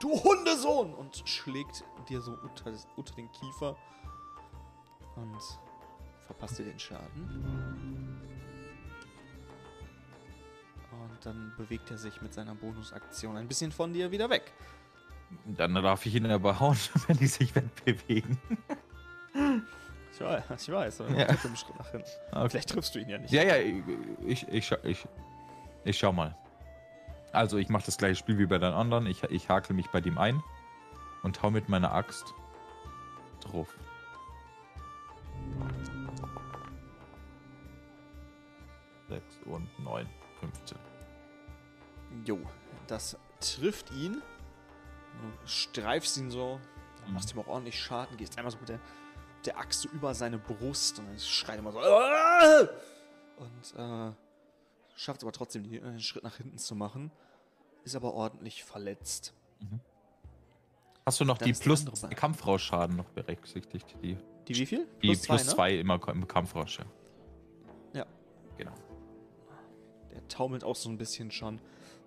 du 0.00 0.10
Hundesohn! 0.22 0.94
Und 0.94 1.22
schlägt 1.26 1.84
dir 2.08 2.20
so 2.20 2.32
unter, 2.32 2.72
unter 2.96 3.14
den 3.14 3.30
Kiefer 3.32 3.76
und 5.16 5.38
verpasst 6.26 6.58
dir 6.58 6.64
den 6.64 6.78
Schaden. 6.78 7.97
Dann 11.24 11.52
bewegt 11.56 11.90
er 11.90 11.98
sich 11.98 12.20
mit 12.22 12.34
seiner 12.34 12.54
Bonusaktion 12.54 13.36
ein 13.36 13.48
bisschen 13.48 13.72
von 13.72 13.92
dir 13.92 14.10
wieder 14.10 14.30
weg. 14.30 14.52
Dann 15.46 15.74
darf 15.74 16.06
ich 16.06 16.14
ihn 16.14 16.26
aber 16.26 16.58
hauen, 16.60 16.78
wenn 17.06 17.16
die 17.16 17.26
sich 17.26 17.54
wegbewegen. 17.54 18.38
Ich 20.10 20.24
weiß, 20.24 20.62
ich 20.66 20.74
weiß, 20.74 21.00
aber 21.02 21.10
Ja. 21.10 21.28
Okay. 22.32 22.48
Vielleicht 22.48 22.70
triffst 22.70 22.92
du 22.92 22.98
ihn 22.98 23.08
ja 23.08 23.18
nicht. 23.18 23.30
Ja, 23.30 23.44
ja, 23.44 23.56
ich, 24.26 24.48
ich, 24.48 24.72
ich, 24.82 25.06
ich 25.84 25.98
schau 25.98 26.12
mal. 26.12 26.36
Also 27.32 27.56
ich 27.58 27.68
mache 27.68 27.86
das 27.86 27.98
gleiche 27.98 28.16
Spiel 28.16 28.36
wie 28.36 28.46
bei 28.46 28.58
den 28.58 28.72
anderen. 28.72 29.06
Ich, 29.06 29.22
ich 29.24 29.48
hakel 29.48 29.76
mich 29.76 29.86
bei 29.92 30.00
dem 30.00 30.18
ein 30.18 30.42
und 31.22 31.40
hau 31.42 31.50
mit 31.52 31.68
meiner 31.68 31.92
Axt 31.92 32.34
drauf. 33.40 33.68
Sechs 39.08 39.38
und 39.44 39.68
neun, 39.78 40.06
15. 40.40 40.78
Jo, 42.24 42.38
das 42.86 43.16
trifft 43.40 43.90
ihn. 43.92 44.22
Du 45.42 45.46
streifst 45.48 46.16
ihn 46.18 46.30
so, 46.30 46.60
dann 47.02 47.12
machst 47.14 47.32
ihm 47.32 47.38
auch 47.40 47.46
ordentlich 47.48 47.80
Schaden, 47.80 48.16
gehst 48.16 48.36
einmal 48.38 48.52
so 48.52 48.58
mit 48.58 48.68
der, 48.68 48.80
der 49.44 49.58
Axt 49.58 49.82
so 49.82 49.88
über 49.88 50.14
seine 50.14 50.38
Brust 50.38 50.98
und 50.98 51.06
dann 51.06 51.18
schreit 51.18 51.58
immer 51.58 51.72
so. 51.72 51.80
"Ah!" 51.80 52.68
Und 53.38 53.74
äh, 53.76 54.12
schafft 54.96 55.20
es 55.20 55.24
aber 55.24 55.32
trotzdem, 55.32 55.64
die- 55.64 55.80
einen 55.80 56.00
Schritt 56.00 56.22
nach 56.24 56.36
hinten 56.36 56.58
zu 56.58 56.74
machen. 56.74 57.10
Ist 57.84 57.96
aber 57.96 58.12
ordentlich 58.14 58.64
verletzt. 58.64 59.32
Hast 61.06 61.20
du 61.20 61.24
noch 61.24 61.38
Dann 61.38 61.46
die 61.46 61.52
die 61.52 61.58
plus 61.60 61.84
Seite. 61.84 62.14
Kampfrausschaden 62.14 62.96
noch 62.96 63.08
berücksichtigt? 63.10 63.96
Die, 64.02 64.16
Die 64.46 64.54
wie 64.56 64.66
viel? 64.66 64.86
die 65.02 65.08
plus, 65.16 65.28
ne? 65.28 65.38
zwei 65.38 65.74
immer 65.76 66.00
im 66.08 66.28
Kampfrausch. 66.28 66.80
ja. 66.80 66.84
Ja. 67.94 68.06
Genau. 68.56 68.74
Der 70.10 70.26
taumelt 70.28 70.64
auch 70.64 70.76
so 70.76 70.90
ein 70.90 70.98
bisschen 70.98 71.30
schon. 71.30 71.60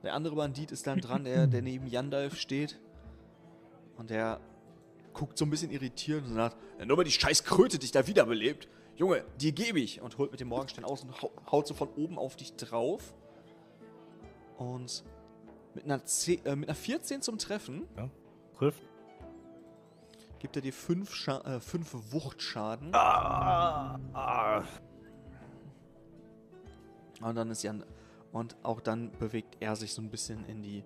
Der 0.03 0.13
andere 0.13 0.35
Bandit 0.35 0.71
ist 0.71 0.87
dann 0.87 0.99
dran, 0.99 1.23
der, 1.25 1.47
der 1.47 1.61
neben 1.61 1.87
Yandalf 1.87 2.35
steht. 2.37 2.79
Und 3.97 4.09
der 4.09 4.39
guckt 5.13 5.37
so 5.37 5.45
ein 5.45 5.49
bisschen 5.51 5.69
irritiert 5.71 6.25
und 6.25 6.33
sagt, 6.33 6.57
"Ja, 6.79 6.85
nur 6.85 6.97
weil 6.97 7.03
die 7.03 7.11
scheiß 7.11 7.43
Kröte 7.43 7.77
dich 7.77 7.91
da 7.91 8.07
wiederbelebt. 8.07 8.67
Junge, 8.95 9.23
die 9.39 9.53
gebe 9.53 9.79
ich. 9.79 10.01
Und 10.01 10.17
holt 10.17 10.31
mit 10.31 10.39
dem 10.39 10.47
Morgenstern 10.47 10.85
aus 10.85 11.03
und 11.03 11.21
hau- 11.21 11.31
haut 11.51 11.67
so 11.67 11.73
von 11.73 11.89
oben 11.95 12.17
auf 12.17 12.35
dich 12.35 12.55
drauf. 12.55 13.13
Und 14.57 15.03
mit 15.73 15.85
einer, 15.85 16.03
10, 16.03 16.45
äh, 16.45 16.55
mit 16.55 16.69
einer 16.69 16.75
14 16.75 17.21
zum 17.21 17.37
Treffen 17.37 17.87
Trifft. 18.57 18.81
gibt 20.39 20.55
er 20.55 20.61
dir 20.61 20.73
5 20.73 21.13
Scha 21.13 21.39
äh, 21.41 21.59
fünf 21.59 21.95
Wuchtschaden. 22.11 22.93
Ah, 22.93 23.99
ah. 24.13 24.63
Und 27.21 27.35
dann 27.35 27.49
ist 27.51 27.63
Jan. 27.63 27.83
Und 28.31 28.55
auch 28.63 28.79
dann 28.81 29.11
bewegt 29.19 29.57
er 29.59 29.75
sich 29.75 29.93
so 29.93 30.01
ein 30.01 30.09
bisschen 30.09 30.45
in 30.45 30.61
die, 30.61 30.83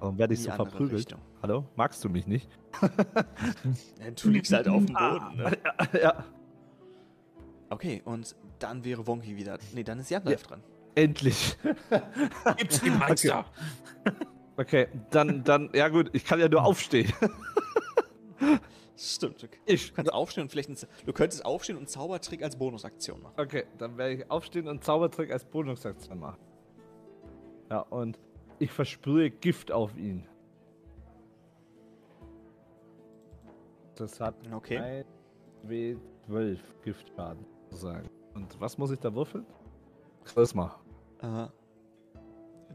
Warum 0.00 0.18
werde 0.18 0.34
ich 0.34 0.42
so 0.42 0.50
andere 0.50 0.68
verprügelt? 0.68 0.98
Richtung. 1.00 1.20
Hallo? 1.42 1.64
Magst 1.76 2.02
du 2.04 2.08
mich 2.08 2.26
nicht? 2.26 2.48
Ja, 4.00 4.10
Du 4.10 4.28
liegst 4.30 4.52
halt 4.52 4.68
auf 4.68 4.84
dem 4.84 4.94
Boden, 4.94 5.36
ne? 5.36 5.58
ja. 6.02 6.24
Okay, 7.70 8.02
und 8.04 8.34
dann 8.58 8.84
wäre 8.84 9.06
Wonky 9.06 9.36
wieder. 9.36 9.58
Nee, 9.74 9.82
dann 9.84 9.98
ist 10.00 10.10
Jan 10.10 10.24
dran. 10.24 10.62
Endlich. 10.94 11.56
Gibt's 12.56 12.80
die 12.80 12.90
Meister! 12.90 13.44
Okay, 14.56 14.86
dann, 15.10 15.42
dann, 15.42 15.70
ja 15.74 15.88
gut, 15.88 16.10
ich 16.12 16.24
kann 16.24 16.38
ja 16.40 16.48
nur 16.48 16.64
aufstehen. 16.64 17.12
Stimmt. 18.96 19.42
Du 19.42 19.46
Ich. 19.66 19.92
kannst 19.92 20.12
aufstehen 20.12 20.42
und 20.44 20.50
vielleicht. 20.50 20.68
Ein, 20.68 20.76
Z- 20.76 20.88
du 21.04 21.12
könntest 21.12 21.44
aufstehen 21.44 21.76
und 21.76 21.82
einen 21.82 21.88
Zaubertrick 21.88 22.42
als 22.44 22.56
Bonusaktion 22.56 23.20
machen. 23.22 23.34
Okay, 23.38 23.64
dann 23.78 23.96
werde 23.98 24.14
ich 24.14 24.30
aufstehen 24.30 24.68
und 24.68 24.84
Zaubertrick 24.84 25.32
als 25.32 25.44
Bonusaktion 25.44 26.18
machen. 26.20 26.38
Ja, 27.70 27.80
und 27.80 28.18
ich 28.58 28.70
versprühe 28.70 29.30
Gift 29.30 29.72
auf 29.72 29.96
ihn. 29.96 30.26
Das 33.96 34.20
hat 34.20 34.34
Okay. 34.52 34.78
1 34.78 35.06
W12 35.66 36.58
Giftschaden, 36.82 37.46
sozusagen. 37.70 38.08
Und 38.34 38.60
was 38.60 38.76
muss 38.76 38.90
ich 38.90 38.98
da 38.98 39.14
würfeln? 39.14 39.46
Mal. 40.54 40.74
Äh, 41.20 41.48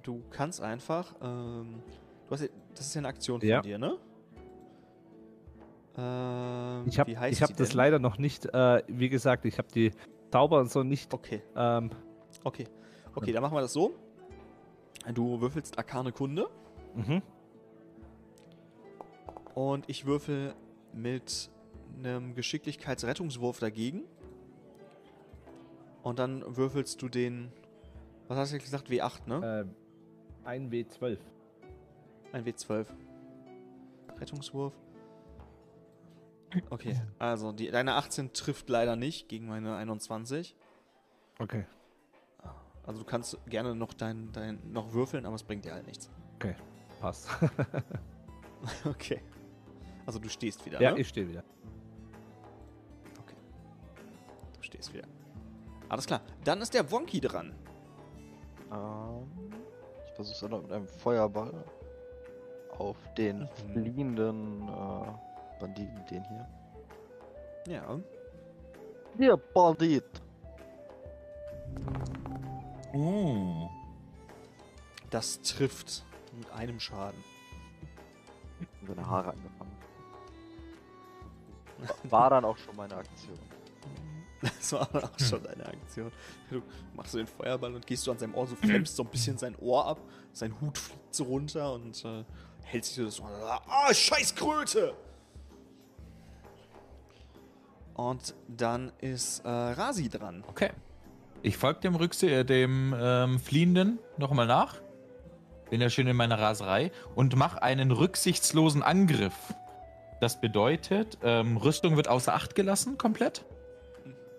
du 0.04 0.24
kannst 0.30 0.62
einfach. 0.62 1.14
Ähm, 1.22 1.82
du 2.28 2.32
hast 2.32 2.50
das 2.74 2.86
ist 2.88 2.94
ja 2.96 3.00
eine 3.00 3.08
Aktion 3.10 3.40
von 3.42 3.50
Ja. 3.50 3.62
dir, 3.62 3.78
ne? 3.78 3.98
Ähm, 5.98 6.84
Ich 6.88 7.00
habe 7.00 7.12
wie 7.12 7.18
heißt 7.18 7.36
ich 7.36 7.44
hab 7.44 7.56
das 7.58 7.70
denn? 7.70 7.78
leider 7.78 8.00
noch 8.00 8.18
nicht, 8.18 8.46
äh, 8.46 8.84
wie 8.88 9.10
gesagt, 9.10 9.46
ich 9.46 9.58
habe 9.58 9.68
die 9.74 9.92
Zauber 10.32 10.60
und 10.60 10.72
so 10.72 10.84
nicht. 10.84 11.14
Okay, 11.14 11.42
Ähm, 11.56 11.90
okay. 12.44 12.66
Okay, 13.16 13.34
dann 13.34 13.42
machen 13.42 13.56
wir 13.58 13.62
das 13.62 13.74
so. 13.74 13.96
Du 15.14 15.42
würfelst 15.42 15.78
Arkane 15.78 16.12
Kunde 16.12 16.50
mhm. 16.96 17.22
und 19.56 19.90
ich 19.90 20.06
würfel 20.06 20.54
mit 20.94 21.50
einem 21.98 22.36
Geschicklichkeitsrettungswurf 22.36 23.60
dagegen. 23.60 24.04
Und 26.04 26.20
dann 26.20 26.44
würfelst 26.56 27.02
du 27.02 27.10
den. 27.10 27.52
Was 28.28 28.38
hast 28.38 28.54
du 28.54 28.60
gesagt? 28.60 28.90
W8, 28.90 29.28
ne? 29.28 29.68
äh, 30.46 30.48
1 30.48 30.72
W12. 30.72 31.18
Ein 32.32 32.46
W12. 32.46 32.86
Rettungswurf. 34.20 34.74
Okay, 36.70 37.00
also 37.20 37.52
die, 37.52 37.70
deine 37.70 37.96
18 37.96 38.34
trifft 38.34 38.70
leider 38.70 38.96
nicht 38.96 39.30
gegen 39.30 39.48
meine 39.48 39.76
21. 39.76 40.56
Okay. 41.40 41.66
Also 42.90 43.02
du 43.04 43.06
kannst 43.08 43.38
gerne 43.46 43.76
noch 43.76 43.94
dein, 43.94 44.32
dein 44.32 44.60
noch 44.74 44.92
würfeln, 44.94 45.28
aber 45.28 45.36
es 45.36 45.44
bringt 45.44 45.64
dir 45.64 45.76
halt 45.76 45.86
nichts. 45.86 46.10
Okay, 46.38 46.56
passt. 47.00 47.30
Okay. 48.84 49.22
Also 50.08 50.18
du 50.20 50.28
stehst 50.28 50.66
wieder, 50.66 50.82
ja, 50.82 50.92
ne? 50.92 51.00
ich 51.00 51.08
stehe 51.08 51.30
wieder. 51.30 51.44
Du 54.58 54.64
stehst 54.64 54.92
wieder. 54.94 55.08
Alles 55.88 56.06
klar. 56.08 56.22
Dann 56.44 56.60
ist 56.62 56.74
der 56.74 56.92
Wonky 56.92 57.22
dran. 57.22 57.54
Ähm, 58.70 59.54
ich 60.08 60.12
versuche 60.14 60.34
es 60.46 60.52
dann 60.52 60.62
mit 60.64 60.72
einem 60.74 60.88
Feuerball 60.88 61.64
auf 62.80 62.98
den 63.16 63.42
Mhm. 63.44 63.48
fliehenden 63.72 64.68
äh, 64.68 65.60
Banditen, 65.60 66.06
den 66.10 66.24
hier. 66.26 66.48
Ja. 67.68 68.00
Hier, 69.16 69.38
Bandit! 69.38 70.04
Oh. 72.94 73.70
Das 75.10 75.42
trifft 75.42 76.06
mit 76.38 76.52
einem 76.52 76.80
Schaden. 76.80 77.24
Und 78.82 78.88
seine 78.88 79.06
Haare 79.08 79.32
angefangen. 79.32 79.76
War 82.04 82.30
dann 82.30 82.46
auch 82.46 82.58
schon 82.58 82.76
meine 82.76 82.96
Aktion. 82.96 83.40
Das 84.42 84.72
war 84.72 84.88
dann 84.92 85.04
auch 85.04 85.20
schon 85.20 85.44
deine 85.44 85.66
Aktion. 85.66 86.12
Du 86.50 86.62
machst 86.96 87.12
so 87.12 87.18
den 87.18 87.28
Feuerball 87.28 87.76
und 87.76 87.86
gehst 87.86 88.04
so 88.04 88.12
an 88.12 88.18
seinem 88.18 88.36
Ohr, 88.36 88.48
so 88.48 88.56
flemmst 88.56 88.96
so 88.96 89.04
ein 89.04 89.10
bisschen 89.10 89.38
sein 89.38 89.56
Ohr 89.58 89.86
ab. 89.86 90.00
Sein 90.32 90.60
Hut 90.62 90.78
fliegt 90.78 91.14
so 91.14 91.26
runter 91.26 91.74
und 91.74 92.06
äh, 92.06 92.24
hält 92.64 92.86
sich 92.86 92.96
so 92.96 93.06
das 93.06 93.20
Ohr. 93.20 93.62
Ah, 93.68 93.94
scheiß 93.94 94.36
Kröte! 94.36 94.96
Und 97.96 98.34
dann 98.48 98.94
ist 99.00 99.40
äh, 99.44 99.50
Rasi 99.50 100.08
dran. 100.08 100.46
Okay. 100.48 100.72
Ich 101.42 101.58
folge 101.58 101.80
dem, 101.82 101.96
Rückse 101.96 102.30
äh, 102.30 102.46
dem 102.46 102.94
ähm, 103.00 103.40
Fliehenden 103.40 104.00
nochmal 104.18 104.48
nach. 104.48 104.76
Bin 105.70 105.82
ja 105.82 105.90
schön 105.90 106.08
in 106.08 106.16
meiner 106.16 106.40
Raserei 106.40 106.92
und 107.16 107.36
mache 107.36 107.62
einen 107.62 107.92
rücksichtslosen 107.92 108.84
Angriff. 108.84 109.36
Das 110.20 110.42
bedeutet, 110.42 111.18
ähm, 111.24 111.58
Rüstung 111.58 111.96
wird 111.96 112.08
außer 112.08 112.34
Acht 112.34 112.56
gelassen, 112.56 112.98
komplett. 112.98 113.46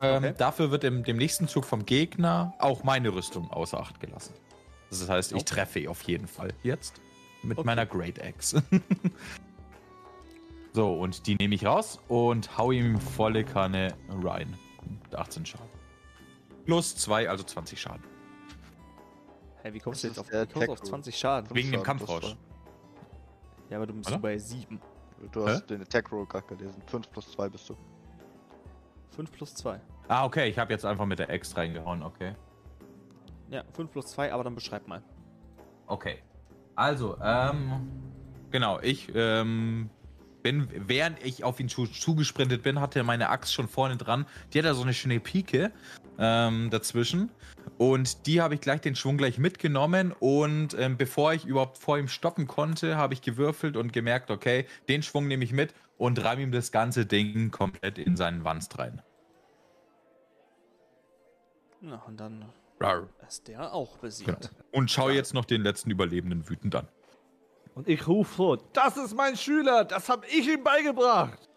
Ähm, 0.02 0.24
Okay. 0.24 0.34
Dafür 0.36 0.70
wird 0.70 0.84
im 0.84 1.04
dem 1.04 1.16
nächsten 1.16 1.48
Zug 1.48 1.64
vom 1.64 1.86
Gegner 1.86 2.54
auch 2.58 2.84
meine 2.84 3.14
Rüstung 3.14 3.50
außer 3.50 3.80
Acht 3.80 4.00
gelassen. 4.00 4.34
Das 4.90 5.08
heißt, 5.08 5.32
ich 5.32 5.36
Okay. 5.42 5.54
treffe 5.54 5.90
auf 5.90 6.02
jeden 6.02 6.26
Fall 6.26 6.52
jetzt 6.62 7.00
mit 7.42 7.58
Okay. 7.58 7.66
meiner 7.66 7.86
Great 7.86 8.20
Axe. 8.22 8.62
so, 10.72 10.92
und 10.94 11.26
die 11.26 11.36
nehme 11.36 11.54
ich 11.54 11.64
raus 11.64 12.00
und 12.08 12.58
hau 12.58 12.72
ihm 12.72 13.00
volle 13.00 13.44
Kanne 13.44 13.94
rein. 14.22 14.54
18 15.14 15.46
Schaden. 15.46 15.79
Plus 16.64 16.96
2, 16.96 17.28
also 17.28 17.44
20 17.44 17.80
Schaden. 17.80 18.04
Hey, 19.62 19.74
wie 19.74 19.78
kommst 19.78 20.04
Das 20.04 20.12
du 20.14 20.14
jetzt 20.14 20.18
auf, 20.18 20.28
der 20.30 20.42
wie 20.48 20.52
kommst 20.52 20.68
auf 20.70 20.78
Attack 20.78 20.86
20 20.88 21.16
Schaden? 21.18 21.54
Wegen 21.54 21.72
dem 21.72 21.82
Kampfrausch. 21.82 22.36
Ja, 23.68 23.76
aber 23.76 23.86
du 23.86 23.94
bist 23.94 24.20
bei 24.20 24.36
7. 24.38 24.78
war- 24.80 25.28
Du 25.32 25.46
hast 25.46 25.66
den 25.68 25.82
Attack 25.82 26.10
Roll 26.12 26.26
gerade 26.26 26.46
gelesen. 26.46 26.82
5 26.86 27.10
plus 27.10 27.30
2 27.32 27.48
bist 27.50 27.68
du. 27.68 27.76
5 29.10 29.30
plus 29.30 29.54
2. 29.54 29.78
Ah, 30.08 30.24
okay, 30.24 30.48
ich 30.48 30.58
habe 30.58 30.72
jetzt 30.72 30.84
einfach 30.86 31.04
mit 31.04 31.18
der 31.18 31.28
Axt 31.28 31.54
reingehauen, 31.58 32.02
okay. 32.02 32.34
Ja, 33.50 33.62
5 33.74 33.90
plus 33.90 34.06
2, 34.06 34.32
aber 34.32 34.44
dann 34.44 34.54
beschreib 34.54 34.88
mal. 34.88 35.02
Okay. 35.86 36.22
Also, 36.74 37.18
ähm. 37.22 37.88
Genau, 38.50 38.80
ich 38.80 39.12
ähm, 39.14 39.90
bin, 40.42 40.68
während 40.88 41.22
ich 41.22 41.44
auf 41.44 41.60
ihn 41.60 41.68
zu, 41.68 41.86
zugesprintet 41.86 42.62
bin, 42.62 42.80
hatte 42.80 43.02
meine 43.04 43.28
Axt 43.28 43.52
schon 43.52 43.68
vorne 43.68 43.96
dran. 43.96 44.24
Die 44.52 44.58
hat 44.58 44.64
da 44.64 44.74
so 44.74 44.82
eine 44.82 44.94
schöne 44.94 45.20
Pike 45.20 45.70
ähm, 46.20 46.68
dazwischen. 46.70 47.30
Und 47.78 48.26
die 48.26 48.40
habe 48.40 48.54
ich 48.54 48.60
gleich 48.60 48.80
den 48.82 48.94
Schwung 48.94 49.16
gleich 49.16 49.38
mitgenommen. 49.38 50.12
Und 50.18 50.74
ähm, 50.78 50.96
bevor 50.96 51.32
ich 51.32 51.44
überhaupt 51.46 51.78
vor 51.78 51.98
ihm 51.98 52.08
stoppen 52.08 52.46
konnte, 52.46 52.96
habe 52.96 53.14
ich 53.14 53.22
gewürfelt 53.22 53.76
und 53.76 53.92
gemerkt, 53.92 54.30
okay, 54.30 54.66
den 54.88 55.02
Schwung 55.02 55.26
nehme 55.26 55.44
ich 55.44 55.52
mit 55.52 55.74
und 55.96 56.22
reime 56.22 56.42
ihm 56.42 56.52
das 56.52 56.70
ganze 56.72 57.06
Ding 57.06 57.50
komplett 57.50 57.98
in 57.98 58.16
seinen 58.16 58.44
Wanst 58.44 58.78
rein. 58.78 59.02
Na, 61.80 62.02
und 62.06 62.18
dann 62.20 62.44
Rar. 62.78 63.08
ist 63.26 63.48
der 63.48 63.72
auch 63.72 63.92
Genau. 63.92 64.02
besiegt. 64.02 64.50
Und 64.72 64.90
schau 64.90 65.08
jetzt 65.10 65.34
noch 65.34 65.44
den 65.44 65.62
letzten 65.62 65.90
Überlebenden 65.90 66.48
wütend 66.48 66.74
an. 66.74 66.88
Und 67.74 67.88
ich 67.88 68.06
rufe 68.06 68.34
vor, 68.34 68.58
das 68.72 68.96
ist 68.96 69.14
mein 69.14 69.36
Schüler, 69.36 69.84
das 69.84 70.08
habe 70.08 70.26
ich 70.26 70.46
ihm 70.48 70.62
beigebracht. 70.62 71.49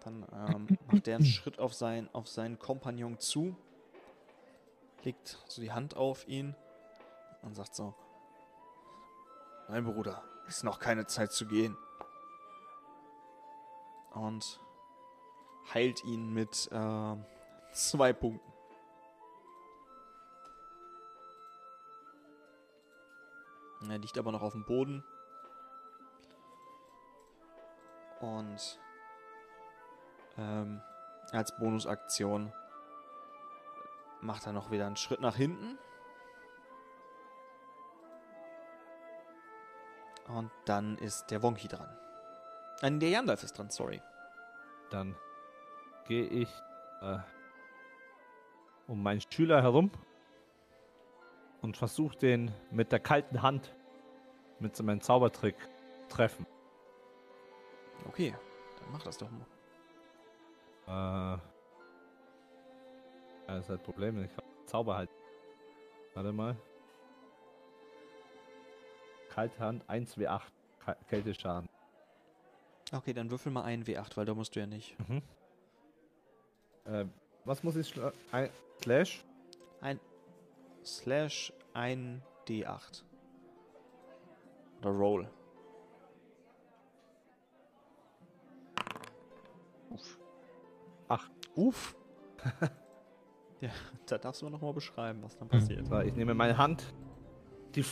Dann 0.00 0.26
ähm, 0.32 0.78
macht 0.86 1.06
der 1.06 1.16
einen 1.16 1.26
Schritt 1.26 1.58
auf, 1.58 1.74
sein, 1.74 2.08
auf 2.12 2.26
seinen 2.26 2.58
Kompagnon 2.58 3.18
zu, 3.18 3.54
legt 5.04 5.38
so 5.46 5.60
die 5.60 5.72
Hand 5.72 5.96
auf 5.96 6.26
ihn 6.26 6.54
und 7.42 7.54
sagt 7.54 7.74
so: 7.74 7.94
Mein 9.68 9.84
Bruder, 9.84 10.22
ist 10.48 10.64
noch 10.64 10.78
keine 10.78 11.06
Zeit 11.06 11.32
zu 11.32 11.46
gehen. 11.46 11.76
Und 14.14 14.60
heilt 15.72 16.02
ihn 16.04 16.32
mit 16.32 16.68
ähm, 16.72 17.24
zwei 17.72 18.12
Punkten. 18.12 18.50
Er 23.88 23.98
liegt 23.98 24.18
aber 24.18 24.32
noch 24.32 24.42
auf 24.42 24.52
dem 24.52 24.64
Boden. 24.64 25.04
Und 28.20 28.78
ähm, 30.40 30.80
als 31.32 31.56
Bonusaktion 31.56 32.52
macht 34.20 34.46
er 34.46 34.52
noch 34.52 34.70
wieder 34.70 34.86
einen 34.86 34.96
Schritt 34.96 35.20
nach 35.20 35.36
hinten. 35.36 35.78
Und 40.26 40.50
dann 40.64 40.96
ist 40.98 41.26
der 41.30 41.42
Wonki 41.42 41.68
dran. 41.68 41.88
Nein, 42.82 43.00
der 43.00 43.10
Yandalf 43.10 43.42
ist 43.42 43.58
dran, 43.58 43.70
sorry. 43.70 44.00
Dann 44.90 45.16
gehe 46.06 46.24
ich 46.24 46.48
äh, 47.02 47.18
um 48.86 49.02
meinen 49.02 49.20
Schüler 49.20 49.62
herum 49.62 49.90
und 51.62 51.76
versuche 51.76 52.16
den 52.16 52.52
mit 52.70 52.92
der 52.92 53.00
kalten 53.00 53.42
Hand 53.42 53.74
mit 54.60 54.76
so 54.76 54.82
meinem 54.82 55.00
Zaubertrick 55.00 55.56
treffen. 56.08 56.46
Okay, 58.08 58.34
dann 58.78 58.92
mach 58.92 59.02
das 59.02 59.18
doch 59.18 59.30
mal. 59.30 59.46
Äh, 60.90 60.92
ja, 60.92 61.40
das 63.46 63.60
ist 63.64 63.68
halt 63.70 63.82
Problem. 63.84 64.22
Ich 64.24 64.36
hab 64.36 64.44
Zauber 64.66 64.96
halt. 64.96 65.10
Warte 66.14 66.32
mal. 66.32 66.56
Kalte 69.28 69.58
Hand 69.60 69.84
1w8 69.88 70.40
Ka- 70.84 70.96
Kälteschaden. 71.08 71.68
Okay, 72.92 73.12
dann 73.12 73.30
würfel 73.30 73.52
mal 73.52 73.62
einen 73.62 73.84
W8, 73.84 74.16
weil 74.16 74.24
da 74.26 74.34
musst 74.34 74.56
du 74.56 74.60
ja 74.60 74.66
nicht. 74.66 74.96
Äh, 76.86 77.04
was 77.44 77.62
muss 77.62 77.76
ich 77.76 77.94
ein 78.32 78.50
Slash? 78.82 79.24
Ein 79.80 80.00
Slash 80.84 81.52
ein 81.72 82.20
D8. 82.48 83.04
Oder 84.80 84.90
Roll. 84.90 85.30
Uff. 89.90 90.18
Uff. 91.54 91.96
ja, 93.60 93.70
da 94.06 94.18
darfst 94.18 94.42
du 94.42 94.48
noch 94.48 94.60
mal 94.60 94.72
beschreiben, 94.72 95.22
was 95.22 95.36
dann 95.36 95.48
passiert. 95.48 95.86
Ich 96.06 96.14
nehme 96.14 96.34
meine 96.34 96.56
Hand. 96.56 96.94
Die, 97.74 97.84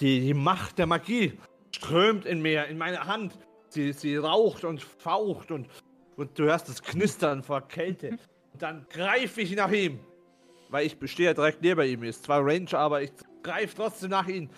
die, 0.00 0.20
die 0.20 0.34
Macht 0.34 0.78
der 0.78 0.86
Magie 0.86 1.38
strömt 1.74 2.24
in 2.26 2.42
mir, 2.42 2.66
in 2.66 2.78
meine 2.78 3.06
Hand. 3.06 3.38
Sie, 3.70 3.92
sie 3.92 4.16
raucht 4.16 4.64
und 4.64 4.82
faucht 4.82 5.50
und, 5.50 5.68
und 6.16 6.38
du 6.38 6.44
hörst 6.44 6.68
das 6.68 6.82
Knistern 6.82 7.42
vor 7.42 7.62
Kälte. 7.62 8.18
Und 8.52 8.62
dann 8.62 8.86
greife 8.88 9.40
ich 9.40 9.54
nach 9.54 9.70
ihm. 9.70 10.00
Weil 10.70 10.86
ich 10.86 10.98
bestehe 10.98 11.34
direkt 11.34 11.62
neben 11.62 11.86
ihm. 11.86 12.02
Ist 12.02 12.24
zwar 12.24 12.44
Range, 12.44 12.72
aber 12.74 13.02
ich 13.02 13.12
greife 13.42 13.76
trotzdem 13.76 14.10
nach 14.10 14.26
ihm. 14.26 14.50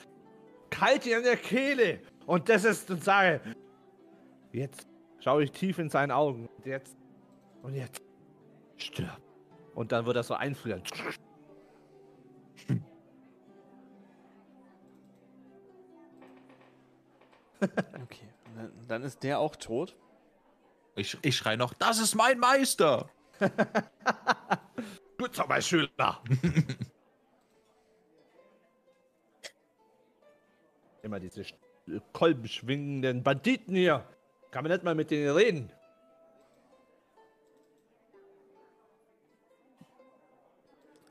Kalt 0.70 1.06
ihn 1.06 1.16
an 1.16 1.22
der 1.22 1.36
Kehle. 1.36 2.00
Und 2.26 2.48
das 2.48 2.64
ist 2.64 2.90
und 2.90 3.02
sage: 3.02 3.40
Jetzt 4.52 4.88
schaue 5.20 5.44
ich 5.44 5.52
tief 5.52 5.78
in 5.78 5.88
seine 5.88 6.14
Augen. 6.14 6.48
Und 6.56 6.66
jetzt. 6.66 6.99
Und 7.62 7.74
jetzt. 7.74 8.00
Stirb. 8.76 9.20
Und 9.74 9.92
dann 9.92 10.06
wird 10.06 10.16
er 10.16 10.22
so 10.22 10.34
einfrieren. 10.34 10.82
Okay, 17.60 18.28
dann, 18.56 18.72
dann 18.88 19.02
ist 19.02 19.22
der 19.22 19.38
auch 19.38 19.54
tot. 19.56 19.96
Ich, 20.96 21.16
ich 21.22 21.36
schrei 21.36 21.56
noch, 21.56 21.74
das 21.74 21.98
ist 21.98 22.14
mein 22.14 22.38
Meister! 22.38 23.10
Gut, 25.18 25.42
mein 25.48 25.62
Schüler. 25.62 26.22
Immer 31.02 31.20
diese 31.20 31.42
sch- 31.42 31.54
kolbenschwingenden 32.12 33.22
Banditen 33.22 33.74
hier. 33.74 34.06
Kann 34.50 34.64
man 34.64 34.72
nicht 34.72 34.84
mal 34.84 34.94
mit 34.94 35.10
denen 35.10 35.34
reden. 35.36 35.72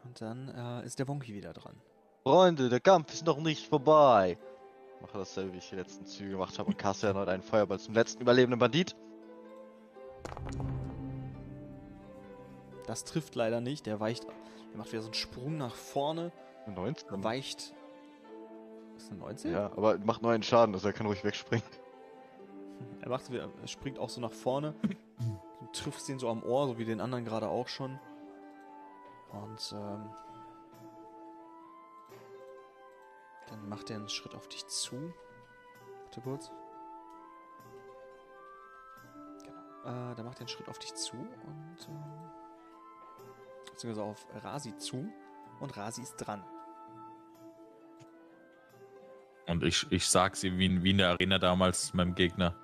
Und 0.09 0.21
dann 0.21 0.49
äh, 0.49 0.85
ist 0.87 0.97
der 0.97 1.07
Wonki 1.07 1.35
wieder 1.35 1.53
dran. 1.53 1.75
Freunde, 2.23 2.69
der 2.69 2.79
Kampf 2.79 3.13
ist 3.13 3.27
noch 3.27 3.37
nicht 3.37 3.67
vorbei. 3.67 4.39
Mache 5.01 5.19
dasselbe, 5.19 5.53
wie 5.53 5.57
ich 5.59 5.69
die 5.69 5.75
letzten 5.75 6.07
Züge 6.07 6.31
gemacht 6.31 6.57
habe 6.57 6.69
und 6.69 6.77
kaste 6.79 7.05
erneut 7.05 7.29
einen 7.29 7.43
Feuerball 7.43 7.77
zum 7.77 7.93
letzten 7.93 8.23
überlebenden 8.23 8.57
Bandit. 8.57 8.95
Das 12.87 13.03
trifft 13.03 13.35
leider 13.35 13.61
nicht. 13.61 13.85
Der 13.85 13.99
weicht. 13.99 14.25
Der 14.71 14.77
macht 14.77 14.91
wieder 14.91 15.03
so 15.03 15.09
einen 15.09 15.13
Sprung 15.13 15.57
nach 15.57 15.75
vorne. 15.75 16.31
Eine 16.65 16.73
19. 16.73 17.23
Weicht. 17.23 17.75
Ist 18.97 19.11
eine 19.11 19.19
19? 19.19 19.51
Ja, 19.51 19.67
aber 19.77 19.99
macht 19.99 20.23
nur 20.23 20.31
einen 20.31 20.41
Schaden, 20.41 20.73
also 20.73 20.87
er 20.87 20.93
kann 20.93 21.05
ruhig 21.05 21.23
wegspringen. 21.23 21.65
Er 23.01 23.09
macht 23.09 23.29
er 23.29 23.67
springt 23.67 23.99
auch 23.99 24.09
so 24.09 24.21
nach 24.21 24.31
vorne. 24.31 24.73
Du 25.59 25.65
triffst 25.73 26.07
ihn 26.07 26.17
so 26.17 26.29
am 26.29 26.41
Ohr, 26.41 26.67
so 26.67 26.77
wie 26.79 26.85
den 26.85 27.01
anderen 27.01 27.25
gerade 27.25 27.49
auch 27.49 27.67
schon. 27.67 27.99
Und 29.31 29.73
ähm, 29.75 30.09
dann 33.47 33.69
macht 33.69 33.89
er 33.89 33.97
einen 33.97 34.09
Schritt 34.09 34.35
auf 34.35 34.47
dich 34.47 34.65
zu. 34.67 35.13
Warte 36.03 36.21
kurz. 36.21 36.51
Genau. 39.43 39.61
Äh, 40.11 40.15
dann 40.15 40.25
macht 40.25 40.37
er 40.37 40.41
einen 40.41 40.47
Schritt 40.49 40.67
auf 40.69 40.79
dich 40.79 40.93
zu 40.95 41.15
und 41.17 41.77
ähm, 41.89 42.03
beziehungsweise 43.71 44.03
auf 44.03 44.25
Rasi 44.43 44.75
zu. 44.77 45.11
Und 45.59 45.75
Rasi 45.77 46.01
ist 46.01 46.15
dran. 46.17 46.43
Und 49.47 49.63
ich, 49.63 49.85
ich 49.91 50.07
sag's 50.07 50.43
ihm 50.43 50.57
wie, 50.57 50.67
in- 50.67 50.83
wie 50.83 50.91
in 50.91 50.99
der 50.99 51.09
Arena 51.09 51.39
damals 51.39 51.93
meinem 51.93 52.13
Gegner. 52.15 52.55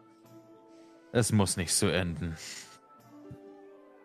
Es 1.11 1.31
muss 1.31 1.57
nicht 1.57 1.73
so 1.73 1.87
enden. 1.87 2.35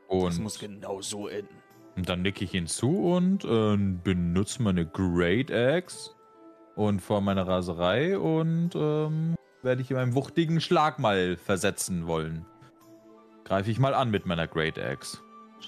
Und, 0.09 0.39
muss 0.41 0.59
genau 0.59 1.01
so 1.03 1.29
enden. 1.29 1.60
Und 1.97 2.09
dann 2.09 2.23
nicke 2.23 2.45
ich 2.45 2.55
ihn 2.55 2.67
zu 2.67 3.13
und 3.13 3.45
äh, 3.45 3.77
benutze 3.77 4.63
meine 4.63 4.87
Great 4.87 5.51
Axe 5.51 6.11
und 6.77 7.01
vor 7.01 7.21
meiner 7.21 7.47
Raserei 7.47 8.19
und 8.19 8.75
ähm, 8.75 9.35
werde 9.63 9.83
ich 9.83 9.91
ihm 9.91 9.97
einen 9.99 10.15
wuchtigen 10.15 10.61
Schlag 10.61 10.99
mal 10.99 11.37
versetzen 11.37 12.07
wollen. 12.07 12.47
Greife 13.45 13.71
ich 13.71 13.79
mal 13.79 13.95
an 13.95 14.11
mit 14.11 14.27
meiner 14.27 14.47
Great 14.47 14.79
Axe. 14.79 15.19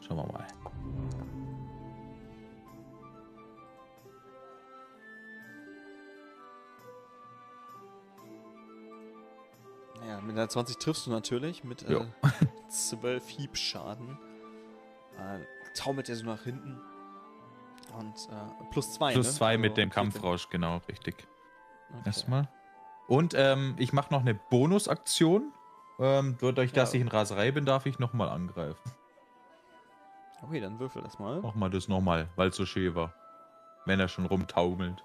Schauen 0.07 0.17
wir 0.17 0.27
mal. 0.27 0.47
Ja, 10.07 10.21
mit 10.21 10.37
einer 10.37 10.49
20 10.49 10.79
triffst 10.79 11.07
du 11.07 11.11
natürlich 11.11 11.65
mit 11.65 11.89
äh, 11.89 12.01
12 12.69 13.29
Hiebschaden. 13.29 14.19
Äh, 15.19 15.41
taumelt 15.75 16.09
er 16.09 16.17
so 16.17 16.25
nach 16.27 16.43
hinten. 16.43 16.81
Und 17.99 18.29
äh, 18.31 18.65
plus 18.71 18.93
2. 18.95 19.13
Plus 19.13 19.27
ne? 19.27 19.33
zwei 19.33 19.59
mit 19.59 19.73
Also 19.73 19.83
dem 19.83 19.91
14. 19.91 20.13
Kampfrausch, 20.13 20.49
genau, 20.49 20.81
richtig. 20.89 21.27
Okay. 21.91 22.03
Erstmal. 22.07 22.49
Und 23.07 23.35
ähm, 23.37 23.75
ich 23.79 23.93
mache 23.93 24.13
noch 24.13 24.21
eine 24.21 24.35
Bonusaktion. 24.35 25.53
Ähm, 25.99 26.37
dadurch, 26.41 26.73
dass 26.73 26.93
Ja. 26.93 26.97
ich 26.97 27.03
in 27.03 27.09
Raserei 27.09 27.51
bin, 27.51 27.67
darf 27.67 27.85
ich 27.87 27.99
nochmal 27.99 28.29
angreifen. 28.31 28.93
Okay, 30.43 30.61
dann 30.61 30.79
würfel 30.81 31.03
das 31.03 31.19
mal. 31.19 31.41
Mach 31.43 31.55
mal 31.55 31.71
das 31.71 31.87
nochmal, 31.89 32.29
weil 32.37 32.49
es 32.49 32.57
so 32.57 32.65
schön 32.67 32.95
war. 32.95 33.13
Wenn 33.85 34.01
er 34.01 34.09
schon 34.09 34.27
rumtaumelt. 34.27 35.05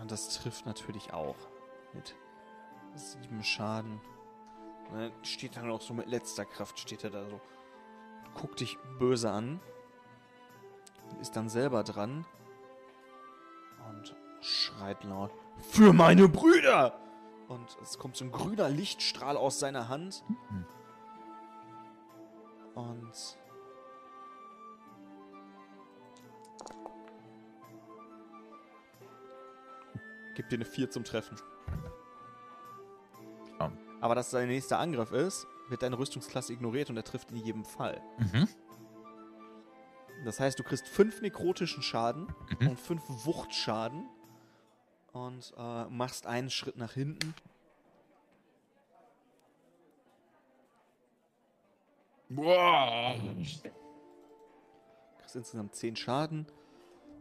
Und 0.00 0.10
das 0.10 0.28
trifft 0.40 0.66
natürlich 0.66 1.12
auch. 1.12 1.36
Mit 1.92 2.14
7 2.94 3.42
Schaden. 3.42 4.00
Dann 4.90 5.12
steht 5.22 5.56
er 5.56 5.62
noch 5.62 5.80
so 5.80 5.94
mit 5.94 6.06
letzter 6.06 6.44
Kraft, 6.44 6.78
steht 6.78 7.04
er 7.04 7.10
da 7.10 7.24
so. 7.26 7.40
Guckt 8.34 8.60
dich 8.60 8.78
böse 8.98 9.30
an. 9.30 9.60
Ist 11.20 11.36
dann 11.36 11.48
selber 11.48 11.82
dran. 11.84 12.24
Und 13.88 14.14
schreit 14.40 15.04
laut. 15.04 15.32
Für 15.58 15.92
meine 15.92 16.28
Brüder! 16.28 16.98
Und 17.48 17.76
es 17.82 17.98
kommt 17.98 18.16
so 18.16 18.24
ein 18.24 18.32
grüner 18.32 18.68
Lichtstrahl 18.70 19.36
aus 19.36 19.58
seiner 19.58 19.88
Hand. 19.88 20.24
Und. 22.74 23.38
Gibt 30.34 30.50
dir 30.50 30.56
eine 30.56 30.64
4 30.64 30.90
zum 30.90 31.04
Treffen. 31.04 31.36
Aber 34.02 34.16
dass 34.16 34.32
sein 34.32 34.48
nächster 34.48 34.80
Angriff 34.80 35.12
ist, 35.12 35.46
wird 35.68 35.82
deine 35.82 35.96
Rüstungsklasse 35.96 36.52
ignoriert 36.52 36.90
und 36.90 36.96
er 36.96 37.04
trifft 37.04 37.30
in 37.30 37.36
jedem 37.36 37.64
Fall. 37.64 38.02
Mhm. 38.18 38.48
Das 40.24 40.40
heißt, 40.40 40.58
du 40.58 40.64
kriegst 40.64 40.88
5 40.88 41.22
nekrotischen 41.22 41.82
Schaden 41.84 42.26
Mhm. 42.58 42.68
und 42.70 42.80
5 42.80 43.02
Wuchtschaden 43.24 44.08
und 45.12 45.54
äh, 45.56 45.84
machst 45.86 46.26
einen 46.26 46.50
Schritt 46.50 46.76
nach 46.76 46.92
hinten. 46.92 47.32
Kriegst 55.18 55.36
insgesamt 55.36 55.74
10 55.74 55.96
Schaden. 55.96 56.46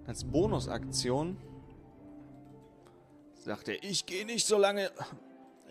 Als 0.08 0.24
Bonusaktion 0.24 1.38
sagt 3.36 3.68
er, 3.68 3.84
ich 3.84 4.06
gehe 4.06 4.26
nicht 4.26 4.48
so 4.48 4.58
lange, 4.58 4.92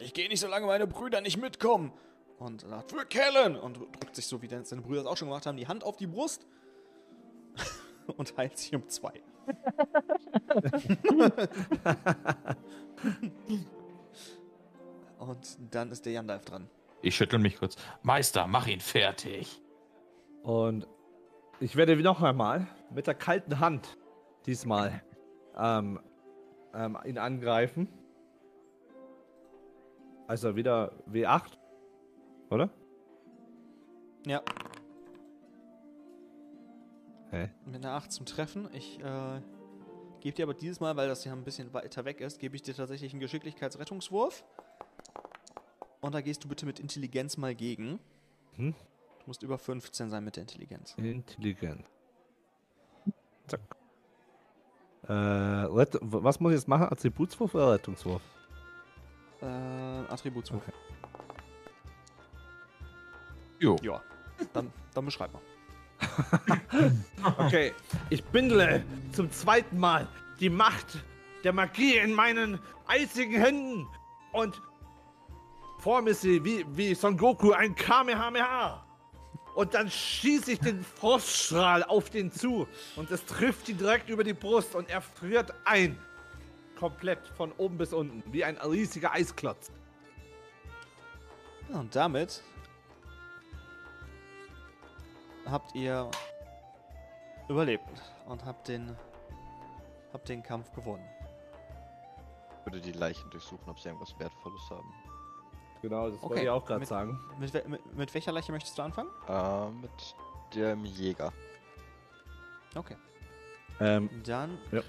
ich 0.01 0.15
gehe 0.15 0.29
nicht 0.29 0.41
so 0.41 0.49
lange 0.49 0.67
meine 0.67 0.87
Brüder 0.87 1.21
nicht 1.21 1.37
mitkommen. 1.37 1.93
Und 2.39 2.63
sagt, 2.63 2.93
für 2.93 3.05
Kellen! 3.05 3.57
Und 3.57 3.77
drückt 3.77 4.17
sich 4.17 4.27
so, 4.27 4.41
wie 4.41 4.49
denn 4.49 4.65
seine 4.65 4.83
Brüder 4.83 5.03
es 5.03 5.07
auch 5.07 5.17
schon 5.17 5.29
gemacht 5.29 5.47
haben, 5.47 5.57
die 5.57 5.69
Hand 5.69 5.85
auf 5.85 5.97
die 5.97 6.07
Brust 6.07 6.47
und 8.17 8.37
heilt 8.37 8.57
sich 8.57 8.75
um 8.75 8.89
zwei. 8.89 9.13
und 15.19 15.59
dann 15.71 15.91
ist 15.91 16.07
der 16.07 16.13
Jandalf 16.13 16.45
dran. 16.45 16.69
Ich 17.03 17.17
schüttel 17.17 17.39
mich 17.39 17.59
kurz. 17.59 17.77
Meister, 18.03 18.47
mach 18.47 18.67
ihn 18.67 18.81
fertig. 18.81 19.63
Und 20.43 20.87
ich 21.61 21.77
werde 21.77 21.97
noch 21.97 22.23
einmal 22.23 22.67
mit 22.91 23.07
der 23.07 23.15
kalten 23.15 23.61
Hand 23.61 23.99
diesmal 24.47 25.03
ähm, 25.59 26.01
ähm, 26.75 26.99
ihn 27.05 27.19
angreifen. 27.19 27.89
Also 30.31 30.55
wieder 30.55 30.93
W8. 31.11 31.59
Oder? 32.51 32.71
Ja, 34.25 34.41
Hä? 37.33 37.51
mit 37.67 37.75
einer 37.75 37.95
8 37.95 38.13
zum 38.13 38.27
Treffen. 38.27 38.69
Ich 38.73 39.01
äh, 39.01 39.41
gebe 40.21 40.37
dir 40.37 40.45
aber 40.45 40.55
dieses 40.55 40.79
Mal, 40.79 40.95
weil 40.95 41.09
das 41.09 41.25
ja 41.25 41.33
ein 41.33 41.43
bisschen 41.43 41.75
weiter 41.75 42.05
weg 42.05 42.21
ist, 42.21 42.39
gebe 42.39 42.55
ich 42.55 42.63
dir 42.63 42.77
tatsächlich 42.77 43.13
einen 43.13 43.19
Geschicklichkeitsrettungswurf. 43.19 44.45
Und 46.01 46.15
da 46.15 46.21
gehst 46.21 46.45
du 46.45 46.49
bitte 46.49 46.65
mit 46.65 46.79
Intelligenz 46.79 47.37
mal 47.37 47.57
gegen. 47.57 47.99
Hm? 48.55 48.75
Du 48.75 49.25
musst 49.27 49.43
über 49.43 49.59
15 49.59 50.11
sein 50.11 50.23
mit 50.23 50.37
der 50.37 50.43
Intelligenz. 50.43 50.95
Intelligent. 50.97 51.91
Zack. 53.49 53.63
Äh, 55.09 55.09
was 55.09 56.39
muss 56.39 56.53
ich 56.53 56.59
jetzt 56.59 56.69
machen? 56.69 56.85
Attributswurf 56.85 57.53
oder 57.57 57.73
Rettungswurf? 57.73 58.23
Äh, 59.43 60.13
Attributswurf. 60.13 60.63
Okay. 60.63 60.77
Jo. 63.59 63.77
Ja, 63.83 64.03
dann, 64.53 64.73
dann 64.95 65.05
beschreib 65.05 65.33
mal. 65.33 65.43
Okay, 67.39 67.75
ich 68.09 68.25
bindle 68.25 68.83
zum 69.13 69.31
zweiten 69.31 69.79
Mal 69.79 70.09
die 70.41 70.49
Macht 70.49 71.05
der 71.45 71.53
Magie 71.53 71.99
in 71.99 72.15
meinen 72.15 72.59
eisigen 72.87 73.39
Händen 73.41 73.87
und 74.33 74.61
forme 75.79 76.15
sie 76.15 76.43
wie, 76.45 76.65
wie 76.71 76.95
Son 76.95 77.17
Goku 77.17 77.53
ein 77.53 77.75
Kamehameha. 77.75 78.85
Und 79.55 79.75
dann 79.75 79.91
schieße 79.91 80.53
ich 80.53 80.61
den 80.61 80.83
Froststrahl 80.83 81.83
auf 81.83 82.09
den 82.09 82.33
zu 82.33 82.67
und 82.97 83.11
es 83.11 83.25
trifft 83.27 83.69
ihn 83.69 83.79
direkt 83.79 84.09
über 84.09 84.25
die 84.25 84.33
Brust 84.33 84.75
und 84.75 84.89
er 84.89 85.03
friert 85.03 85.53
ein. 85.65 85.99
Komplett 86.81 87.29
von 87.37 87.53
oben 87.53 87.77
bis 87.77 87.93
unten, 87.93 88.23
wie 88.33 88.43
ein 88.43 88.57
riesiger 88.57 89.13
Eisklotz. 89.13 89.71
Und 91.69 91.95
damit 91.95 92.43
habt 95.45 95.75
ihr 95.75 96.11
überlebt 97.49 97.85
und 98.27 98.45
habt 98.45 98.69
den, 98.69 98.97
habt 100.13 100.29
den 100.29 100.43
Kampf 100.43 100.73
gewonnen. 100.73 101.07
Ich 102.61 102.67
würde 102.67 102.81
die 102.81 102.93
Leichen 102.93 103.29
durchsuchen, 103.31 103.69
ob 103.69 103.79
sie 103.79 103.89
irgendwas 103.89 104.19
Wertvolles 104.19 104.63
haben. 104.71 104.93
Genau, 105.83 106.11
das 106.11 106.23
wollte 106.23 106.35
Okay, 106.35 106.45
ich 106.45 106.51
auch 106.51 106.65
gerade 106.65 106.85
sagen. 106.87 107.19
Mit, 107.39 107.69
mit, 107.69 107.97
mit 107.97 108.15
welcher 108.15 108.33
Leiche 108.33 108.53
möchtest 108.53 108.77
du 108.79 108.83
anfangen? 108.83 109.11
Äh, 109.29 109.71
mit 109.71 110.15
dem 110.55 110.85
Jäger. 110.85 111.33
Okay. 112.75 112.97
Ähm, 113.81 114.11
Dann 114.25 114.59
Ja. 114.73 114.83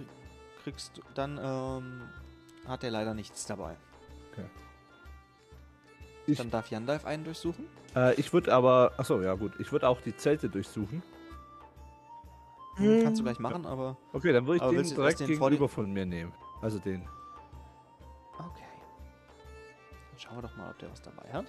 Krieg, 0.63 0.73
kriegst 0.75 0.97
du, 0.97 1.01
dann 1.15 1.37
ähm, 1.41 2.01
hat 2.67 2.83
er 2.83 2.91
leider 2.91 3.13
nichts 3.13 3.45
dabei. 3.45 3.75
Ich- 6.27 6.37
Dann 6.37 6.51
darf 6.51 6.69
Jandalf 6.69 7.03
einen 7.05 7.23
durchsuchen. 7.23 7.65
äh, 7.95 8.13
ich 8.13 8.31
würde 8.31 8.53
aber, 8.53 8.93
achso, 8.97 9.21
ja 9.23 9.33
gut, 9.33 9.53
ich 9.59 9.71
würde 9.71 9.87
auch 9.89 9.99
die 10.01 10.15
Zelte 10.15 10.49
durchsuchen. 10.49 11.01
Hm, 12.75 13.01
Kannst 13.03 13.19
du 13.19 13.23
gleich 13.23 13.39
machen, 13.39 13.65
aber 13.65 13.97
Okay, 14.13 14.31
dann 14.31 14.45
würde 14.45 14.63
ich 14.63 14.71
den 14.87 14.95
direkt 14.95 15.19
den 15.19 15.27
gegenüber 15.27 15.67
von 15.67 15.91
mir 15.91 16.05
nehmen. 16.05 16.31
Also 16.61 16.77
den. 16.77 17.01
okay. 18.37 18.63
Dann 20.11 20.19
schauen 20.19 20.35
wir 20.37 20.41
doch 20.43 20.55
mal, 20.55 20.69
ob 20.69 20.77
der 20.77 20.91
was 20.91 21.01
dabei 21.01 21.33
hat. 21.33 21.45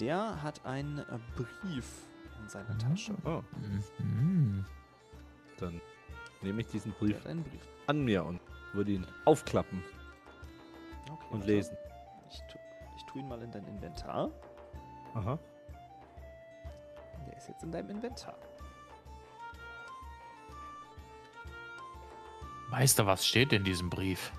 Der 0.00 0.40
hat 0.42 0.64
einen 0.64 1.04
Brief 1.36 1.84
in 2.40 2.48
seiner 2.48 2.72
Mhm. 2.74 2.78
Tasche. 2.78 3.14
Oh, 3.24 3.42
Mhm. 3.98 4.64
dann 5.58 5.80
nehme 6.42 6.60
ich 6.60 6.68
diesen 6.68 6.92
Brief 6.92 7.24
einen 7.26 7.42
Brief. 7.44 7.66
an 7.86 8.04
mir 8.04 8.24
und 8.24 8.40
würde 8.72 8.92
ihn 8.92 9.06
aufklappen 9.24 9.82
Okay, 11.10 11.26
und 11.30 11.46
lesen. 11.46 11.76
Ich, 12.30 12.38
tu, 12.50 12.58
ich 12.96 13.04
tue 13.04 13.22
ihn 13.22 13.28
mal 13.28 13.42
in 13.42 13.50
dein 13.50 13.66
Inventar. 13.66 14.30
Aha. 15.14 15.38
Der 17.26 17.36
ist 17.36 17.48
jetzt 17.48 17.62
in 17.62 17.72
deinem 17.72 17.90
Inventar. 17.90 18.36
Meister, 22.70 23.06
was 23.06 23.26
steht 23.26 23.52
in 23.52 23.64
diesem 23.64 23.88
Brief? 23.88 24.30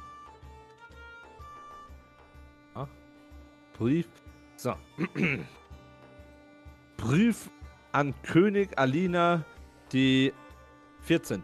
Brief. 3.80 4.10
So. 4.58 4.76
Brief 6.98 7.50
an 7.94 8.14
König 8.24 8.78
Alina 8.78 9.46
die 9.94 10.34
14. 11.04 11.42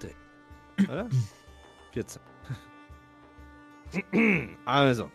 Oder? 0.89 1.07
14. 1.93 2.21
also. 4.65 5.11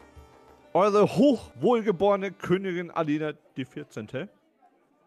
eure 0.73 1.03
hochwohlgeborene 1.17 2.33
Königin 2.33 2.91
Alina 2.91 3.33
die 3.57 3.65
14. 3.65 4.29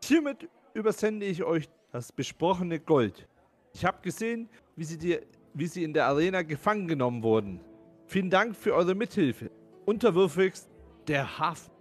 Hiermit 0.03 0.49
übersende 0.74 1.26
ich 1.26 1.43
euch 1.43 1.70
das 1.91 2.11
besprochene 2.11 2.80
Gold. 2.80 3.28
Ich 3.74 3.86
habe 3.86 3.97
gesehen, 4.01 4.49
wie 4.76 4.84
sie, 4.84 4.97
die, 4.97 5.20
wie 5.53 5.68
sie 5.68 5.84
in 5.84 5.93
der 5.93 6.05
Arena 6.07 6.41
gefangen 6.41 6.88
genommen 6.88 7.24
wurden. 7.24 7.59
Vielen 8.07 8.30
Dank 8.30 8.55
für 8.55 8.74
eure 8.74 8.93
Mithilfe. 8.93 9.49
Unterwürfigst 9.86 10.70
der 11.07 11.39
Hafen. 11.39 11.72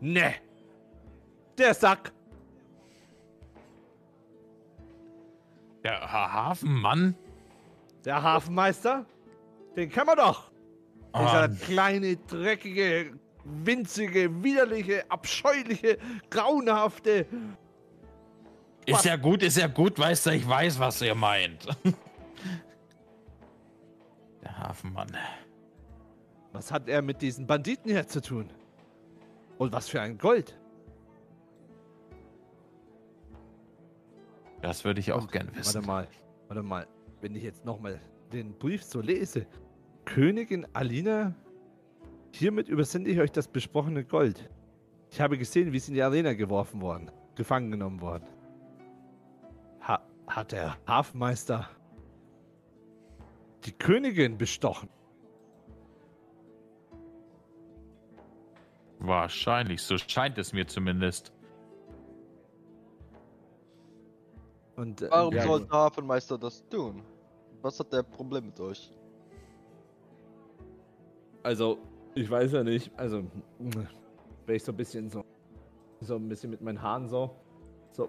Ne. 0.00 0.34
Der 1.58 1.74
Sack. 1.74 2.12
Der 5.84 6.00
Ha- 6.00 6.32
Hafenmann? 6.32 7.14
Der 8.04 8.22
Hafenmeister? 8.22 9.06
Den 9.76 9.90
kann 9.90 10.06
man 10.06 10.16
doch. 10.16 10.50
Dieser 11.14 11.42
Ah, 11.44 11.48
kleine, 11.48 12.16
dreckige, 12.16 13.12
winzige, 13.44 14.42
widerliche, 14.42 15.10
abscheuliche, 15.10 15.98
grauenhafte. 16.30 17.26
ist 18.86 19.04
ja 19.04 19.16
gut, 19.16 19.42
ist 19.42 19.58
ja 19.58 19.66
gut, 19.66 19.98
weißt 19.98 20.26
du, 20.26 20.30
ich 20.30 20.48
weiß, 20.48 20.78
was 20.78 21.02
ihr 21.02 21.14
meint. 21.14 21.66
Der 24.42 24.58
Hafenmann. 24.58 25.16
Was 26.52 26.72
hat 26.72 26.88
er 26.88 27.02
mit 27.02 27.20
diesen 27.22 27.46
Banditen 27.46 27.90
hier 27.90 28.06
zu 28.06 28.20
tun? 28.20 28.50
Und 29.58 29.72
was 29.72 29.88
für 29.88 30.00
ein 30.00 30.18
Gold? 30.18 30.58
Das 34.60 34.84
würde 34.84 35.00
ich 35.00 35.12
auch 35.12 35.22
Und, 35.22 35.32
gern 35.32 35.54
wissen. 35.54 35.74
Warte 35.74 35.86
mal, 35.86 36.08
warte 36.48 36.62
mal. 36.62 36.86
Wenn 37.22 37.36
ich 37.36 37.44
jetzt 37.44 37.64
nochmal 37.64 38.00
den 38.32 38.52
Brief 38.58 38.82
so 38.82 39.00
lese. 39.00 39.46
Königin 40.04 40.66
Alina, 40.72 41.34
hiermit 42.32 42.68
übersende 42.68 43.10
ich 43.10 43.20
euch 43.20 43.30
das 43.30 43.46
besprochene 43.46 44.04
Gold. 44.04 44.50
Ich 45.08 45.20
habe 45.20 45.38
gesehen, 45.38 45.72
wie 45.72 45.78
sie 45.78 45.92
in 45.92 45.94
die 45.94 46.02
Arena 46.02 46.32
geworfen 46.32 46.80
worden, 46.80 47.12
gefangen 47.36 47.70
genommen 47.70 48.00
worden. 48.00 48.26
Ha 49.86 50.02
hat 50.26 50.50
der 50.50 50.76
Hafenmeister 50.88 51.68
die 53.64 53.72
Königin 53.72 54.36
bestochen? 54.36 54.88
Wahrscheinlich, 58.98 59.80
so 59.82 59.96
scheint 59.96 60.38
es 60.38 60.52
mir 60.52 60.66
zumindest. 60.66 61.32
Und, 64.74 65.02
äh, 65.02 65.10
Warum 65.10 65.34
ja, 65.34 65.42
sollte 65.42 65.66
der 65.66 65.78
Hafenmeister 65.78 66.38
das 66.38 66.66
tun? 66.68 67.02
Was 67.62 67.78
hat 67.78 67.92
der 67.92 68.02
Problem 68.02 68.46
mit 68.46 68.58
euch? 68.58 68.90
Also, 71.44 71.78
ich 72.14 72.28
weiß 72.28 72.52
ja 72.52 72.64
nicht. 72.64 72.90
Also, 72.96 73.22
wenn 74.46 74.56
ich 74.56 74.64
so 74.64 74.72
ein 74.72 74.76
bisschen 74.76 75.08
so, 75.08 75.24
so 76.00 76.16
ein 76.16 76.28
bisschen 76.28 76.50
mit 76.50 76.60
meinen 76.60 76.82
Haaren 76.82 77.08
so, 77.08 77.30
so, 77.92 78.08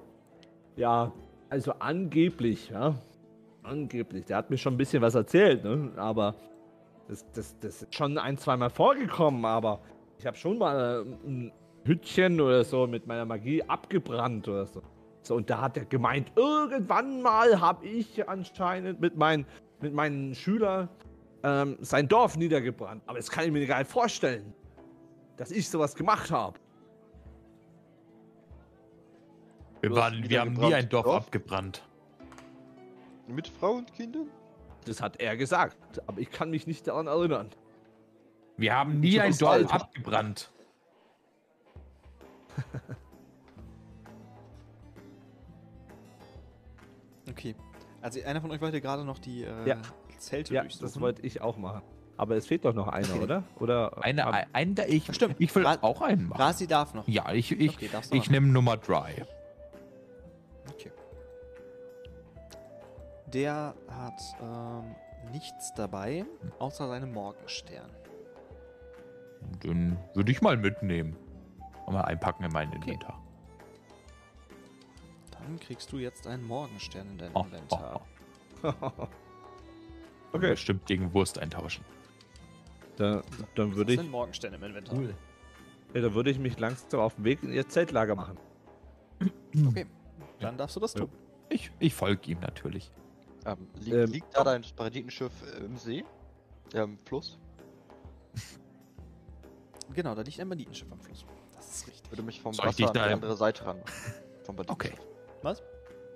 ja, 0.75 1.11
also 1.49 1.71
angeblich, 1.73 2.69
ja, 2.69 2.95
angeblich. 3.61 4.25
Der 4.25 4.37
hat 4.37 4.49
mir 4.49 4.57
schon 4.57 4.73
ein 4.73 4.77
bisschen 4.77 5.03
was 5.03 5.13
erzählt, 5.13 5.63
ne? 5.63 5.91
Aber 5.97 6.33
das, 7.07 7.23
das, 7.31 7.57
das 7.59 7.83
ist 7.83 7.93
schon 7.93 8.17
ein, 8.17 8.37
zweimal 8.37 8.71
vorgekommen, 8.71 9.45
aber 9.45 9.79
ich 10.17 10.25
habe 10.25 10.37
schon 10.37 10.57
mal 10.57 11.05
äh, 11.05 11.27
ein 11.27 11.51
Hütchen 11.85 12.41
oder 12.41 12.63
so 12.63 12.87
mit 12.87 13.05
meiner 13.05 13.25
Magie 13.25 13.61
abgebrannt 13.61 14.47
oder 14.47 14.65
so. 14.65 14.81
So, 15.23 15.35
und 15.35 15.49
da 15.49 15.61
hat 15.61 15.77
er 15.77 15.85
gemeint, 15.85 16.31
irgendwann 16.35 17.21
mal 17.21 17.59
habe 17.61 17.85
ich 17.87 18.27
anscheinend 18.27 18.99
mit, 18.99 19.15
meinen 19.15 19.45
mit 19.79 19.93
meinen 19.93 20.35
Schülern 20.35 20.89
ähm, 21.43 21.77
sein 21.81 22.07
Dorf 22.07 22.37
niedergebrannt. 22.37 23.03
Aber 23.05 23.17
das 23.17 23.29
kann 23.29 23.45
ich 23.45 23.51
mir 23.51 23.65
gar 23.65 23.79
nicht 23.79 23.91
vorstellen, 23.91 24.53
dass 25.37 25.51
ich 25.51 25.69
sowas 25.69 25.95
gemacht 25.95 26.29
habe. 26.31 26.59
Wir, 29.81 29.91
waren, 29.91 30.29
wir 30.29 30.41
haben 30.41 30.53
nie 30.53 30.73
ein 30.73 30.89
Dorf 30.89 31.05
Dorf? 31.05 31.25
abgebrannt. 31.25 31.83
Mit 33.27 33.47
Frau 33.47 33.73
und 33.73 33.93
Kindern? 33.93 34.27
Das 34.85 35.01
hat 35.01 35.21
er 35.21 35.37
gesagt, 35.37 36.01
aber 36.07 36.19
ich 36.19 36.29
kann 36.29 36.49
mich 36.49 36.67
nicht 36.67 36.87
daran 36.87 37.07
erinnern. 37.07 37.49
Wir 38.57 38.75
haben 38.75 38.99
nie 38.99 39.19
ein 39.19 39.35
Dorf 39.37 39.51
alt. 39.51 39.73
abgebrannt. 39.73 40.51
Okay. 47.29 47.55
Also 48.01 48.21
einer 48.23 48.41
von 48.41 48.51
euch 48.51 48.59
wollte 48.61 48.81
gerade 48.81 49.03
noch 49.05 49.19
die 49.19 49.43
äh, 49.43 49.67
Ja. 49.69 49.77
Zelte 50.17 50.53
Ja, 50.53 50.61
durchsuchen. 50.61 50.85
das 50.87 50.99
wollte 50.99 51.21
ich 51.21 51.41
auch 51.41 51.57
machen. 51.57 51.81
Aber 52.17 52.35
es 52.35 52.45
fehlt 52.47 52.63
doch 52.65 52.73
noch 52.73 52.87
einer, 52.89 53.21
oder? 53.21 53.43
Oder 53.59 54.03
Eine, 54.03 54.25
hab- 54.25 54.33
ein, 54.35 54.45
ein, 54.53 54.75
ich, 54.87 55.13
Stimmt. 55.13 55.35
ich 55.39 55.53
will 55.55 55.65
Ra- 55.65 55.79
auch 55.81 56.01
einen 56.01 56.27
machen. 56.27 56.41
Rasi 56.41 56.67
darf 56.67 56.93
noch. 56.93 57.07
Ja, 57.07 57.31
ich, 57.33 57.51
ich, 57.59 57.71
Okay, 57.75 57.89
ich 58.11 58.29
nehme 58.29 58.47
Nummer 58.47 58.77
3. 58.77 59.25
Okay. 60.71 60.91
Der 63.27 63.73
hat 63.89 64.21
ähm, 64.41 64.95
nichts 65.31 65.73
dabei, 65.75 66.25
außer 66.59 66.87
seinem 66.87 67.13
Morgenstern. 67.13 67.89
Den 69.63 69.97
würde 70.13 70.31
ich 70.31 70.41
mal 70.41 70.55
mitnehmen. 70.57 71.15
Und 71.85 71.93
mal 71.93 72.01
einpacken 72.03 72.43
in 72.43 72.51
mein 72.51 72.71
Inventar. 72.71 73.21
Dann 75.43 75.59
kriegst 75.59 75.91
du 75.91 75.97
jetzt 75.97 76.25
einen 76.27 76.45
Morgenstern 76.45 77.07
in 77.11 77.17
dein 77.17 77.31
Oh, 77.35 77.39
oh, 77.41 77.43
Inventar. 77.45 78.01
oh. 78.63 79.07
okay, 80.33 80.51
Bestimmt 80.51 80.85
gegen 80.85 81.13
Wurst 81.13 81.37
eintauschen. 81.37 81.83
da, 82.97 83.21
dann 83.55 83.69
Das 83.69 83.77
würde 83.77 83.93
ich, 83.93 83.99
sind 83.99 84.09
Morgensterne 84.11 84.55
im 84.55 84.63
Inventar. 84.63 84.99
ja, 85.01 86.01
dann 86.01 86.13
würde 86.15 86.29
ich 86.31 86.39
mich 86.39 86.57
langsam 86.59 86.99
auf 87.01 87.15
den 87.15 87.25
Weg 87.25 87.43
in 87.43 87.51
ihr 87.51 87.67
Zeltlager 87.67 88.15
machen. 88.15 88.37
Okay, 89.67 89.85
dann 90.39 90.57
darfst 90.57 90.75
du 90.75 90.79
das 90.79 90.93
tun. 90.93 91.09
Ich, 91.49 91.71
ich 91.79 91.93
folge 91.93 92.31
ihm 92.31 92.39
natürlich. 92.39 92.91
Ähm, 93.45 93.67
li 93.81 93.91
Ähm, 93.93 94.09
liegt 94.11 94.35
da 94.35 94.43
dein 94.43 94.63
Banditenschiff 94.75 95.31
äh, 95.43 95.57
im 95.65 95.77
See? 95.77 96.03
Ja, 96.73 96.83
im 96.83 96.97
Fluss? 96.99 97.37
Genau, 99.93 100.15
da 100.15 100.21
liegt 100.23 100.39
ein 100.39 100.49
Banditenschiff 100.49 100.91
am 100.91 100.99
Fluss. 100.99 101.25
Das 101.55 101.69
ist 101.69 101.87
richtig. 101.87 102.11
Würde 102.11 102.23
mich 102.23 102.41
vom 102.41 102.53
Soll 102.53 102.65
ich 102.69 102.79
Wasser 102.79 102.87
an 102.87 102.93
die 102.93 102.99
da- 102.99 103.05
andere 103.13 103.35
Seite 103.37 103.65
ran. 103.65 103.77
Vom 104.43 104.57
Okay. 104.67 104.93
Was? 105.43 105.61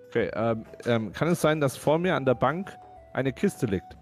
Okay, 0.10 0.32
ähm, 0.34 0.66
ähm, 0.86 1.12
kann 1.14 1.28
es 1.28 1.42
sein, 1.42 1.60
dass 1.62 1.78
vor 1.78 2.00
mir 2.00 2.16
an 2.16 2.26
der 2.26 2.34
Bank 2.36 2.76
eine 3.14 3.32
Kiste 3.34 3.66
liegt? 3.66 3.96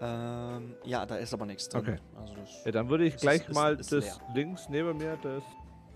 Ähm, 0.00 0.76
ja, 0.84 1.04
da 1.04 1.16
ist 1.16 1.34
aber 1.34 1.44
nichts 1.44 1.68
drin. 1.68 1.80
Okay. 1.80 1.96
Also 2.20 2.34
das, 2.36 2.64
Ja, 2.64 2.70
dann 2.70 2.88
würde 2.88 3.04
ich 3.04 3.16
gleich 3.16 3.48
ist- 3.48 3.54
mal 3.54 3.74
ist 3.74 3.90
das 3.92 4.04
leer. 4.04 4.34
links 4.34 4.68
neben 4.68 4.96
mir 4.96 5.18
das 5.22 5.42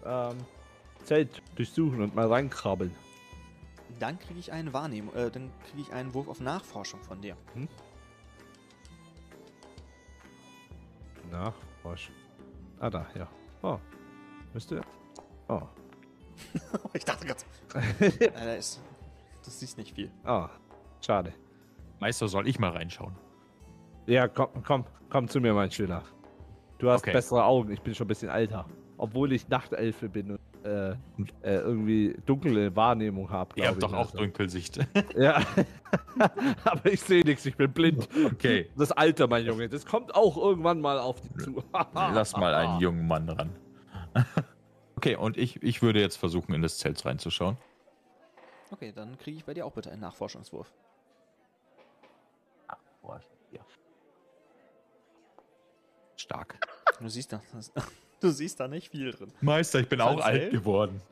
ähm, 0.04 0.38
Zelt 1.04 1.40
durchsuchen 1.54 2.02
und 2.02 2.14
mal 2.14 2.26
reinkrabbeln. 2.26 2.92
Dann 4.00 4.18
kriege 4.18 4.40
ich 4.40 4.50
eine 4.52 4.72
Wahrnehmung, 4.72 5.14
äh, 5.14 5.30
dann 5.30 5.50
kriege 5.70 5.82
ich 5.82 5.92
einen 5.92 6.12
Wurf 6.14 6.26
auf 6.26 6.40
Nachforschung 6.40 7.00
von 7.04 7.20
dir. 7.22 7.36
Nachforschen. 11.30 12.14
Ah, 12.80 12.90
da, 12.90 13.06
ja. 13.14 13.28
Oh. 13.62 13.78
Müsste. 14.52 14.80
Oh. 15.48 15.60
ich 16.92 17.04
dachte 17.04 17.26
gerade. 17.26 17.40
Da 18.34 18.54
ist. 18.54 18.80
Das 19.44 19.58
siehst 19.58 19.78
nicht 19.78 19.94
viel. 19.94 20.10
Ah. 20.24 20.48
Schade. 21.00 21.32
Meister, 22.00 22.28
soll 22.28 22.46
ich 22.48 22.58
mal 22.58 22.70
reinschauen? 22.70 23.14
Ja, 24.06 24.28
komm, 24.28 24.48
komm, 24.64 24.84
komm 25.08 25.28
zu 25.28 25.40
mir, 25.40 25.54
mein 25.54 25.70
Schüler. 25.70 26.02
Du 26.78 26.90
hast 26.90 27.02
Okay. 27.02 27.12
bessere 27.12 27.44
Augen, 27.44 27.72
ich 27.72 27.80
bin 27.80 27.94
schon 27.94 28.06
ein 28.06 28.08
bisschen 28.08 28.28
älter. 28.28 28.66
Obwohl 28.98 29.32
ich 29.32 29.48
Nachtelfe 29.48 30.08
bin 30.08 30.32
und 30.32 30.40
äh, 30.64 30.90
äh, 30.92 30.96
irgendwie 31.42 32.14
dunkle 32.24 32.74
Wahrnehmung 32.76 33.28
habe. 33.30 33.50
Ihr 33.56 33.68
habt 33.68 33.82
doch 33.82 33.92
auch 33.92 34.10
Dunkelsicht. 34.12 34.78
Ja. 35.16 35.42
Aber 36.64 36.92
ich 36.92 37.00
sehe 37.00 37.24
nichts, 37.24 37.44
ich 37.46 37.56
bin 37.56 37.72
blind. 37.72 38.08
Okay, 38.26 38.70
Das 38.76 38.92
Alter, 38.92 39.26
mein 39.26 39.44
Junge, 39.44 39.68
das 39.68 39.84
kommt 39.84 40.14
auch 40.14 40.36
irgendwann 40.36 40.80
mal 40.80 40.98
auf 40.98 41.20
dich 41.20 41.36
zu. 41.44 41.62
lass 41.94 42.36
mal 42.36 42.54
einen 42.54 42.80
jungen 42.80 43.06
Mann 43.08 43.28
ran. 43.28 43.50
Okay, 45.02 45.16
und 45.16 45.36
ich, 45.36 45.60
ich 45.64 45.82
würde 45.82 46.00
jetzt 46.00 46.14
versuchen, 46.16 46.54
in 46.54 46.62
das 46.62 46.78
Zelt 46.78 47.04
reinzuschauen. 47.04 47.56
Okay, 48.70 48.92
dann 48.92 49.18
kriege 49.18 49.36
ich 49.36 49.44
bei 49.44 49.52
dir 49.52 49.66
auch 49.66 49.72
bitte 49.72 49.90
einen 49.90 50.00
Nachforschungswurf. 50.00 50.72
Stark. 56.16 56.56
Du 57.00 57.08
siehst 57.08 57.32
da. 57.32 57.42
Du 58.20 58.30
siehst 58.30 58.60
da 58.60 58.68
nicht 58.68 58.92
viel 58.92 59.10
drin. 59.10 59.32
Meister, 59.40 59.80
ich 59.80 59.88
bin 59.88 60.00
auch 60.00 60.20
alt 60.20 60.52
geworden. 60.52 61.02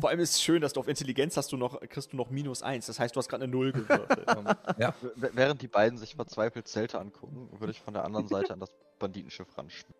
Vor 0.00 0.10
allem 0.10 0.20
ist 0.20 0.32
es 0.34 0.42
schön, 0.42 0.60
dass 0.60 0.74
du 0.74 0.80
auf 0.80 0.88
Intelligenz 0.88 1.34
hast 1.38 1.50
du 1.52 1.56
noch, 1.56 1.80
kriegst 1.80 2.12
du 2.12 2.18
noch 2.18 2.28
minus 2.28 2.62
eins. 2.62 2.84
Das 2.84 3.00
heißt, 3.00 3.16
du 3.16 3.18
hast 3.20 3.30
gerade 3.30 3.44
eine 3.44 3.50
Null 3.50 3.72
gewürfelt. 3.72 4.26
W- 5.16 5.30
während 5.32 5.62
die 5.62 5.68
beiden 5.68 5.96
sich 5.96 6.14
verzweifelt 6.16 6.68
Zelte 6.68 6.98
angucken, 7.00 7.48
würde 7.58 7.70
ich 7.70 7.80
von 7.80 7.94
der 7.94 8.04
anderen 8.04 8.28
Seite 8.28 8.52
an 8.52 8.60
das 8.60 8.70
Banditenschiff 8.98 9.56
ranschwimmen. 9.56 9.94